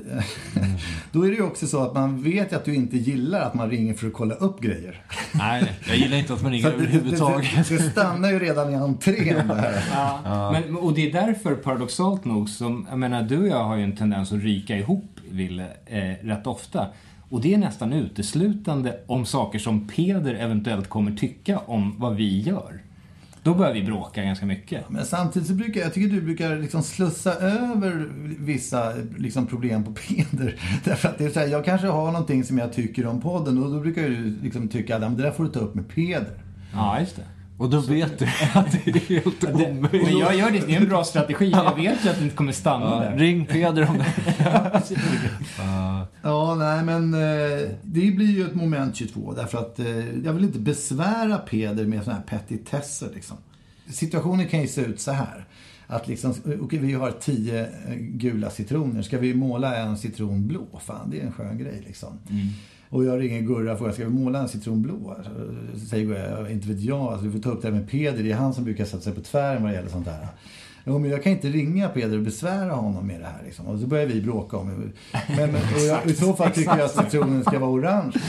då 1.12 1.24
är 1.26 1.30
det 1.30 1.36
ju 1.36 1.44
också 1.44 1.68
så 1.68 1.84
att 1.84 1.94
man 1.94 2.24
vet 2.24 2.54
att 2.54 2.66
du 2.66 2.76
inte 2.76 2.98
gillar 2.98 3.42
att 3.42 3.54
man 3.54 3.70
ringer 3.70 3.94
för 3.94 4.08
att 4.08 4.14
kolla 4.14 4.36
upp 4.36 4.62
grejer. 4.62 5.02
Nej, 5.34 5.62
nej, 5.62 5.74
jag 5.88 5.98
gillar 5.98 6.18
inte 6.18 6.34
att 6.34 6.42
man 6.44 6.52
ringer 6.52 6.64
Så 6.64 6.70
att 6.70 6.80
det, 6.80 6.86
det, 6.86 6.90
överhuvudtaget. 6.98 7.70
det, 7.70 7.80
stannar 7.80 8.32
ju 8.32 8.40
redan 8.40 8.74
i 8.74 8.76
entrén 8.76 9.48
det 9.48 9.56
här. 9.56 9.84
Ja. 10.26 10.52
Men, 10.52 10.78
och 10.78 10.94
det 10.94 11.10
är 11.10 11.14
därför, 11.14 11.56
paradoxalt 11.56 12.26
nog, 12.26 12.50
som, 12.50 12.88
jag 12.90 13.00
menar, 13.00 13.22
du 13.24 13.38
och 13.42 13.48
jag 13.48 13.64
har 13.64 13.76
ju 13.76 13.84
en 13.84 13.96
tendens 13.96 14.32
att 14.32 14.40
ryka 14.44 14.78
ihop, 14.78 15.19
Ville, 15.32 15.68
eh, 15.86 16.26
rätt 16.26 16.48
ofta. 16.48 16.88
Och 17.30 17.42
det 17.42 17.54
är 17.54 17.58
nästan 17.58 17.94
uteslutande 17.94 19.00
om 19.08 19.26
saker 19.26 19.60
som 19.60 19.88
Peder 19.88 20.34
eventuellt 20.34 20.88
kommer 20.88 21.12
tycka 21.12 21.60
om 21.60 21.96
vad 22.00 22.16
vi 22.16 22.40
gör. 22.42 22.82
Då 23.44 23.54
börjar 23.56 23.74
vi 23.74 23.84
bråka 23.84 24.24
ganska 24.24 24.46
mycket. 24.46 24.90
Men 24.90 25.06
samtidigt 25.06 25.48
så 25.48 25.54
brukar 25.54 25.82
jag 25.82 25.94
tycker 25.94 26.16
du 26.16 26.22
brukar 26.22 26.58
liksom 26.58 26.84
slussa 26.84 27.34
över 27.34 28.08
vissa 28.40 28.94
liksom 29.18 29.48
problem 29.48 29.84
på 29.84 29.92
Peder. 29.94 30.56
Därför 30.84 31.10
att 31.10 31.18
det 31.18 31.26
är 31.26 31.30
så 31.30 31.40
här, 31.40 31.48
jag 31.48 31.66
kanske 31.66 31.88
har 31.88 32.12
någonting 32.12 32.44
som 32.44 32.58
jag 32.58 32.74
tycker 32.74 33.06
om 33.06 33.22
podden 33.22 33.64
och 33.64 33.72
då 33.72 33.80
brukar 33.80 34.02
du 34.02 34.38
liksom 34.44 34.68
tycka 34.68 34.96
att 34.96 35.02
"Ja, 35.02 35.10
men 35.10 35.18
det 35.18 35.24
där 35.24 35.32
får 35.32 35.44
du 35.44 35.50
ta 35.50 35.60
upp 35.60 35.76
med 35.76 35.88
Peder. 35.90 36.34
Ja, 36.74 37.00
just 37.00 37.16
det. 37.16 37.24
Och 37.60 37.70
då 37.70 37.80
vet 37.80 38.20
du 38.20 38.26
att 38.54 38.72
det 38.86 38.88
är 38.92 39.00
helt 39.10 39.44
omöjligt. 39.44 40.04
Men 40.08 40.18
jag 40.18 40.36
gör 40.36 40.52
det, 40.52 40.60
det 40.68 40.76
är 40.76 40.82
en 40.82 40.90
bra 40.90 41.04
strategi, 41.04 41.50
jag 41.52 41.76
vet 41.76 42.06
ju 42.06 42.10
att 42.10 42.18
det 42.18 42.24
inte 42.24 42.36
kommer 42.36 42.52
stanna 42.52 42.86
Ja, 42.86 43.00
där. 43.00 43.18
ring 43.18 43.46
Peder 43.46 43.90
om 43.90 43.98
det. 43.98 44.06
Ja, 46.22 46.56
nej 46.56 46.84
men 46.84 47.14
eh, 47.14 47.70
det 47.84 48.12
blir 48.12 48.32
ju 48.38 48.46
ett 48.46 48.56
moment 48.56 48.96
22 48.96 49.34
därför 49.34 49.58
att 49.58 49.80
eh, 49.80 50.18
jag 50.26 50.34
vill 50.34 50.44
inte 50.44 50.60
besvära 50.60 51.38
Peder 51.38 51.86
med 51.86 52.04
sådana 52.04 52.20
här 52.30 52.40
petitesser 52.40 53.10
liksom. 53.16 53.38
Situationen 53.90 54.48
kan 54.48 54.62
ju 54.62 54.68
se 54.68 54.82
ut 54.82 55.00
så 55.02 55.12
här. 55.12 55.46
Att 55.88 56.08
liksom, 56.08 56.34
okej 56.62 56.80
vi 56.80 56.94
har 56.94 57.12
tio 57.12 57.62
eh, 57.62 57.96
gula 57.96 58.50
citroner. 58.50 59.02
Ska 59.02 59.18
vi 59.18 59.34
måla 59.34 59.76
en 59.78 59.98
citron 59.98 60.48
blå? 60.48 60.68
Fan, 60.86 61.10
det 61.10 61.22
är 61.22 61.26
en 61.26 61.32
skön 61.32 61.58
grej 61.58 61.84
liksom. 61.88 62.20
Och 62.90 63.06
jag 63.06 63.22
ringer 63.22 63.42
Gurra 63.42 63.72
och 63.72 63.78
frågar, 63.78 63.94
ska 63.94 64.04
vi 64.04 64.10
måla 64.10 64.40
en 64.40 64.48
citron 64.48 64.82
blå? 64.82 65.16
Så 65.74 65.86
säger 65.86 66.06
Gurra, 66.06 66.50
inte 66.50 66.68
vet 66.68 66.80
jag. 66.80 67.02
Alltså, 67.02 67.26
vi 67.26 67.32
får 67.32 67.40
ta 67.40 67.50
upp 67.50 67.62
det 67.62 67.68
här 67.68 67.76
med 67.76 67.90
Peder. 67.90 68.24
Det 68.24 68.32
är 68.32 68.36
han 68.36 68.54
som 68.54 68.64
brukar 68.64 68.86
sätta 68.86 69.02
sig 69.02 69.14
på 69.14 69.22
tvären 69.22 69.64
vad 69.64 69.72
det 69.72 69.76
gäller 69.76 69.90
sånt 69.90 70.08
här. 70.08 70.28
Jo, 70.86 71.00
men 71.00 71.10
jag 71.12 71.24
kan 71.24 71.32
inte 71.32 71.48
ringa 71.48 71.90
Peder 71.90 72.18
och 72.18 72.24
besvära 72.24 72.72
honom 72.72 73.08
med 73.08 73.22
det 73.22 73.26
här. 73.26 73.44
Liksom. 73.46 73.68
Och 73.68 73.80
så 73.80 73.88
börjar 73.88 74.06
vi 74.06 74.22
bråka 74.22 74.58
om 74.58 74.68
det. 74.68 74.76
Men, 75.36 75.56
och 75.56 75.82
jag, 75.88 76.06
I 76.06 76.14
så 76.14 76.34
fall 76.34 76.52
tycker 76.52 76.78
jag 76.78 76.86
att 76.86 77.06
citronen 77.06 77.44
ska 77.44 77.60
vara 77.60 77.72
orange. 77.72 78.22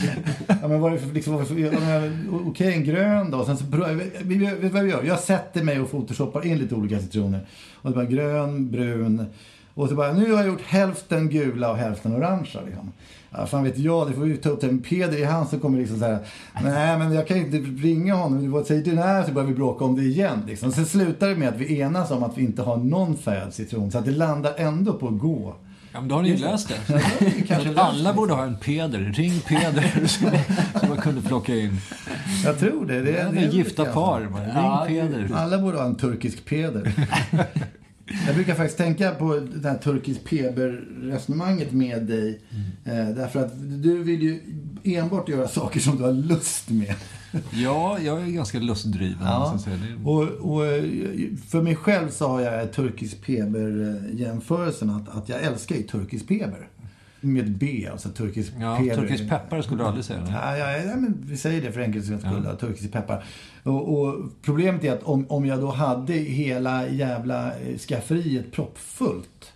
Ja, 0.47 0.69
men 0.69 0.81
vad 0.81 0.93
är 0.93 0.97
det 0.97 1.03
för, 1.03 1.15
liksom, 1.15 1.47
Okej, 2.47 2.75
en 2.75 2.85
grön 2.85 3.31
då. 3.31 3.45
Sen 3.45 3.57
så, 3.57 3.65
vi, 4.23 4.37
vet 4.37 4.73
vad 4.73 4.83
vi 4.83 4.91
gör? 4.91 5.03
Jag 5.03 5.19
sätter 5.19 5.65
mig 5.65 5.81
och 5.81 5.91
photoshoppar 5.91 6.47
in 6.47 6.59
lite 6.59 6.75
olika 6.75 6.99
citroner. 7.01 7.47
Och 7.75 7.91
det 7.91 7.97
bara 7.97 8.05
grön, 8.05 8.71
brun. 8.71 9.27
Och 9.75 9.89
så 9.89 9.95
bara, 9.95 10.13
nu 10.13 10.33
har 10.33 10.39
jag 10.39 10.47
gjort 10.47 10.63
hälften 10.63 11.29
gula 11.29 11.71
och 11.71 11.77
hälften 11.77 12.17
orangea. 12.17 12.63
Liksom. 12.67 12.93
Ja, 13.33 13.47
fan 13.47 13.65
vet 13.65 13.79
jag, 13.79 14.09
det 14.09 14.13
får 14.13 14.23
vi 14.23 14.37
ta 14.37 14.49
upp 14.49 14.61
det 14.61 14.69
Peder. 14.77 15.13
Det 15.13 15.23
är 15.23 15.27
han 15.27 15.49
som 15.49 15.61
kommer 15.61 15.79
liksom 15.79 15.99
säga 15.99 16.19
nej 16.63 16.99
men 16.99 17.13
jag 17.13 17.27
kan 17.27 17.37
inte 17.37 17.57
ringa 17.57 18.15
honom. 18.15 18.51
Vad 18.51 18.67
säger 18.67 18.85
du? 18.85 18.93
Nej, 18.93 19.25
så 19.27 19.33
börjar 19.33 19.49
vi 19.49 19.55
bråka 19.55 19.85
om 19.85 19.97
det 19.97 20.03
igen. 20.03 20.43
Liksom. 20.47 20.73
Sen 20.73 20.87
slutar 20.87 21.29
det 21.29 21.35
med 21.37 21.49
att 21.49 21.57
vi 21.57 21.81
enas 21.81 22.11
om 22.11 22.23
att 22.23 22.39
vi 22.39 22.43
inte 22.43 22.63
har 22.63 22.77
någon 22.77 23.17
färgad 23.17 23.55
citron. 23.55 23.91
Så 23.91 23.99
att 23.99 24.05
det 24.05 24.11
landar 24.11 24.55
ändå 24.57 24.93
på 24.93 25.09
att 25.09 25.19
gå. 25.19 25.55
Ja, 25.93 26.01
men 26.01 26.09
då 26.09 26.15
har 26.15 26.23
ni 26.23 26.29
ju 26.29 26.37
löst 26.37 26.69
det. 26.69 26.93
Löst 27.65 27.79
Alla 27.79 28.11
det. 28.11 28.17
borde 28.17 28.33
ha 28.33 28.45
en 28.45 28.57
Peder. 28.57 28.99
Ring 28.99 29.41
Peder. 29.41 30.07
Så, 30.07 30.25
så 30.81 30.87
man 30.87 30.97
kunde 30.97 31.23
plocka 31.23 31.57
in. 31.57 31.77
Jag 32.45 32.59
tror 32.59 32.87
det. 32.87 32.95
det, 32.95 33.13
Det 33.13 33.19
är 33.19 33.33
det 33.33 33.39
är 33.41 33.49
gifta 33.51 33.83
lite 33.83 33.95
par. 33.95 34.21
Ring 34.21 34.31
Ja, 34.55 34.85
Peder. 34.89 35.31
Alla 35.35 35.59
borde 35.59 35.79
ha 35.79 35.85
en 35.85 35.95
turkisk 35.97 36.45
Peder. 36.45 36.93
Jag 38.27 38.35
brukar 38.35 38.55
faktiskt 38.55 38.79
tänka 38.79 39.11
på 39.11 39.41
det 39.55 39.69
här 39.69 39.79
turkisk 39.79 40.25
Peber-resonemanget 40.25 41.73
med 41.73 42.03
dig. 42.03 42.41
Eh, 42.85 43.09
därför 43.09 43.45
att 43.45 43.53
du 43.83 44.03
vill 44.03 44.23
ju 44.23 44.41
enbart 44.85 45.29
göra 45.29 45.49
saker 45.49 45.81
som 45.81 45.97
du 45.97 46.03
har 46.03 46.13
lust 46.13 46.71
med. 46.71 46.95
Ja, 47.53 47.99
jag 47.99 48.23
är 48.23 48.27
ganska 48.27 48.59
lustdriven. 48.59 49.19
Ja. 49.21 49.59
Och, 50.05 50.23
och 50.23 50.67
eh, 50.67 50.85
för 51.49 51.63
mig 51.63 51.77
själv 51.77 52.11
så 52.11 52.29
har 52.29 52.41
jag 52.41 52.73
turkisk 52.73 53.27
Peber-jämförelsen 53.27 54.91
att, 54.91 55.09
att 55.09 55.29
jag 55.29 55.43
älskar 55.43 55.77
ju 55.77 55.83
turkisk 55.83 56.29
Peber. 56.29 56.69
Med 57.21 57.53
B, 57.53 57.89
alltså 57.93 58.09
turkisk 58.09 58.53
Ja, 58.61 58.77
Peber. 58.77 58.95
turkisk 58.95 59.29
peppar 59.29 59.63
skulle 59.63 59.83
du 59.83 59.87
aldrig 59.87 60.05
säga. 60.05 60.23
Ja, 60.29 60.57
ja, 60.57 60.77
ja, 60.77 60.97
men 60.97 61.25
vi 61.27 61.37
säger 61.37 61.63
det 61.63 61.73
för 61.73 61.81
enkelhetens 61.81 62.23
skull. 62.23 62.43
Ja. 62.45 62.57
Turkisk 62.57 62.93
peppar. 62.93 63.25
Och, 63.63 64.01
och 64.01 64.31
problemet 64.43 64.85
är 64.85 64.93
att 64.93 65.03
om, 65.03 65.27
om 65.29 65.47
jag 65.47 65.61
då 65.61 65.71
hade 65.71 66.13
hela 66.13 66.89
jävla 66.89 67.59
eh, 67.59 67.79
skafferiet 67.79 68.53
proppfullt 68.53 69.53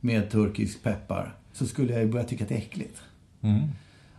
med 0.00 0.30
turkisk 0.30 0.82
peppar 0.82 1.34
så 1.52 1.66
skulle 1.66 1.92
jag 1.92 2.02
ju 2.02 2.08
börja 2.08 2.24
tycka 2.24 2.44
att 2.44 2.48
det 2.48 2.54
är 2.54 2.58
äckligt. 2.58 2.98
Mm. 3.40 3.68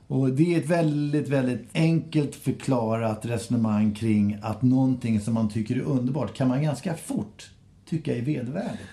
Och 0.08 0.30
det 0.30 0.56
är 0.56 0.60
ett 0.60 0.70
väldigt, 0.70 1.30
väldigt 1.30 1.70
enkelt 1.74 2.36
förklarat 2.36 3.26
resonemang 3.26 3.94
kring 3.94 4.38
att 4.42 4.62
någonting 4.62 5.22
som 5.22 5.34
man 5.34 5.50
tycker 5.50 5.76
är 5.76 5.82
underbart 5.82 6.34
kan 6.34 6.48
man 6.48 6.64
ganska 6.64 6.94
fort 6.94 7.50
tycka 7.98 8.16
är 8.18 8.22
vedervärdigt. 8.22 8.90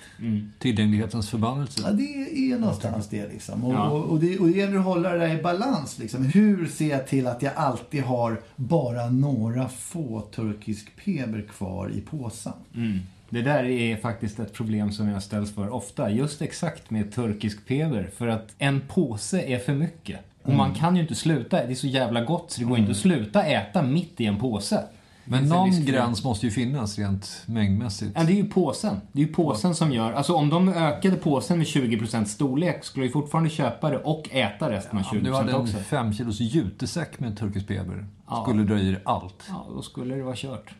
Tillgänglighetens 0.59 1.31
förbannelse. 1.31 1.81
Ja, 1.85 1.91
det 1.93 2.53
är 2.53 2.59
någonstans 2.59 3.09
det 3.09 3.29
liksom. 3.33 3.65
Och, 3.65 3.75
Ja. 3.75 3.89
och, 3.89 4.05
och, 4.05 4.21
det, 4.21 4.39
och 4.39 4.47
det 4.47 4.59
gäller 4.59 4.77
att 4.79 4.85
hålla 4.85 5.11
det 5.13 5.19
där 5.19 5.39
i 5.39 5.43
balans 5.43 5.99
liksom. 5.99 6.25
Hur 6.25 6.67
ser 6.67 6.91
jag 6.91 7.07
till 7.07 7.27
att 7.27 7.43
jag 7.43 7.53
alltid 7.57 8.03
har 8.03 8.41
bara 8.57 9.11
några 9.11 9.69
få 9.69 10.21
turkisk 10.21 10.97
peber 11.05 11.43
kvar 11.57 11.91
i 11.95 12.01
påsen? 12.01 12.53
Mm. 12.75 12.99
Det 13.29 13.43
där 13.43 13.65
är 13.65 13.97
faktiskt 13.97 14.39
ett 14.39 14.53
problem 14.53 14.93
som 14.93 15.09
jag 15.09 15.23
ställs 15.23 15.55
för 15.55 15.69
ofta. 15.69 16.11
Just 16.11 16.43
exakt 16.43 16.91
med 16.91 17.13
turkisk 17.13 17.67
peber. 17.67 18.11
För 18.17 18.29
att 18.29 18.55
en 18.59 18.81
påse 18.89 19.41
är 19.43 19.59
för 19.59 19.75
mycket. 19.75 20.21
Och 20.43 20.53
man 20.53 20.75
kan 20.75 20.97
ju 20.97 21.03
inte 21.03 21.15
sluta. 21.15 21.67
Det 21.67 21.73
är 21.73 21.75
så 21.75 21.87
jävla 21.87 22.25
gott 22.25 22.51
så 22.51 22.61
det 22.61 22.67
går 22.67 22.79
inte 22.79 22.91
att 22.91 22.97
sluta 22.97 23.43
äta 23.43 23.83
mitt 23.83 24.21
i 24.21 24.27
en 24.27 24.39
påse. 24.39 24.85
Men 25.31 25.45
någon 25.49 25.85
gräns 25.85 26.25
måste 26.25 26.47
ju 26.47 26.53
finnas 26.53 26.99
rent 26.99 27.43
mängdmässigt. 27.47 28.13
Ja, 28.15 28.23
det 28.25 28.33
är 28.33 28.37
ju 28.37 28.45
påsen. 28.49 28.97
Det 29.13 29.23
är 29.23 29.27
ju 29.27 29.33
påsen 29.33 29.75
som 29.75 29.93
gör... 29.93 30.13
Alltså 30.13 30.35
om 30.35 30.49
de 30.51 30.69
ökade 30.69 31.17
påsen 31.17 31.59
med 31.59 31.67
20% 31.67 32.25
storlek 32.25 32.85
skulle 32.85 33.07
jag 33.07 33.13
fortfarande 33.13 33.51
köpa 33.51 33.91
det 33.91 33.99
och 33.99 34.29
äta 34.35 34.71
resten 34.71 34.99
av 34.99 35.05
Om 35.13 35.19
20% 35.19 35.25
du 35.25 35.35
hade 35.35 35.51
en 35.53 35.57
också. 35.57 35.77
fem 35.77 36.13
kilos 36.13 36.41
jutesäck 36.41 37.21
med 37.21 37.39
turkisk 37.39 37.69
peber 37.69 38.07
Ja. 38.29 38.43
skulle 38.43 38.63
dra 38.63 38.79
i 38.79 38.97
allt. 39.05 39.45
Ja, 39.49 39.67
då 39.75 39.83
skulle 39.83 40.15
det 40.15 40.23
vara 40.23 40.37
kört. 40.37 40.75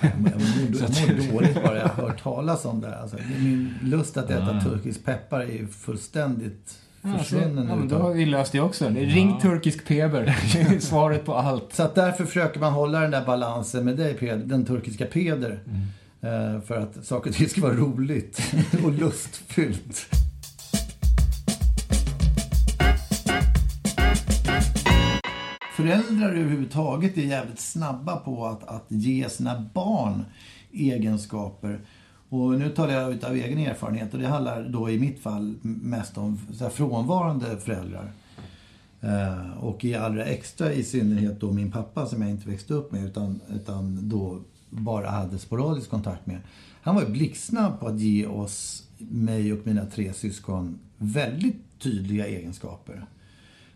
Jag 0.00 0.20
mår, 0.20 0.30
jag 0.30 0.80
mår 0.80 1.32
dåligt 1.32 1.62
bara 1.64 1.78
jag 1.78 1.88
hör 1.88 2.12
talas 2.22 2.64
om 2.64 2.80
det. 2.80 2.98
Alltså, 3.00 3.16
min 3.38 3.74
lust 3.82 4.16
att 4.16 4.30
äta 4.30 4.60
turkisk 4.60 5.04
peppar 5.04 5.40
är 5.40 5.66
fullständigt 5.66 6.78
Ja, 7.12 7.18
så, 7.18 7.24
försvunnen 7.24 7.68
ja, 7.68 7.76
men 7.76 7.88
då 7.88 7.96
har 7.96 8.12
vi 8.12 8.26
löst 8.26 8.52
det 8.52 8.60
också. 8.60 8.88
Ring 8.88 9.40
turkisk 9.40 9.86
peber. 9.86 10.24
Det 10.52 10.60
är 10.60 10.80
svaret 10.80 11.24
på 11.24 11.34
allt. 11.34 11.72
Så 11.72 11.82
att 11.82 11.94
därför 11.94 12.24
försöker 12.24 12.60
man 12.60 12.72
hålla 12.72 13.00
den 13.00 13.10
där 13.10 13.24
balansen 13.24 13.84
med 13.84 13.96
dig, 13.96 14.14
Peder, 14.14 14.36
den 14.46 14.64
turkiska 14.66 15.06
Peder. 15.06 15.60
Eh, 16.20 16.60
För 16.60 16.80
att 16.80 17.06
saker 17.06 17.30
och 17.30 17.36
ting 17.36 17.48
ska 17.48 17.60
vara 17.60 17.74
roligt 17.74 18.54
och 18.84 18.92
lustfyllt. 18.92 20.06
Föräldrar 25.76 26.28
överhuvudtaget 26.28 27.18
är 27.18 27.22
jävligt 27.22 27.60
snabba 27.60 28.16
på 28.16 28.46
att, 28.46 28.68
att 28.68 28.86
ge 28.88 29.28
sina 29.28 29.70
barn 29.74 30.24
egenskaper. 30.72 31.80
Och 32.28 32.58
nu 32.58 32.70
talar 32.70 32.94
jag 32.94 33.12
utav 33.12 33.34
egen 33.34 33.58
erfarenhet 33.58 34.14
och 34.14 34.20
det 34.20 34.26
handlar 34.26 34.62
då 34.62 34.90
i 34.90 34.98
mitt 34.98 35.20
fall 35.20 35.54
mest 35.62 36.18
om 36.18 36.40
så 36.52 36.64
här, 36.64 36.70
frånvarande 36.70 37.56
föräldrar. 37.56 38.12
Eh, 39.00 39.58
och 39.58 39.84
i 39.84 39.94
allra 39.94 40.24
extra 40.24 40.72
i 40.72 40.84
synnerhet 40.84 41.40
då 41.40 41.52
min 41.52 41.72
pappa 41.72 42.06
som 42.06 42.22
jag 42.22 42.30
inte 42.30 42.48
växte 42.48 42.74
upp 42.74 42.92
med 42.92 43.04
utan, 43.04 43.40
utan 43.54 44.08
då 44.08 44.40
bara 44.70 45.10
hade 45.10 45.38
sporadisk 45.38 45.90
kontakt 45.90 46.26
med. 46.26 46.38
Han 46.82 46.94
var 46.94 47.02
ju 47.02 47.08
blixtsnabb 47.08 47.80
på 47.80 47.86
att 47.86 48.00
ge 48.00 48.26
oss, 48.26 48.84
mig 48.98 49.52
och 49.52 49.66
mina 49.66 49.86
tre 49.86 50.12
syskon, 50.12 50.78
väldigt 50.96 51.78
tydliga 51.78 52.26
egenskaper 52.26 53.06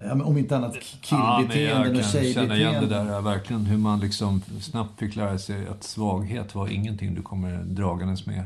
ja, 0.06 0.24
om 0.24 0.38
inte 0.38 0.56
annat 0.56 0.74
Ja, 1.10 1.38
men 1.38 1.48
killbeteenden 1.48 1.94
jag 1.94 2.04
och 2.06 2.12
kan 2.12 2.22
känna 2.22 2.22
igen 2.24 2.72
det 2.72 2.78
tjejbeteenden. 2.80 3.06
där, 3.06 3.12
ja, 3.14 3.20
verkligen. 3.20 3.66
Hur 3.66 3.78
man 3.78 4.00
liksom 4.00 4.42
snabbt 4.60 4.98
fick 4.98 5.16
lära 5.16 5.38
sig 5.38 5.66
att 5.68 5.82
svaghet 5.84 6.54
var 6.54 6.68
ingenting 6.68 7.14
du 7.14 7.22
kommer 7.22 7.62
dragandes 7.64 8.26
med. 8.26 8.44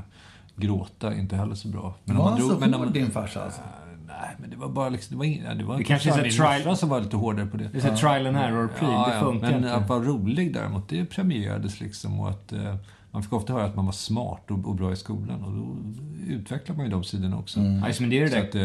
Gråta, 0.57 1.15
inte 1.15 1.37
heller 1.37 1.55
så 1.55 1.69
bra. 1.69 1.95
Men 2.05 2.17
Var 2.17 2.25
om 2.25 2.31
han 2.31 2.39
drog- 2.41 2.51
så 2.53 2.59
men 2.59 2.75
om- 2.75 2.81
hård 2.81 2.93
din 2.93 3.11
farsa 3.11 3.45
alltså? 3.45 3.61
Nej, 4.07 4.37
men 4.39 4.51
det 4.51 4.57
var 4.57 4.69
bara 4.69 4.89
liksom, 4.89 5.15
det 5.15 5.19
var, 5.19 5.25
ing, 5.25 5.45
det 5.59 5.65
var 5.65 5.79
Det 5.79 5.85
kanske 5.85 6.11
är 6.11 6.31
trial- 6.31 6.77
som 6.77 6.89
var 6.89 7.01
lite 7.01 7.17
hårdare 7.17 7.47
på 7.47 7.57
det. 7.57 7.69
Det 7.73 7.85
är 7.85 7.97
trial 7.97 8.27
and 8.27 8.37
error-pryl, 8.37 8.91
det 9.15 9.21
funkar 9.21 9.47
Men 9.51 9.57
inte. 9.57 9.75
att 9.75 9.89
vara 9.89 9.99
rolig 10.01 10.55
däremot, 10.55 10.89
det 10.89 11.05
premierades 11.05 11.81
liksom 11.81 12.21
och 12.21 12.31
att 12.31 12.53
eh, 12.53 12.75
man 13.17 13.23
fick 13.23 13.33
ofta 13.33 13.53
höra 13.53 13.65
att 13.65 13.77
man 13.77 13.85
var 13.85 13.93
smart 13.93 14.51
och, 14.51 14.69
och 14.69 14.75
bra 14.75 14.93
i 14.93 14.97
skolan 14.97 15.45
och 15.45 15.53
då 15.53 15.77
utvecklar 16.35 16.77
man 16.77 16.85
ju 16.85 16.91
de 16.91 17.05
sidorna 17.05 17.39
också. 17.39 17.61
Alltså, 17.85 18.03
men 18.03 18.11
det 18.11 18.19
är 18.19 18.23
det 18.23 18.29
Så 18.29 18.35
där, 18.35 18.43
att, 18.43 18.55
eh, 18.55 18.61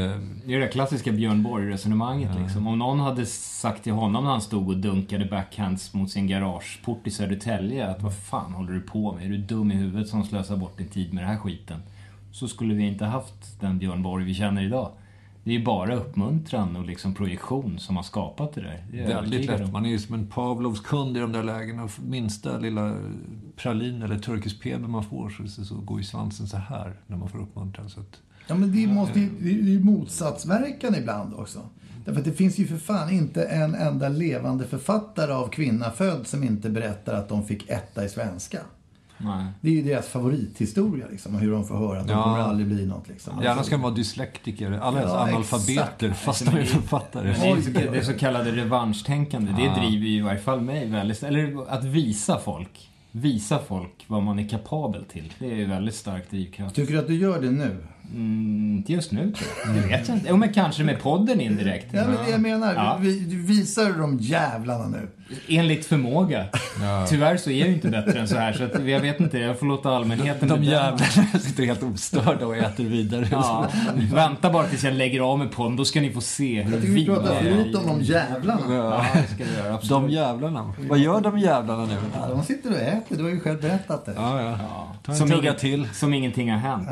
det 0.45 0.54
är 0.54 0.60
det 0.60 0.66
där 0.66 0.72
klassiska 0.72 1.12
Björn 1.12 1.43
Borg-resonemanget 1.43 2.36
liksom. 2.41 2.68
Om 2.68 2.80
någon 2.80 2.99
hade 2.99 3.26
sagt 3.26 3.84
till 3.84 3.93
honom 3.93 4.24
när 4.24 4.32
han 4.32 4.41
stod 4.41 4.70
och 4.70 4.78
dunkade 4.78 5.26
backhands 5.26 5.93
mot 5.93 6.12
sin 6.12 6.28
garageport 6.28 7.08
i 7.08 7.12
Södertälje 7.12 7.88
att 7.88 8.02
vad 8.02 8.14
fan 8.14 8.54
håller 8.54 8.74
du 8.74 8.82
på 8.82 9.14
med? 9.14 9.26
Är 9.26 9.30
du 9.30 9.38
dum 9.38 9.72
i 9.72 9.76
huvudet 9.76 10.08
som 10.08 10.24
slösar 10.24 10.58
bort 10.58 10.78
din 10.78 10.88
tid 10.88 11.14
med 11.14 11.24
den 11.24 11.30
här 11.30 11.38
skiten? 11.38 11.80
Så 12.32 12.47
skulle 12.47 12.74
vi 12.74 12.84
inte 12.84 13.06
haft 13.06 13.60
den 13.60 13.80
Björn 13.80 14.04
Borg 14.04 14.26
vi 14.26 14.34
känner 14.34 14.64
idag. 14.64 14.91
Det 15.44 15.52
är 15.52 15.58
ju 15.58 15.64
bara 15.66 15.96
uppmuntran 15.96 16.76
och 16.76 16.86
liksom 16.86 17.14
projektion 17.14 17.80
som 17.80 17.96
har 17.96 18.04
skapat 18.04 18.54
det 18.54 18.62
där. 18.62 18.86
Det 18.92 18.98
Väldigt 19.04 19.46
lätt. 19.46 19.72
Man 19.72 19.86
är 19.86 19.89
ju 19.89 20.00
som 20.00 20.16
en 20.16 20.28
Pavlovs 20.28 20.80
kund 20.80 21.18
i 21.18 21.20
de 21.20 21.32
där 21.32 21.44
lägena. 21.44 21.89
Minsta 22.06 22.58
lilla 22.58 22.96
pralin 23.56 24.02
eller 24.02 24.20
turkisk 24.20 24.62
peber 24.62 24.88
man 24.88 25.04
får 25.04 25.30
så, 25.48 25.66
så 25.66 25.76
går 25.76 25.98
ju 25.98 26.04
svansen 26.04 26.48
så 26.48 26.58
här 26.58 26.94
när 27.08 27.18
man 27.18 27.30
får 27.30 27.39
uppmuntran. 27.42 27.89
Så 27.89 28.00
att, 28.00 28.20
Ja, 28.48 28.56
men 28.56 28.72
det, 28.72 28.88
måste, 28.88 29.20
ju- 29.20 29.30
det 29.39 29.50
är 29.50 29.54
ju 29.54 29.84
motsatsverkan 29.84 30.96
ibland 30.96 31.34
också. 31.34 31.60
Därför 32.06 32.20
att 32.20 32.26
det 32.26 32.32
finns 32.34 32.58
ju 32.58 32.68
för 32.68 32.78
fan 32.78 33.10
inte 33.12 33.44
en 33.44 33.76
enda 33.76 34.10
levande 34.10 34.66
författare 34.68 35.32
av 35.32 35.48
kvinna 35.48 35.92
född 35.92 36.28
som 36.28 36.44
inte 36.44 36.70
berättar 36.70 37.14
att 37.14 37.30
de 37.30 37.44
fick 37.44 37.70
etta 37.70 38.06
i 38.06 38.10
svenska. 38.10 38.60
Nej. 39.26 39.45
Det 39.61 39.69
är 39.69 39.74
ju 39.74 39.82
deras 39.82 40.07
favorithistoria 40.07 41.05
liksom, 41.11 41.36
hur 41.36 41.51
de 41.51 41.67
får 41.67 41.76
höra 41.78 41.99
att 41.99 42.07
de 42.07 42.13
Ja. 42.13 42.24
kommer 42.24 42.39
aldrig 42.39 42.67
bli 42.67 42.86
något. 42.86 43.07
Liksom. 43.07 43.41
Gärna 43.43 43.63
ska 43.63 43.76
de 43.76 43.82
vara 43.82 43.93
dyslektiker, 43.93 44.72
alla 44.72 45.01
Ja, 45.01 45.19
analfabeter, 45.19 46.07
exakt. 46.09 46.17
fast 46.26 46.45
de 46.45 46.57
är 46.57 46.63
författare. 46.65 47.28
Det, 47.28 47.47
är 47.49 47.61
så, 47.61 47.91
det 47.91 48.05
så 48.05 48.13
kallade 48.13 48.51
revanschtänkande, 48.51 49.51
det 49.57 49.63
Ja. 49.63 49.76
driver 49.80 50.07
ju 50.07 50.17
i 50.17 50.22
varje 50.22 50.39
fall 50.39 50.61
mig 50.61 50.89
väldigt... 50.89 51.24
Eller 51.24 51.65
att 51.74 51.84
visa 51.84 52.39
folk. 52.39 52.88
Visa 53.13 53.59
folk 53.67 54.05
vad 54.07 54.24
man 54.24 54.39
är 54.39 54.49
kapabel 54.49 55.03
till. 55.05 55.34
Det 55.39 55.51
är 55.51 55.55
ju 55.55 55.65
väldigt 55.65 55.95
stark 55.95 56.30
drivkraft. 56.32 56.76
Tycker 56.76 56.93
du 56.93 56.99
att 56.99 57.07
du 57.07 57.15
gör 57.15 57.41
det 57.41 57.51
nu? 57.51 57.78
Mm, 58.13 58.76
inte 58.78 58.93
just 58.93 59.11
nu 59.11 59.19
tror 59.32 59.49
jag. 59.65 59.76
Det 59.84 59.88
vet 59.88 60.07
jag 60.07 60.17
inte. 60.17 60.28
Jo, 60.30 60.38
men 60.38 60.53
kanske 60.53 60.84
med 60.84 61.01
podden 61.01 61.41
indirekt. 61.41 61.88
Ja, 61.91 62.03
men 62.07 62.26
det 62.26 62.32
jag 62.32 62.41
menar. 62.41 62.74
Ja. 62.74 62.97
Vi, 63.01 63.19
du 63.19 63.41
visar 63.41 63.91
de 63.99 64.17
jävlarna 64.19 64.88
nu. 64.88 65.07
Enligt 65.48 65.86
förmåga. 65.86 66.46
Tyvärr 67.10 67.38
så 67.38 67.50
är 67.50 67.60
jag 67.60 67.68
ju 67.68 67.74
inte 67.74 67.88
bättre 67.88 68.20
än 68.20 68.28
så 68.28 68.36
här, 68.38 68.54
så 68.54 68.64
att 68.64 68.88
jag 68.88 69.00
vet 69.00 69.20
inte. 69.20 69.38
Jag 69.40 69.60
får 69.60 69.66
låta 69.66 69.90
allmänheten 69.90 70.48
De 70.50 70.60
bedöma. 70.60 70.72
jävlarna 70.72 71.40
sitter 71.40 71.66
helt 71.66 71.84
ostörda 71.84 72.46
och 72.46 72.58
äter 72.58 72.84
vidare. 72.84 73.28
Ja, 73.32 73.68
vänta 74.14 74.50
bara 74.50 74.68
tills 74.68 74.84
jag 74.84 74.94
lägger 74.94 75.20
av 75.22 75.40
med 75.40 75.52
podden, 75.52 75.76
då 75.76 75.86
ska 75.86 76.02
ni 76.02 76.12
få 76.12 76.22
se 76.22 76.62
hur 76.62 76.72
Jag 76.74 76.82
tycker 76.82 76.94
vi 76.94 77.06
pratar 77.06 77.90
om 77.92 78.00
de 78.00 78.02
jävlarna. 78.04 78.62
Ja, 78.76 79.06
det 79.14 79.36
ska 79.36 79.44
vi 79.44 79.58
göra. 79.58 79.74
Absolut. 79.76 79.90
De 80.04 80.10
jävlarna. 80.10 80.74
Vad 80.90 81.00
gör 81.00 81.22
de 81.22 81.40
jävlarna 81.40 81.86
nu? 81.86 81.96
Ja, 82.16 82.28
de 82.30 82.44
sitter 82.44 82.70
och 82.72 82.78
äter. 82.78 83.18
Du 83.18 83.24
har 83.24 83.30
ju 83.30 83.40
själv 83.40 83.62
berättat 83.62 84.06
det. 84.06 84.14
Ja, 84.16 84.42
ja. 84.42 84.58
En 85.08 85.16
Som, 85.16 85.34
inget, 85.34 85.58
till. 85.60 85.88
som 85.94 86.14
ingenting 86.14 86.52
har 86.52 86.58
hänt. 86.58 86.88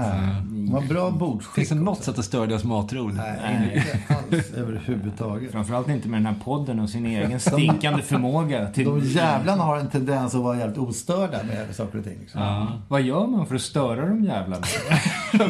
De 0.49 0.71
har 0.73 0.81
bra 0.81 1.11
bordsskick. 1.11 1.55
Finns 1.55 1.69
det 1.69 1.75
något 1.75 2.03
sätt 2.03 2.19
att 2.19 2.25
störa 2.25 2.45
deras 2.45 2.63
matro? 2.63 3.07
Nej, 3.07 3.83
inte 4.05 4.13
alls 4.13 4.51
överhuvudtaget. 4.53 5.51
Framförallt 5.51 5.89
inte 5.89 6.07
med 6.07 6.19
den 6.19 6.25
här 6.25 6.35
podden 6.43 6.79
och 6.79 6.89
sin 6.89 7.05
egen 7.05 7.39
stinkande 7.49 8.01
förmåga 8.01 8.28
till... 8.73 8.85
De 8.85 8.99
jävlarna 8.99 9.63
har 9.63 9.77
en 9.77 9.89
tendens 9.89 10.35
att 10.35 10.41
vara 10.41 10.57
jävligt 10.57 10.77
ostörda 10.77 11.43
med 11.43 11.75
saker 11.75 11.97
och 11.97 12.03
ting. 12.03 12.17
Liksom. 12.19 12.67
Vad 12.87 13.01
gör 13.01 13.27
man 13.27 13.47
för 13.47 13.55
att 13.55 13.61
störa 13.61 14.05
de 14.05 14.23
jävlarna? 14.23 14.65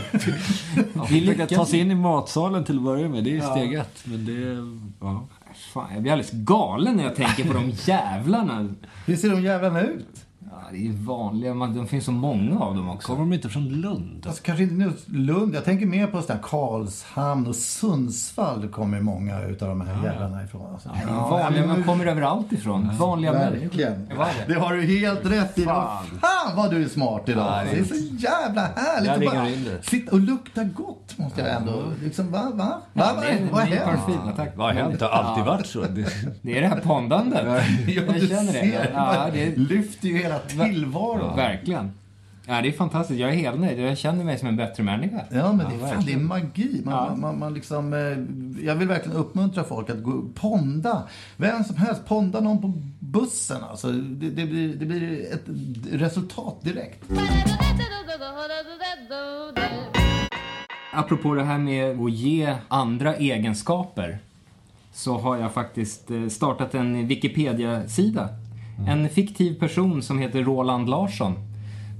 Vi 1.09 1.19
Försöka 1.19 1.37
ta 1.37 1.45
lyckas 1.45 1.69
sig 1.69 1.79
in 1.79 1.91
i 1.91 1.95
matsalen 1.95 2.63
till 2.63 2.77
att 2.77 2.83
börja 2.83 3.09
med, 3.09 3.23
det 3.23 3.29
är 3.29 3.33
ju 3.33 3.41
steg 3.41 3.73
ett. 3.73 4.01
Men 4.03 4.25
det 4.25 4.31
är, 4.31 4.79
ja. 4.99 5.27
Fan, 5.73 5.87
jag 5.93 6.01
blir 6.01 6.11
alldeles 6.11 6.31
galen 6.31 6.95
när 6.95 7.03
jag 7.03 7.15
tänker 7.15 7.43
på 7.43 7.53
de 7.53 7.69
jävlarna. 7.69 8.75
Hur 9.05 9.15
ser 9.15 9.29
de 9.29 9.41
jävlarna 9.41 9.81
ut? 9.81 10.25
Ja, 10.61 10.67
det 10.71 10.77
är 10.77 10.81
ju 10.81 10.93
vanliga, 10.93 11.53
man, 11.53 11.73
det 11.73 11.85
finns 11.87 12.05
så 12.05 12.11
många 12.11 12.59
av 12.59 12.75
dem 12.75 12.89
också. 12.89 13.07
Kommer 13.07 13.19
de 13.19 13.33
inte 13.33 13.49
från 13.49 13.69
Lund? 13.69 14.25
Alltså, 14.27 14.43
kanske 14.43 14.63
inte 14.63 14.75
nu 14.75 14.93
Lund. 15.05 15.55
Jag 15.55 15.65
tänker 15.65 15.85
mer 15.85 16.07
på 16.07 16.21
sådär 16.21 16.39
Karlshamn 16.43 17.47
och 17.47 17.55
Sundsvall 17.55 18.67
kommer 18.67 19.01
många 19.01 19.41
utav 19.41 19.69
de 19.69 19.81
här 19.81 20.03
jävlarna 20.03 20.43
ifrån. 20.43 20.73
Alltså. 20.73 20.89
Det 20.89 21.11
är 21.11 21.15
vanliga, 21.15 21.67
man 21.67 21.83
kommer 21.83 22.05
överallt 22.05 22.51
ifrån. 22.51 22.89
Vanliga 22.99 23.31
människor. 23.31 23.59
Verkligen. 23.61 24.11
Är 24.11 24.47
det? 24.47 24.53
Har 24.53 24.73
du 24.73 24.81
helt 24.81 25.25
rätt 25.25 25.59
i. 25.59 25.63
Fan, 25.63 26.05
Fan 26.21 26.55
vad 26.55 26.71
du 26.71 26.83
är 26.83 26.87
smart 26.87 27.29
idag. 27.29 27.45
Ja, 27.45 27.63
det 27.63 27.71
är 27.71 27.75
det 27.75 27.81
är 27.81 27.85
så 27.85 28.15
jävla 28.15 28.61
härligt 28.61 29.09
att 29.09 29.33
bara 29.33 29.81
sitta 29.81 30.11
och 30.11 30.19
lukta 30.19 30.63
gott 30.63 31.17
måste 31.17 31.41
jag 31.41 31.55
ändå. 31.55 31.83
Liksom, 32.03 32.31
va? 32.31 32.51
Va? 32.53 32.53
va? 32.53 32.81
Ja, 32.93 33.13
va? 33.15 33.21
det 33.21 33.27
är 33.27 33.51
Vad 33.51 33.69
ja, 34.27 34.33
tack. 34.35 34.57
Vad 34.57 34.67
har 34.67 34.73
hänt? 34.73 34.99
Det 34.99 35.05
har 35.05 35.11
alltid 35.11 35.45
varit 35.45 35.65
så. 35.65 35.81
Det, 35.81 36.05
Det 36.41 36.57
är 36.57 36.61
det 36.61 36.67
här 36.67 36.79
pondandet. 36.79 37.41
Ja, 37.45 37.93
Jag 37.93 38.21
känner 38.21 38.53
det. 38.53 38.89
Ja, 38.93 39.27
det 39.33 39.57
lyfter 39.57 40.07
ju 40.07 40.17
hela 40.17 40.39
tillvaron. 40.49 41.35
Verkligen. 41.35 41.91
Ja, 42.45 42.61
det 42.61 42.67
är 42.67 42.71
fantastiskt. 42.71 43.19
Jag 43.19 43.29
är 43.29 43.33
helt 43.35 43.59
nöjd. 43.59 43.79
Jag 43.79 43.97
känner 43.97 44.23
mig 44.23 44.37
som 44.39 44.47
en 44.47 44.55
bättre 44.57 44.83
människa. 44.83 45.21
Ja, 45.31 45.53
men 45.53 45.69
det, 45.69 45.85
är, 45.85 45.93
fan, 45.93 46.05
det 46.05 46.13
är 46.13 46.17
magi. 46.17 46.81
Man, 46.85 46.93
Ja. 46.93 47.05
man, 47.09 47.19
man, 47.19 47.39
man 47.39 47.53
liksom, 47.53 47.93
eh, 47.93 48.65
jag 48.65 48.75
vill 48.75 48.87
verkligen 48.87 49.17
uppmuntra 49.17 49.63
folk 49.63 49.89
att 49.89 50.03
gå, 50.03 50.21
ponda. 50.35 51.03
Vem 51.37 51.63
som 51.63 51.75
helst, 51.75 52.05
ponda 52.05 52.39
någon 52.39 52.61
på 52.61 52.73
bussen. 52.99 53.63
Alltså, 53.63 53.91
det, 53.91 54.29
det, 54.29 54.45
blir, 54.45 54.75
det 54.75 54.85
blir 54.85 55.33
ett 55.33 55.43
resultat 55.91 56.55
direkt. 56.61 57.03
Apropå 60.93 61.33
det 61.35 61.43
här 61.43 61.57
med 61.57 61.99
att 62.01 62.11
ge 62.11 62.55
andra 62.67 63.15
egenskaper 63.15 64.19
så 64.93 65.17
har 65.17 65.37
jag 65.37 65.53
faktiskt 65.53 66.11
eh, 66.11 66.27
startat 66.27 66.75
en 66.75 67.07
Wikipedia-sida. 67.07 68.29
En 68.87 69.09
fiktiv 69.09 69.59
person 69.59 70.01
som 70.01 70.19
heter 70.19 70.43
Roland 70.43 70.89
Larsson. 70.89 71.33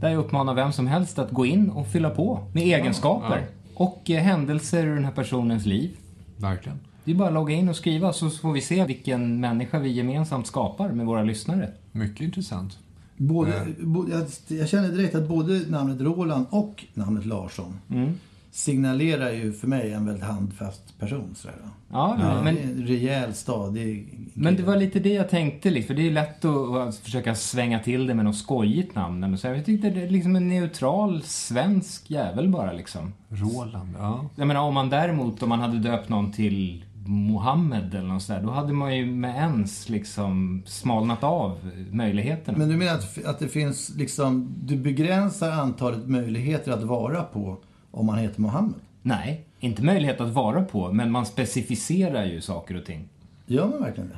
Där 0.02 0.10
jag 0.10 0.20
uppmanar 0.20 0.54
vem 0.54 0.72
som 0.72 0.88
helst 0.88 1.20
att 1.20 1.32
gå 1.32 1.46
in 1.46 1.70
och 1.70 1.88
fylla 1.88 2.10
på 2.10 2.40
med 2.54 2.64
egenskaper. 2.64 3.46
Och 3.76 4.10
eh, 4.10 4.22
händelser 4.24 4.86
ur 4.86 4.96
den 4.96 5.06
här 5.06 5.12
personens 5.12 5.66
liv. 5.66 5.98
verkligen. 6.38 6.80
Det 7.04 7.12
är 7.12 7.16
bara 7.16 7.28
att 7.28 7.34
logga 7.34 7.56
in 7.56 7.70
och 7.70 7.76
skriva 7.76 8.14
så 8.14 8.30
får 8.30 8.52
vi 8.54 8.62
se 8.62 8.86
vilken 8.86 9.40
människa 9.40 9.80
vi 9.80 9.90
gemensamt 9.90 10.48
skapar 10.48 10.90
med 10.90 11.06
våra 11.06 11.24
lyssnare. 11.24 11.70
Mycket 11.92 12.22
intressant. 12.22 12.78
Både, 13.18 13.68
bo, 13.80 14.06
jag, 14.10 14.26
jag 14.60 14.70
känner 14.70 14.90
direkt 14.90 15.16
att 15.16 15.28
både 15.28 15.62
namnet 15.70 16.02
Roland 16.02 16.46
och 16.50 16.86
namnet 16.94 17.26
Larsson 17.26 17.80
Mm. 17.90 18.14
Signalerar 18.52 19.32
ju 19.32 19.54
för 19.54 19.68
mig 19.68 19.94
en 19.94 20.06
väldigt 20.06 20.24
handfast 20.24 21.00
person. 21.00 21.36
Sådär. 21.36 21.56
Ja, 21.92 22.18
Ja, 22.20 22.44
men, 22.44 22.56
det 22.56 22.62
är 22.62 22.66
En 22.66 22.88
rejäl, 22.88 23.34
stadig 23.34 24.20
men 24.34 24.56
det 24.56 24.64
var 24.64 24.76
lite 24.76 25.00
det 25.00 25.14
jag 25.14 25.30
tänkte 25.30 25.70
liksom. 25.70 25.88
För 25.88 26.02
det 26.02 26.08
är 26.08 26.12
lätt 26.12 26.46
att, 26.46 26.76
att 26.76 26.96
försöka 26.96 27.36
svänga 27.36 27.80
till 27.80 28.08
det 28.08 28.14
med 28.14 28.26
något 28.26 28.38
skojigt 28.38 28.96
namn. 28.96 29.38
så. 29.38 29.48
Jag 29.48 29.66
tyckte 29.66 29.90
det 29.90 30.02
är 30.02 30.10
liksom 30.10 30.36
en 30.36 30.48
neutral 30.48 31.22
svensk 31.24 32.12
jävel 32.12 32.50
bara 32.50 32.74
liksom. 32.74 33.14
Roland, 33.30 33.96
ja. 33.98 34.26
Jag 34.36 34.48
menar 34.48 34.62
om 34.62 34.74
man 34.74 34.90
däremot, 34.90 35.44
om 35.44 35.50
man 35.50 35.60
hade 35.60 35.78
döpt 35.78 36.10
någon 36.10 36.32
till 36.32 36.86
Mohammed 37.06 37.96
eller 37.96 38.08
något 38.08 38.24
sådär, 38.24 38.42
då 38.42 38.52
hade 38.52 38.74
man 38.74 38.98
ju 38.98 39.06
med 39.06 39.36
ens 39.36 39.90
liksom 39.90 40.64
smalnat 40.66 41.24
av 41.24 41.72
möjligheterna. 41.92 42.58
Men 42.58 42.70
du 42.70 42.78
menar 42.78 42.94
att, 42.94 43.26
att 43.26 43.40
det 43.40 43.48
finns 43.48 43.96
liksom, 43.96 44.56
du 44.64 44.78
begränsar 44.78 45.52
antalet 45.52 46.08
möjligheter 46.08 46.72
att 46.72 46.84
vara 46.84 47.24
på 47.24 47.58
om 47.92 48.06
man 48.06 48.18
heter 48.18 48.42
Mohammed? 48.42 48.80
Nej, 49.02 49.46
inte 49.60 49.84
möjlighet 49.84 50.22
att 50.22 50.30
vara 50.30 50.62
på, 50.62 50.92
men 50.92 51.12
man 51.12 51.26
specificerar 51.26 52.26
ju 52.26 52.42
saker 52.42 52.78
och 52.78 52.86
ting. 52.86 53.10
Gör 53.46 53.68
man 53.68 53.82
verkligen 53.82 54.10
det? 54.10 54.18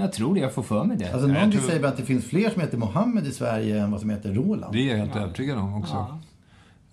Jag 0.00 0.12
tror 0.12 0.34
det, 0.34 0.40
jag 0.40 0.52
får 0.52 0.62
för 0.62 0.84
mig 0.84 0.96
det. 0.96 1.12
Alltså 1.12 1.28
någon 1.28 1.52
tror... 1.52 1.62
säger 1.62 1.84
att 1.84 1.96
det 1.96 2.02
finns 2.02 2.24
fler 2.24 2.50
som 2.50 2.60
heter 2.60 2.78
Mohammed 2.78 3.26
i 3.26 3.30
Sverige 3.32 3.80
än 3.82 3.90
vad 3.90 4.00
som 4.00 4.10
heter 4.10 4.32
Roland. 4.32 4.72
Det 4.72 4.78
är 4.78 4.90
jag 4.90 4.98
helt 4.98 5.16
övertygad 5.16 5.58
om 5.58 5.74
också. 5.74 5.94
Ja. 5.94 6.18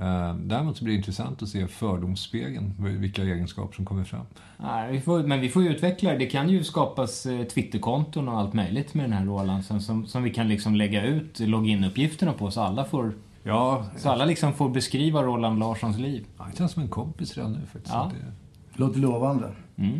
Eh, 0.05 0.35
Däremot 0.35 0.77
så 0.77 0.83
blir 0.83 0.93
det 0.93 0.97
intressant 0.97 1.41
att 1.41 1.49
se 1.49 1.67
fördomsspegeln, 1.67 2.73
vilka 2.79 3.21
egenskaper 3.21 3.75
som 3.75 3.85
kommer 3.85 4.03
fram. 4.03 4.25
Nej, 4.57 4.91
vi 4.91 5.01
får, 5.01 5.23
men 5.23 5.41
vi 5.41 5.49
får 5.49 5.63
ju 5.63 5.69
utveckla 5.69 6.11
det. 6.11 6.17
Det 6.17 6.25
kan 6.25 6.49
ju 6.49 6.63
skapas 6.63 7.25
eh, 7.25 7.43
Twitterkonton 7.43 8.27
och 8.27 8.39
allt 8.39 8.53
möjligt 8.53 8.93
med 8.93 9.05
den 9.05 9.13
här 9.13 9.25
Roland 9.25 9.65
som, 9.65 9.81
som, 9.81 10.05
som 10.05 10.23
vi 10.23 10.29
kan 10.29 10.47
liksom 10.47 10.75
lägga 10.75 11.05
ut 11.05 11.39
loginuppgifterna 11.39 12.33
på 12.33 12.51
så 12.51 12.61
alla 12.61 12.85
får 12.85 13.13
Ja, 13.43 13.85
så 13.97 14.09
alla 14.09 14.25
liksom 14.25 14.53
får 14.53 14.69
beskriva 14.69 15.23
Roland 15.23 15.59
Larssons 15.59 15.97
liv. 15.97 16.25
han 16.37 16.51
känns 16.53 16.71
som 16.71 16.83
en 16.83 16.89
kompis 16.89 17.37
redan 17.37 17.51
nu 17.53 17.59
faktiskt. 17.73 17.93
Ja. 17.95 18.11
Det- 18.13 18.79
Låter 18.79 18.99
lovande. 18.99 19.51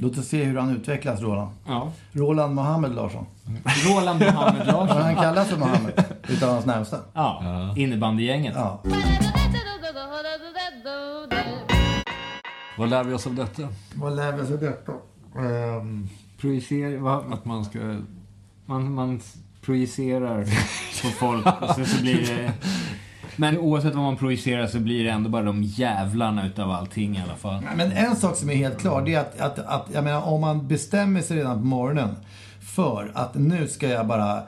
Låt 0.01 0.17
oss 0.17 0.27
se 0.27 0.43
hur 0.43 0.57
han 0.57 0.69
utvecklas, 0.75 1.21
Roland. 1.21 1.51
Ja. 1.67 1.91
Roland 2.11 2.55
Mohammed 2.55 2.95
Larsson. 2.95 3.25
Roland 3.87 4.19
Mohammed 4.19 4.65
Men 4.65 4.75
han 4.75 4.87
Larsson. 4.87 5.15
kallas 5.15 5.47
för 5.47 5.57
Mohammed 5.57 6.03
utav 6.29 6.49
hans 6.49 6.65
närmsta. 6.65 6.97
Ja, 7.13 7.73
innebandygänget. 7.77 8.53
Ja. 8.55 8.81
Vad 12.77 12.89
lär 12.89 13.03
vi 13.03 13.13
oss 13.13 13.27
av 13.27 13.35
detta? 13.35 13.61
Vad 13.95 14.15
lär 14.15 14.31
vi 14.31 14.41
oss 14.41 14.51
av 14.51 14.59
detta? 14.59 14.91
Ehm, 15.37 16.07
Projicera, 16.37 16.99
vad, 16.99 17.33
Att 17.33 17.45
man 17.45 17.65
ska... 17.65 17.79
man, 18.65 18.93
man 18.93 19.19
projicerar 19.61 20.43
på 21.01 21.07
folk 21.19 21.45
och 21.61 21.87
så 21.87 22.01
blir 22.01 22.27
det... 22.27 22.53
Men 23.35 23.57
oavsett 23.57 23.95
vad 23.95 24.03
man 24.03 24.17
projicerar 24.17 24.67
så 24.67 24.79
blir 24.79 25.03
det 25.03 25.09
ändå 25.09 25.29
bara 25.29 25.43
de 25.43 25.63
jävlarna 25.63 26.47
utav 26.47 26.71
allting 26.71 27.17
i 27.17 27.21
alla 27.21 27.35
fall. 27.35 27.63
Men 27.77 27.91
en 27.91 28.15
sak 28.15 28.35
som 28.35 28.49
är 28.49 28.55
helt 28.55 28.79
klar, 28.79 29.01
det 29.01 29.13
är 29.13 29.19
att, 29.19 29.39
att, 29.39 29.59
att 29.59 29.87
jag 29.93 30.03
menar, 30.03 30.21
om 30.21 30.41
man 30.41 30.67
bestämmer 30.67 31.21
sig 31.21 31.37
redan 31.37 31.59
på 31.59 31.65
morgonen 31.65 32.15
för 32.59 33.11
att 33.13 33.35
nu 33.35 33.67
ska 33.67 33.87
jag 33.87 34.07
bara 34.07 34.43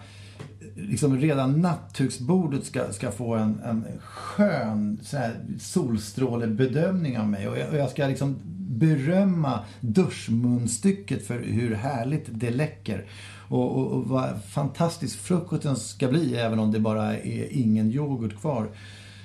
liksom 0.75 1.17
redan 1.17 1.61
nattduksbordet 1.61 2.65
ska, 2.65 2.93
ska 2.93 3.11
få 3.11 3.35
en, 3.35 3.59
en 3.65 3.85
skön 3.99 4.99
sån 5.03 5.19
här, 5.19 5.35
solstrålebedömning 5.59 7.19
av 7.19 7.27
mig. 7.27 7.47
Och 7.47 7.57
jag, 7.57 7.69
och 7.69 7.77
jag 7.77 7.89
ska 7.89 8.07
liksom 8.07 8.39
berömma 8.79 9.59
duschmunstycket 9.79 11.27
för 11.27 11.39
hur 11.39 11.75
härligt 11.75 12.25
det 12.27 12.51
läcker. 12.51 13.05
Och, 13.47 13.77
och, 13.77 13.91
och 13.91 14.07
vad 14.07 14.29
fantastisk 14.49 15.19
frukosten 15.19 15.75
ska 15.75 16.07
bli, 16.07 16.35
även 16.35 16.59
om 16.59 16.71
det 16.71 16.79
bara 16.79 17.17
är 17.17 17.47
ingen 17.57 17.91
yoghurt 17.91 18.39
kvar. 18.41 18.67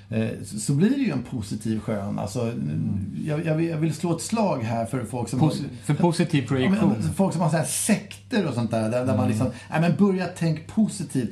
Eh, 0.09 0.29
så- 0.59 0.73
blir 0.73 0.91
det 0.91 0.97
ju 1.03 1.11
en 1.12 1.23
positiv 1.23 1.81
skön. 1.81 2.18
Alltså, 2.18 2.53
jag, 3.25 3.47
jag, 3.47 3.55
vill, 3.55 3.68
jag 3.68 3.77
vill 3.77 3.95
slå 3.95 4.16
ett 4.16 4.23
slag 4.23 4.62
här 4.62 4.87
för 4.87 5.05
folk 5.05 5.29
som... 5.29 5.41
Pos- 5.41 5.64
för 5.85 5.95
positiv 5.95 6.43
Ja, 6.43 6.49
projektion. 6.49 6.95
folk 7.16 7.33
som 7.33 7.43
har 7.43 7.51
så 7.51 7.57
här 7.57 7.64
sekter 7.64 8.47
och 8.49 8.55
sånt 8.55 8.71
där. 8.71 8.91
Där, 8.91 9.07
där 9.07 9.16
man 9.16 9.29
liksom, 9.29 9.47
nej 9.71 9.81
men 9.81 9.97
börja 9.97 10.27
tänk 10.39 10.66
positivt. 10.66 11.31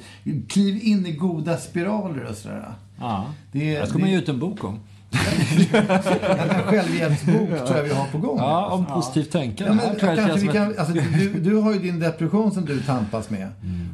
Kliv 0.48 0.82
in 0.82 1.06
i 1.06 1.12
goda 1.12 1.56
spiraler 1.56 2.24
och 2.24 2.36
sådär. 2.36 2.72
Ja. 3.00 3.26
Det, 3.52 3.80
Det 3.80 3.86
ska 3.86 3.98
man 3.98 4.10
ge 4.10 4.18
ut 4.18 4.28
en 4.28 4.38
bok 4.38 4.64
om. 4.64 4.80
En 5.10 6.62
självhjälpsbok 6.62 7.48
tror 7.48 7.76
jag 7.76 7.84
vi 7.84 7.94
har 7.94 8.06
på 8.06 8.18
gång. 8.18 8.38
Ja, 8.38 8.66
om 8.66 8.86
positivt 8.86 9.32
tänkande. 9.32 9.82
Ja, 9.82 9.90
men, 9.92 10.08
jag 10.08 10.16
kanske 10.16 10.46
vi 10.46 10.52
kan, 10.52 10.78
alltså, 10.78 10.94
du, 10.94 11.32
du 11.40 11.56
har 11.56 11.72
ju 11.72 11.78
din 11.78 12.00
depression 12.00 12.52
som 12.52 12.64
du 12.64 12.80
tampas 12.80 13.30
med. 13.30 13.48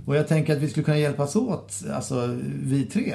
Och 0.07 0.17
jag 0.17 0.29
tänker 0.29 0.53
att 0.53 0.59
vi 0.59 0.69
skulle 0.69 0.85
kunna 0.85 0.99
hjälpas 0.99 1.37
åt, 1.37 1.83
alltså 1.95 2.39
vi 2.63 2.83
tre. 2.85 3.15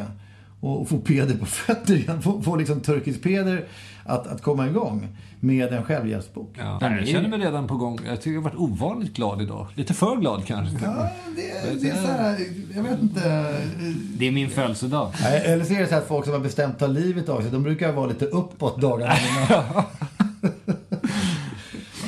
Och, 0.62 0.82
och 0.82 0.90
få 0.90 0.98
Peder 0.98 1.36
på 1.36 1.46
fötter 1.46 1.96
igen. 1.96 2.22
Få, 2.22 2.42
få 2.42 2.56
liksom 2.56 2.82
turkisk 2.82 3.24
Peder 3.24 3.66
att, 4.10 4.28
att 4.28 4.42
komma 4.42 4.68
igång 4.68 5.08
med 5.40 5.74
en 5.74 5.84
självhjälpsbok. 5.84 6.56
Ja, 6.58 6.78
jag 6.82 7.08
känner 7.08 7.30
mig 7.30 7.40
redan 7.40 7.68
på 7.68 7.78
gång. 7.78 8.00
Jag 8.06 8.18
tycker 8.18 8.32
jag 8.32 8.42
har 8.42 8.50
varit 8.50 8.60
ovanligt 8.60 9.14
glad 9.14 9.42
idag. 9.42 9.68
Lite 9.76 9.94
för 9.94 10.16
glad 10.16 10.46
kanske. 10.46 10.78
Ja, 10.86 11.10
det, 11.36 11.82
det 11.82 11.90
är 11.90 11.96
så 11.96 12.08
här, 12.08 12.40
jag 12.76 12.84
vet 12.84 13.02
inte. 13.02 13.56
Det 14.18 14.28
är 14.28 14.32
min 14.32 14.50
födelsedag. 14.50 15.12
Eller 15.24 15.66
så 15.66 15.74
är 15.74 15.80
det 15.80 15.88
så 15.88 15.94
här 15.94 16.02
att 16.02 16.08
folk 16.08 16.26
som 16.26 16.34
har 16.34 16.40
bestämt 16.40 16.74
att 16.74 16.80
ta 16.80 16.88
livet 16.88 17.30
av 17.30 17.42
sig, 17.42 17.52
de 17.52 17.64
brukar 17.64 17.92
vara 17.92 18.08
lite 18.08 18.26
uppåt 18.26 18.82
dagarna 18.82 19.14
innan. 19.48 19.84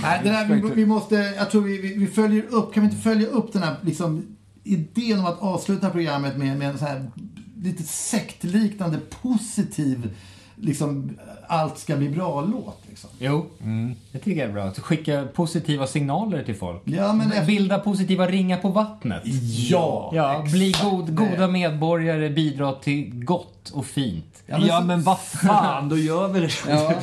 Nej, 0.01 0.21
den 0.23 0.33
här, 0.35 0.45
vi, 0.45 0.71
vi 0.75 0.85
måste, 0.85 1.15
jag 1.15 1.51
tror 1.51 1.61
vi, 1.61 1.77
vi, 1.81 1.95
vi 1.95 2.07
följer 2.07 2.43
upp, 2.49 2.73
kan 2.73 2.83
vi 2.83 2.89
inte 2.89 3.01
följa 3.01 3.27
upp 3.27 3.53
den 3.53 3.63
här 3.63 3.75
liksom, 3.81 4.37
idén 4.63 5.19
om 5.19 5.25
att 5.25 5.39
avsluta 5.41 5.89
programmet 5.89 6.37
med, 6.37 6.57
med 6.57 6.69
en 6.69 6.77
så 6.77 6.85
här 6.85 7.11
lite 7.63 7.83
sektliknande 7.83 8.99
positiv, 9.21 10.15
liksom, 10.61 11.17
allt 11.47 11.77
ska 11.77 11.95
bli 11.95 12.09
bra-låt. 12.09 12.81
Liksom. 12.89 13.09
Jo, 13.19 13.45
det 14.11 14.19
tycker 14.19 14.41
jag 14.41 14.49
är 14.49 14.53
bra. 14.53 14.63
Att 14.63 14.79
skicka 14.79 15.23
positiva 15.33 15.87
signaler 15.87 16.43
till 16.43 16.55
folk. 16.55 16.81
Ja, 16.85 17.13
men 17.13 17.31
efter- 17.31 17.45
Bilda 17.45 17.79
positiva 17.79 18.27
ringar 18.27 18.57
på 18.57 18.69
vattnet. 18.69 19.21
Ja, 19.69 20.11
Ja, 20.13 20.45
bli 20.51 20.73
god, 20.83 21.15
goda 21.15 21.47
medborgare, 21.47 22.29
bidra 22.29 22.71
till 22.73 23.23
gott 23.25 23.69
och 23.73 23.85
fint. 23.85 24.25
Ja, 24.45 24.81
men, 24.81 25.01
vad 25.03 25.19
fan, 25.19 25.89
då 25.89 25.97
gör 25.97 26.27
vi 26.27 26.39
det. 26.39 26.49
Ja. 26.69 26.93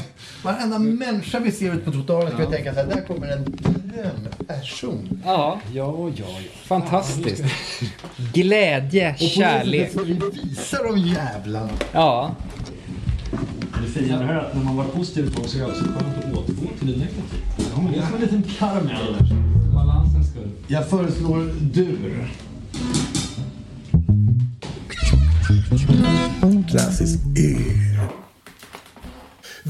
Varenda 0.45 0.79
människa 0.79 1.39
vi 1.41 1.53
ser 1.53 1.75
ut 1.75 1.85
på 1.85 1.93
trottoaren 1.93 2.29
ska 2.33 2.39
vi 2.39 2.47
tänka 2.57 2.75
så 2.75 2.81
här, 2.81 2.87
där 2.87 3.01
kommer 3.07 3.27
en 3.29 3.45
drömperson. 3.93 5.23
Ja, 5.25 5.61
Ja, 5.73 5.97
ja, 5.99 6.11
ja. 6.17 6.25
fantastiskt. 6.65 7.45
Glädje, 8.35 9.17
kärlek. 9.19 9.93
Så 9.93 10.03
vi 10.05 10.13
visar 10.43 10.85
de 10.85 10.99
jävlarna. 10.99 11.71
Ja. 11.93 12.31
Det 13.83 13.89
fina 13.89 14.23
är 14.23 14.37
att 14.37 14.55
när 14.55 14.65
man 14.65 14.77
varit 14.77 14.93
positiv 14.93 15.27
ett 15.27 15.37
tag 15.37 15.47
så 15.47 15.59
är 15.59 15.67
det 15.67 15.73
skönt 15.75 16.19
att 16.19 16.25
återgå 16.25 16.69
till 16.79 16.93
det 16.93 16.99
negativa. 16.99 17.93
Det 17.93 17.99
är 17.99 18.07
som 18.07 18.15
en 18.15 18.21
liten 18.21 18.43
karamell. 18.59 19.15
För 19.65 19.73
balansens 19.75 20.31
skull. 20.31 20.51
Jag 20.67 20.89
föreslår 20.89 21.51
dur. 21.61 22.29
Klassisk 26.69 27.19
E. 27.39 27.57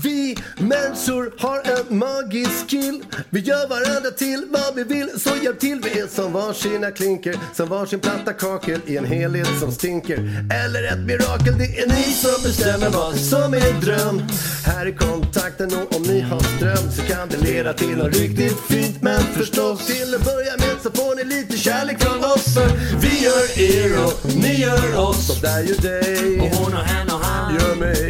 Vi 0.03 0.36
människor 0.59 1.32
har 1.38 1.59
en 1.59 1.99
magisk 1.99 2.70
skill. 2.70 3.03
Vi 3.30 3.40
gör 3.40 3.68
varandra 3.68 4.11
till 4.11 4.46
vad 4.51 4.74
vi 4.74 4.84
vill. 4.84 5.11
Så 5.20 5.30
hjälp 5.42 5.61
till, 5.61 5.80
vi 5.84 6.01
är 6.01 6.07
som 6.07 6.32
varsina 6.32 6.90
klinker 6.90 7.36
Som 7.55 7.68
varsin 7.68 8.01
platta 8.01 8.32
kakel 8.32 8.80
i 8.86 8.96
en 8.96 9.05
helhet 9.05 9.49
som 9.61 9.72
stinker. 9.72 10.18
Eller 10.64 10.92
ett 10.92 11.07
mirakel, 11.07 11.59
det 11.59 11.78
är 11.78 11.88
ni 11.88 12.03
som 12.03 12.42
bestämmer 12.42 12.90
vad 12.90 13.16
som 13.16 13.55
är 13.55 13.80
dröm. 13.80 14.22
Här 14.64 14.86
är 14.86 14.92
kontakten 14.92 15.70
och 15.74 15.96
om 15.96 16.03
ni 16.03 16.20
har 16.20 16.40
ström 16.40 16.92
Så 16.92 17.03
kan 17.03 17.28
det 17.28 17.36
leda 17.36 17.72
till 17.72 17.96
något 17.96 18.16
riktigt 18.16 18.61
fint. 18.68 19.03
Men 19.03 19.20
förstås 19.20 19.86
till 19.86 20.14
att 20.14 20.24
börja 20.24 20.57
med 20.57 20.76
så 20.82 20.90
får 20.90 21.16
ni 21.16 21.24
lite 21.24 21.59
kärlek 21.59 22.03
från 22.03 22.24
oss. 22.24 22.55
För 22.55 22.68
vi 23.01 23.24
gör 23.24 23.46
er 23.61 24.05
och 24.07 24.34
ni 24.36 24.61
gör 24.61 24.99
oss. 25.09 25.26
Så 25.26 25.46
där 25.46 25.62
gör 25.62 25.82
dig. 25.82 26.40
Och 26.40 26.57
hon 26.57 26.72
och 26.72 26.84
hen 26.84 27.07
och 27.11 27.20
han. 27.24 27.55
gör 27.55 27.76
mig 27.76 28.07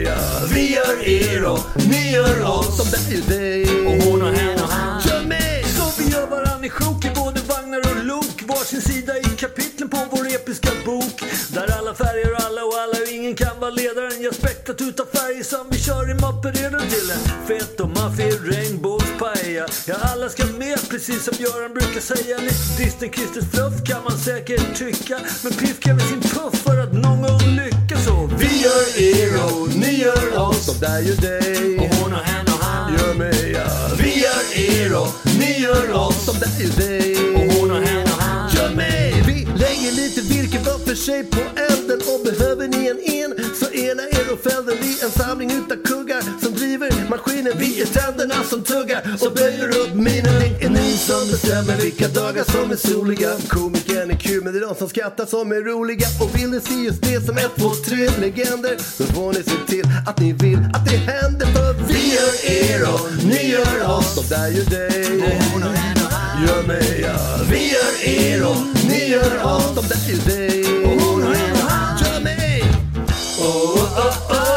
er 1.09 1.44
och 1.44 1.61
ni 1.88 2.12
gör 2.12 2.44
oss 2.44 2.76
Som 2.76 2.86
dig. 3.28 3.62
Och 3.86 4.02
hon 4.02 4.22
och 4.22 4.34
hen 4.34 4.62
och 4.62 4.68
han. 4.68 5.02
Gör 5.09 5.22
mig 5.22 5.64
Så 5.64 6.02
vi 6.02 6.11
gör 6.11 6.26
varann 6.26 6.64
i 6.64 6.68
sjok 6.68 7.04
i 7.04 7.11
både 7.14 7.40
vagnar 7.40 7.78
och 7.90 8.04
lok. 8.04 8.42
Varsin 8.48 8.80
sida 8.80 9.18
i 9.18 9.24
kapitlen 9.24 9.88
på 9.88 9.98
vår 10.11 10.26
episka 10.26 10.70
bok. 10.84 11.22
Där 11.48 11.78
alla 11.78 11.94
färger 11.94 12.32
och 12.34 12.42
alla 12.46 12.64
och 12.64 12.78
alla 12.82 12.96
och 13.02 13.09
ingen 13.12 13.34
kan 13.34 13.61
vara 13.61 13.70
ledaren. 13.70 14.22
Jag 14.22 14.34
spektrat 14.34 14.80
utav 14.80 15.06
färger 15.12 15.44
som 15.44 15.66
vi 15.70 15.78
kör 15.78 16.11
i 16.11 16.14
mappor 16.14 16.52
redan 16.52 16.88
till 16.88 17.11
en 17.11 17.46
fet 17.48 17.80
och 17.80 17.88
maffig 17.88 18.32
regnbågspaella. 18.44 19.66
Ja 19.86 19.96
alla 20.12 20.28
ska 20.28 20.44
med 20.46 20.78
precis 20.90 21.24
som 21.24 21.34
Göran 21.38 21.72
brukar 21.74 22.00
säga. 22.00 22.38
Lite 22.38 22.82
distant 22.82 23.12
kristet 23.12 23.44
fluff 23.52 23.76
kan 23.88 24.04
man 24.04 24.18
säkert 24.18 24.76
tycka. 24.78 25.18
Men 25.42 25.52
Piff 25.52 25.80
kräver 25.80 26.00
sin 26.00 26.20
puff 26.20 26.54
för 26.66 26.78
att 26.78 26.92
någon 26.92 27.22
gång 27.22 27.44
lyckas. 27.61 28.04
Så 28.04 28.30
Vi 28.38 28.50
gör 28.64 28.84
er 29.09 29.68
där 30.81 31.01
gör 31.01 31.16
dig. 31.16 31.79
Och 31.79 31.95
hon 31.95 32.12
och 32.12 32.18
hen 32.18 32.47
och 32.47 32.64
han. 32.64 32.93
Gör 32.99 33.14
mig 33.14 33.53
ja. 33.53 33.95
Vi 33.99 34.20
gör 34.20 34.45
er 34.55 34.97
och 35.03 35.09
ni 35.39 35.61
gör 35.61 35.93
oss 35.93 36.24
Som 36.24 36.35
där 36.39 36.61
gör 36.61 36.89
dig. 36.89 37.16
Och 37.35 37.53
hon 37.53 37.70
och 37.70 37.83
hen 37.83 38.03
och 38.03 38.22
han. 38.22 38.51
Gör 38.55 38.74
mig. 38.74 39.22
Vi 39.26 39.45
lägger 39.45 39.93
lite 39.93 40.20
virke 40.20 40.59
var 40.59 40.79
för 40.79 40.95
sig 40.95 41.24
på 41.24 41.41
elden. 41.57 42.01
Och 42.12 42.20
behöver 42.24 42.68
ni 42.68 42.89
en 42.89 42.99
en 42.99 43.55
så 43.55 43.70
ena 43.70 44.03
er 44.03 44.33
och 44.33 44.41
fälden 44.41 44.76
Vi 44.81 45.01
en 45.03 45.11
samling 45.11 45.51
utav 45.51 45.76
kuggar 45.85 46.22
som 46.43 46.53
driver 46.55 46.91
maskinen. 47.11 47.53
Vi 47.59 47.81
är 47.81 47.87
tänderna 47.87 48.45
som 48.45 48.62
tuggar. 48.62 49.01
Och 49.20 49.33
böjer 49.33 49.68
upp 49.68 49.95
minen. 49.95 50.35
Det 50.41 50.64
är 50.64 50.70
ni 50.70 50.97
som 50.97 51.29
bestämmer 51.31 51.76
vilka 51.76 52.09
dagar 52.09 52.45
som 52.45 52.70
är 52.70 52.76
soliga? 52.76 53.31
Komikern 53.49 53.88
är 53.88 53.88
kul 54.19 54.45
men 54.45 54.53
det 54.53 54.59
är 54.59 54.66
de 54.66 54.75
som 54.75 54.89
skrattar 54.89 55.27
som 55.27 55.53
är 55.53 55.61
roliga. 55.61 56.07
Och 56.21 56.39
vill 56.39 56.51
ni 56.51 56.61
se 56.61 56.75
just 56.75 57.03
det 57.03 57.27
som 57.27 57.37
ett, 57.37 57.51
två, 57.57 57.71
tre 57.71 58.09
legender 58.21 58.77
Då 58.99 59.05
får 59.05 59.33
ni 59.33 59.43
se 59.43 59.59
till 59.66 59.85
att 60.07 60.21
ni 60.21 60.33
vill 60.33 60.59
att 60.75 60.85
det 60.85 60.97
händer. 60.97 61.47
För 61.47 61.75
vi 61.89 62.14
gör 62.14 62.35
er 62.57 62.83
och 62.95 63.25
ni 63.25 63.51
gör 63.51 63.99
oss. 63.99 64.19
Och 64.19 64.25
där 64.29 64.49
gör 64.49 64.64
dig. 64.64 65.05
Gör 66.47 66.66
mig 66.66 67.01
ja. 67.03 67.45
Vi 67.51 67.73
gör 67.73 67.95
er 68.05 68.47
och 68.47 68.57
ni 68.89 69.09
gör 69.09 69.45
oss. 69.45 69.75
De 69.75 69.85
där 69.89 70.01
gör 70.09 70.37
dig. 70.37 70.85
Och 70.85 71.03
hon 71.03 71.23
har 71.23 71.35
Gör 71.35 72.21
mig. 72.21 72.62
Oh, 73.41 73.47
oh, 73.47 74.07
oh, 74.07 74.33
oh. 74.33 74.47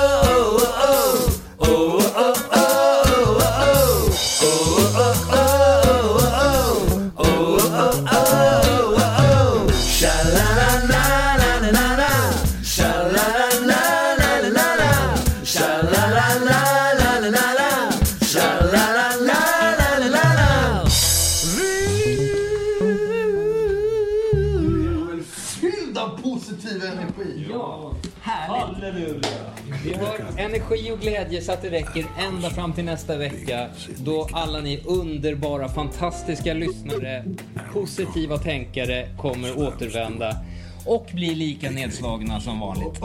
Att 31.53 31.61
det 31.61 31.69
räcker 31.69 32.05
ända 32.17 32.49
fram 32.49 32.73
till 32.73 32.85
nästa 32.85 33.17
vecka 33.17 33.67
då 33.97 34.27
alla 34.31 34.59
ni 34.59 34.81
underbara, 34.85 35.69
fantastiska 35.69 36.53
lyssnare, 36.53 37.25
positiva 37.73 38.37
tänkare 38.37 39.09
kommer 39.17 39.59
återvända 39.59 40.37
och 40.85 41.07
bli 41.13 41.35
lika 41.35 41.71
nedslagna 41.71 42.39
som 42.39 42.59
vanligt. 42.59 43.01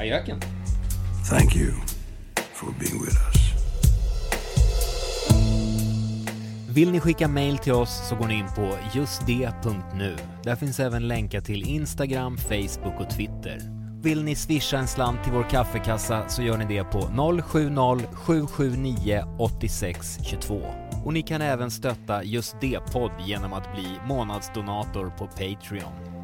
Ajöken. 0.00 0.40
Thank 1.30 1.56
you 1.56 1.72
for 2.52 2.66
being 2.78 3.04
with 3.04 3.16
us. 3.26 3.48
Vill 6.68 6.92
ni 6.92 7.00
skicka 7.00 7.28
mail 7.28 7.58
till 7.58 7.72
oss 7.72 8.08
så 8.08 8.16
går 8.16 8.26
ni 8.26 8.34
in 8.34 8.46
på 8.56 8.76
justd.nu. 8.94 10.16
Där 10.44 10.56
finns 10.56 10.80
även 10.80 11.08
länkar 11.08 11.40
till 11.40 11.68
Instagram, 11.68 12.38
Facebook 12.38 13.00
och 13.00 13.10
Twitter. 13.10 13.77
Vill 14.02 14.24
ni 14.24 14.34
swisha 14.34 14.78
en 14.78 14.88
slant 14.88 15.24
till 15.24 15.32
vår 15.32 15.50
kaffekassa 15.50 16.28
så 16.28 16.42
gör 16.42 16.58
ni 16.58 16.64
det 16.64 16.84
på 16.84 17.00
070-779 17.00 19.36
8622. 19.38 20.60
Och 21.04 21.12
ni 21.12 21.22
kan 21.22 21.42
även 21.42 21.70
stötta 21.70 22.24
Just 22.24 22.60
det-podd 22.60 23.12
genom 23.26 23.52
att 23.52 23.74
bli 23.74 23.86
månadsdonator 24.08 25.12
på 25.18 25.26
Patreon. 25.26 26.17